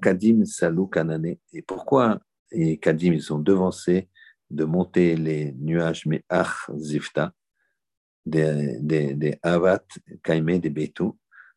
Kadim 0.01 0.45
Salou 0.45 0.87
Kanane. 0.87 1.37
Et 1.53 1.62
pourquoi 1.62 2.21
et 2.51 2.79
Kadim, 2.79 3.12
ils 3.12 3.23
sont 3.23 3.39
devancés 3.39 4.09
de 4.51 4.65
monter 4.65 5.17
les 5.17 5.53
nuages, 5.53 6.07
mais 6.07 6.25
Ach 6.29 6.69
Zifta, 6.77 7.33
des, 8.27 9.39
Avat 9.43 9.85
Kaime, 10.23 10.59
des 10.59 10.71
Betou, 10.71 11.17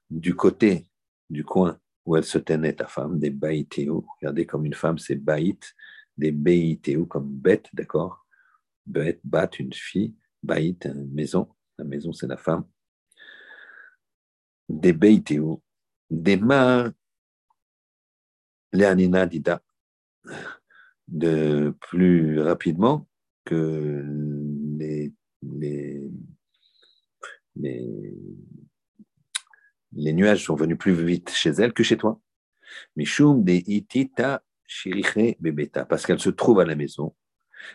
du 0.09 0.35
côté, 0.35 0.85
du 1.29 1.43
coin 1.43 1.79
où 2.05 2.15
elle 2.15 2.23
se 2.23 2.37
tenait, 2.37 2.73
ta 2.73 2.85
femme, 2.85 3.17
des 3.17 3.29
Baïtéou. 3.29 4.05
Regardez 4.19 4.45
comme 4.45 4.65
une 4.65 4.73
femme, 4.73 4.97
c'est 4.99 5.15
Baït, 5.15 5.73
des 6.17 6.31
Baïtéou, 6.31 7.05
comme 7.05 7.29
bête, 7.29 7.69
d'accord? 7.73 8.25
Bête, 8.85 9.21
bat, 9.23 9.49
une 9.57 9.73
fille, 9.73 10.13
Baït, 10.41 10.85
maison. 11.11 11.49
La 11.77 11.85
maison, 11.85 12.11
c'est 12.13 12.27
la 12.27 12.37
femme. 12.37 12.65
Des 14.69 14.93
Baïtéou, 14.93 15.61
des 16.09 16.37
Mar 16.37 16.91
Léanina 18.73 19.25
Dida 19.27 19.61
de 21.07 21.75
plus 21.79 22.39
rapidement 22.39 23.07
que 23.45 24.03
les, 24.77 25.13
nuages 29.95 30.45
sont 30.45 30.55
venus 30.55 30.77
plus 30.77 30.93
vite 30.93 31.29
chez 31.29 31.49
elle 31.49 31.73
que 31.73 31.83
chez 31.83 31.97
toi. 31.97 32.19
Mishum 32.95 33.43
de 33.43 33.53
itita 33.53 34.43
shiriche 34.65 35.37
bebeta, 35.39 35.85
parce 35.85 36.05
qu'elle 36.05 36.19
se 36.19 36.29
trouve 36.29 36.59
à 36.59 36.65
la 36.65 36.75
maison. 36.75 37.15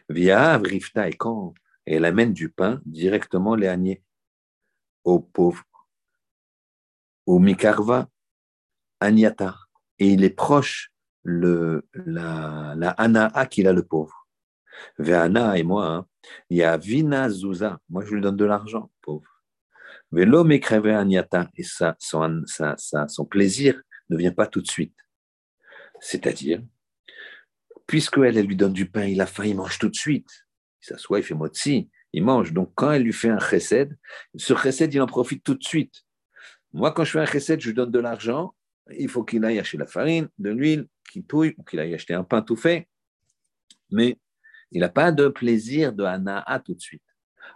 Via 0.09 0.59
Rifta, 0.59 1.09
et 1.09 1.13
quand 1.13 1.55
elle 1.87 2.05
amène 2.05 2.33
du 2.33 2.49
pain 2.49 2.83
directement 2.85 3.55
les 3.55 4.03
aux 5.05 5.21
pauvres, 5.21 5.65
au 7.25 7.39
Mikarva, 7.39 8.09
Aniata 9.01 9.68
et 9.99 10.09
il 10.09 10.25
est 10.25 10.31
proche 10.31 10.93
le, 11.23 11.87
la, 11.93 12.75
la 12.77 12.91
Anaa 12.91 13.47
qu'il 13.47 13.69
a 13.69 13.73
le 13.73 13.83
pauvre. 13.83 14.29
Ve'ana 14.99 15.59
et 15.59 15.63
moi, 15.63 15.87
hein, 15.87 16.07
il 16.51 16.59
y 16.59 16.63
a 16.63 16.77
Vina 16.77 17.29
Zouza, 17.29 17.81
moi 17.89 18.05
je 18.05 18.15
lui 18.15 18.21
donne 18.21 18.37
de 18.37 18.45
l'argent, 18.45 18.91
pauvre. 19.03 19.43
l'homme 20.13 20.53
écrivait 20.53 20.95
Aniata, 20.95 21.51
et 21.57 21.63
ça, 21.63 21.97
son, 21.99 22.45
son 23.09 23.25
plaisir 23.25 23.81
ne 24.11 24.17
vient 24.17 24.33
pas 24.33 24.47
tout 24.47 24.61
de 24.61 24.69
suite. 24.69 24.97
C'est-à-dire, 26.01 26.63
puisque 27.87 28.19
elle, 28.19 28.41
lui 28.47 28.57
donne 28.57 28.73
du 28.73 28.89
pain, 28.89 29.05
il 29.05 29.21
a 29.21 29.27
faim, 29.27 29.45
il 29.47 29.57
mange 29.57 29.79
tout 29.79 29.89
de 29.89 29.97
suite. 29.97 30.47
Il 30.83 30.87
s'assoit, 30.87 31.19
il 31.19 31.25
fait 31.25 31.35
motzi, 31.35 31.91
il 32.13 32.23
mange. 32.23 32.53
Donc, 32.53 32.73
quand 32.75 32.93
elle 32.93 33.03
lui 33.03 33.13
fait 33.13 33.31
un 33.31 33.41
chesed, 33.41 33.97
ce 34.37 34.55
chesed, 34.55 34.95
il 34.95 35.03
en 35.03 35.07
profite 35.07 35.43
tout 35.43 35.55
de 35.55 35.65
suite. 35.65 36.05
Moi, 36.73 36.93
quand 36.93 37.03
je 37.03 37.13
fais 37.13 37.21
un 37.21 37.27
chesed, 37.27 37.61
je 37.61 37.69
lui 37.69 37.75
donne 37.75 37.91
de 37.91 37.99
l'argent, 37.99 38.55
il 38.97 39.09
faut 39.09 39.25
qu'il 39.25 39.45
aille 39.45 39.59
acheter 39.59 39.79
la 39.79 39.87
farine, 39.87 40.29
de 40.39 40.51
l'huile, 40.51 40.87
qu'il 41.11 41.25
touille, 41.25 41.55
ou 41.59 41.63
qu'il 41.63 41.81
aille 41.81 41.95
acheter 41.95 42.15
un 42.15 42.25
pain 42.25 42.43
tout 42.43 42.57
fait. 42.57 42.89
Mais 43.91 44.19
il 44.71 44.81
n'a 44.81 44.89
pas 44.89 45.13
de 45.13 45.29
plaisir 45.29 45.93
de 45.93 46.05
Hana'a 46.05 46.61
tout 46.61 46.75
de 46.75 46.81
suite. 46.81 47.03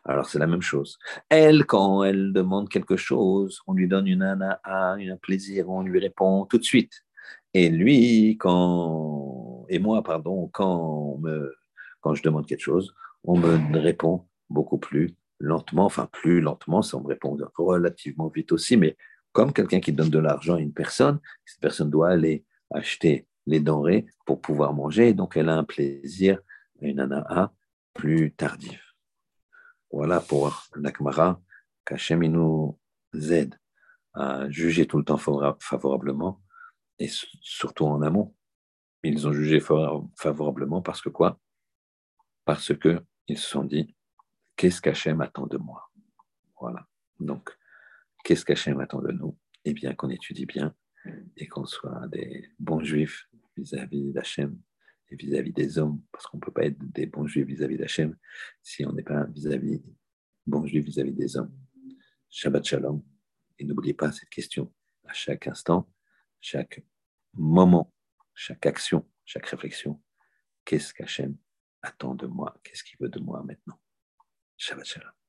Alors 0.05 0.29
c'est 0.29 0.39
la 0.39 0.47
même 0.47 0.63
chose. 0.63 0.99
Elle, 1.29 1.65
quand 1.67 2.03
elle 2.03 2.33
demande 2.33 2.69
quelque 2.69 2.97
chose, 2.97 3.61
on 3.67 3.75
lui 3.75 3.89
donne 3.89 4.07
une 4.07 4.23
Hana'a, 4.23 4.95
un 4.95 5.17
plaisir, 5.17 5.69
on 5.69 5.83
lui 5.83 6.01
répond 6.01 6.47
tout 6.47 6.59
de 6.59 6.65
suite. 6.65 7.05
Et 7.55 7.69
lui, 7.69 8.37
quand, 8.39 9.67
et 9.69 9.79
moi, 9.79 10.03
pardon, 10.03 10.49
quand, 10.53 11.19
me, 11.19 11.55
quand 12.01 12.15
je 12.15 12.23
demande 12.23 12.47
quelque 12.47 12.61
chose, 12.61 12.95
on 13.25 13.37
me 13.39 13.79
répond 13.79 14.27
beaucoup 14.49 14.79
plus 14.79 15.15
lentement, 15.39 15.85
enfin 15.85 16.09
plus 16.11 16.41
lentement, 16.41 16.83
ça 16.83 16.99
me 16.99 17.07
répond 17.07 17.37
relativement 17.57 18.29
vite 18.29 18.53
aussi, 18.53 18.77
mais 18.77 18.97
comme 19.33 19.53
quelqu'un 19.53 19.81
qui 19.81 19.93
donne 19.93 20.11
de 20.11 20.19
l'argent 20.19 20.57
à 20.57 20.61
une 20.61 20.73
personne, 20.73 21.21
cette 21.45 21.61
personne 21.61 21.91
doit 21.91 22.11
aller 22.11 22.45
acheter 22.71 23.27
les 23.47 23.61
denrées 23.61 24.07
pour 24.25 24.41
pouvoir 24.41 24.73
manger, 24.73 25.15
donc 25.15 25.37
elle 25.37 25.49
a 25.49 25.57
un 25.57 25.65
plaisir, 25.65 26.41
une 26.81 27.01
ana'a 27.01 27.53
plus 27.95 28.33
tardive. 28.33 28.81
Voilà 29.91 30.21
pour 30.21 30.69
l'Akmara, 30.77 31.41
qu'Hachem 31.85 32.25
nous 32.25 32.79
aide 33.13 33.59
à 34.15 34.49
juger 34.49 34.87
tout 34.87 34.99
le 34.99 35.05
temps 35.05 35.19
favorablement 35.19 36.41
et 36.99 37.09
surtout 37.41 37.87
en 37.87 38.03
amont. 38.03 38.35
Ils 39.03 39.27
ont 39.27 39.33
jugé 39.33 39.59
favorablement 39.61 40.81
parce 40.83 41.03
que 41.03 41.09
quoi? 41.09 41.41
Parce 42.45 42.73
qu'ils 42.79 43.39
se 43.39 43.49
sont 43.49 43.65
dit 43.65 43.97
qu'est-ce 44.57 44.81
qu'Hachem 44.81 45.21
attend 45.21 45.47
de 45.47 45.59
moi? 45.59 45.91
Voilà. 46.61 46.87
Donc, 47.19 47.57
qu'est-ce 48.23 48.45
qu'Hachem 48.45 48.81
attend 48.81 49.01
de 49.01 49.13
nous? 49.13 49.37
Eh 49.65 49.73
bien, 49.73 49.95
qu'on 49.95 50.11
étudie 50.11 50.47
bien 50.47 50.75
et 51.37 51.47
qu'on 51.47 51.67
soit 51.67 52.07
des 52.09 52.49
bons 52.59 52.83
juifs 52.83 53.29
vis-à-vis 53.57 54.13
d'Hachem 54.13 54.59
et 55.09 55.17
vis-à-vis 55.17 55.53
des 55.53 55.79
hommes, 55.79 56.03
parce 56.11 56.27
qu'on 56.27 56.39
ne 56.39 56.43
peut 56.43 56.53
pas 56.53 56.65
être 56.65 56.79
des 56.79 57.07
bons 57.07 57.27
juifs 57.27 57.47
vis-à-vis 57.47 57.77
d'Hachem 57.77 58.17
si 58.63 58.85
on 58.87 58.93
n'est 58.93 59.03
pas 59.03 59.25
vis-à-vis 59.25 59.83
bons 60.47 60.67
juifs 60.67 60.85
vis-à-vis 60.85 61.13
des 61.13 61.37
hommes. 61.37 61.55
Shabbat 62.31 62.65
Shalom. 62.65 63.05
Et 63.59 63.65
n'oubliez 63.65 63.95
pas 63.95 64.11
cette 64.11 64.31
question 64.31 64.73
à 65.05 65.13
chaque 65.13 65.47
instant, 65.47 65.93
chaque 66.41 66.83
moment, 67.35 67.93
chaque 68.35 68.67
action, 68.67 69.09
chaque 69.25 69.47
réflexion. 69.47 70.03
Qu'est-ce 70.65 70.95
qu'Hachem 70.95 71.37
attend 71.83 72.15
de 72.15 72.27
moi? 72.27 72.57
Qu'est-ce 72.65 72.83
qu'il 72.83 72.99
veut 72.99 73.11
de 73.11 73.21
moi 73.21 73.43
maintenant? 73.43 73.79
Shabbat 74.57 74.87
Shalom. 74.87 75.22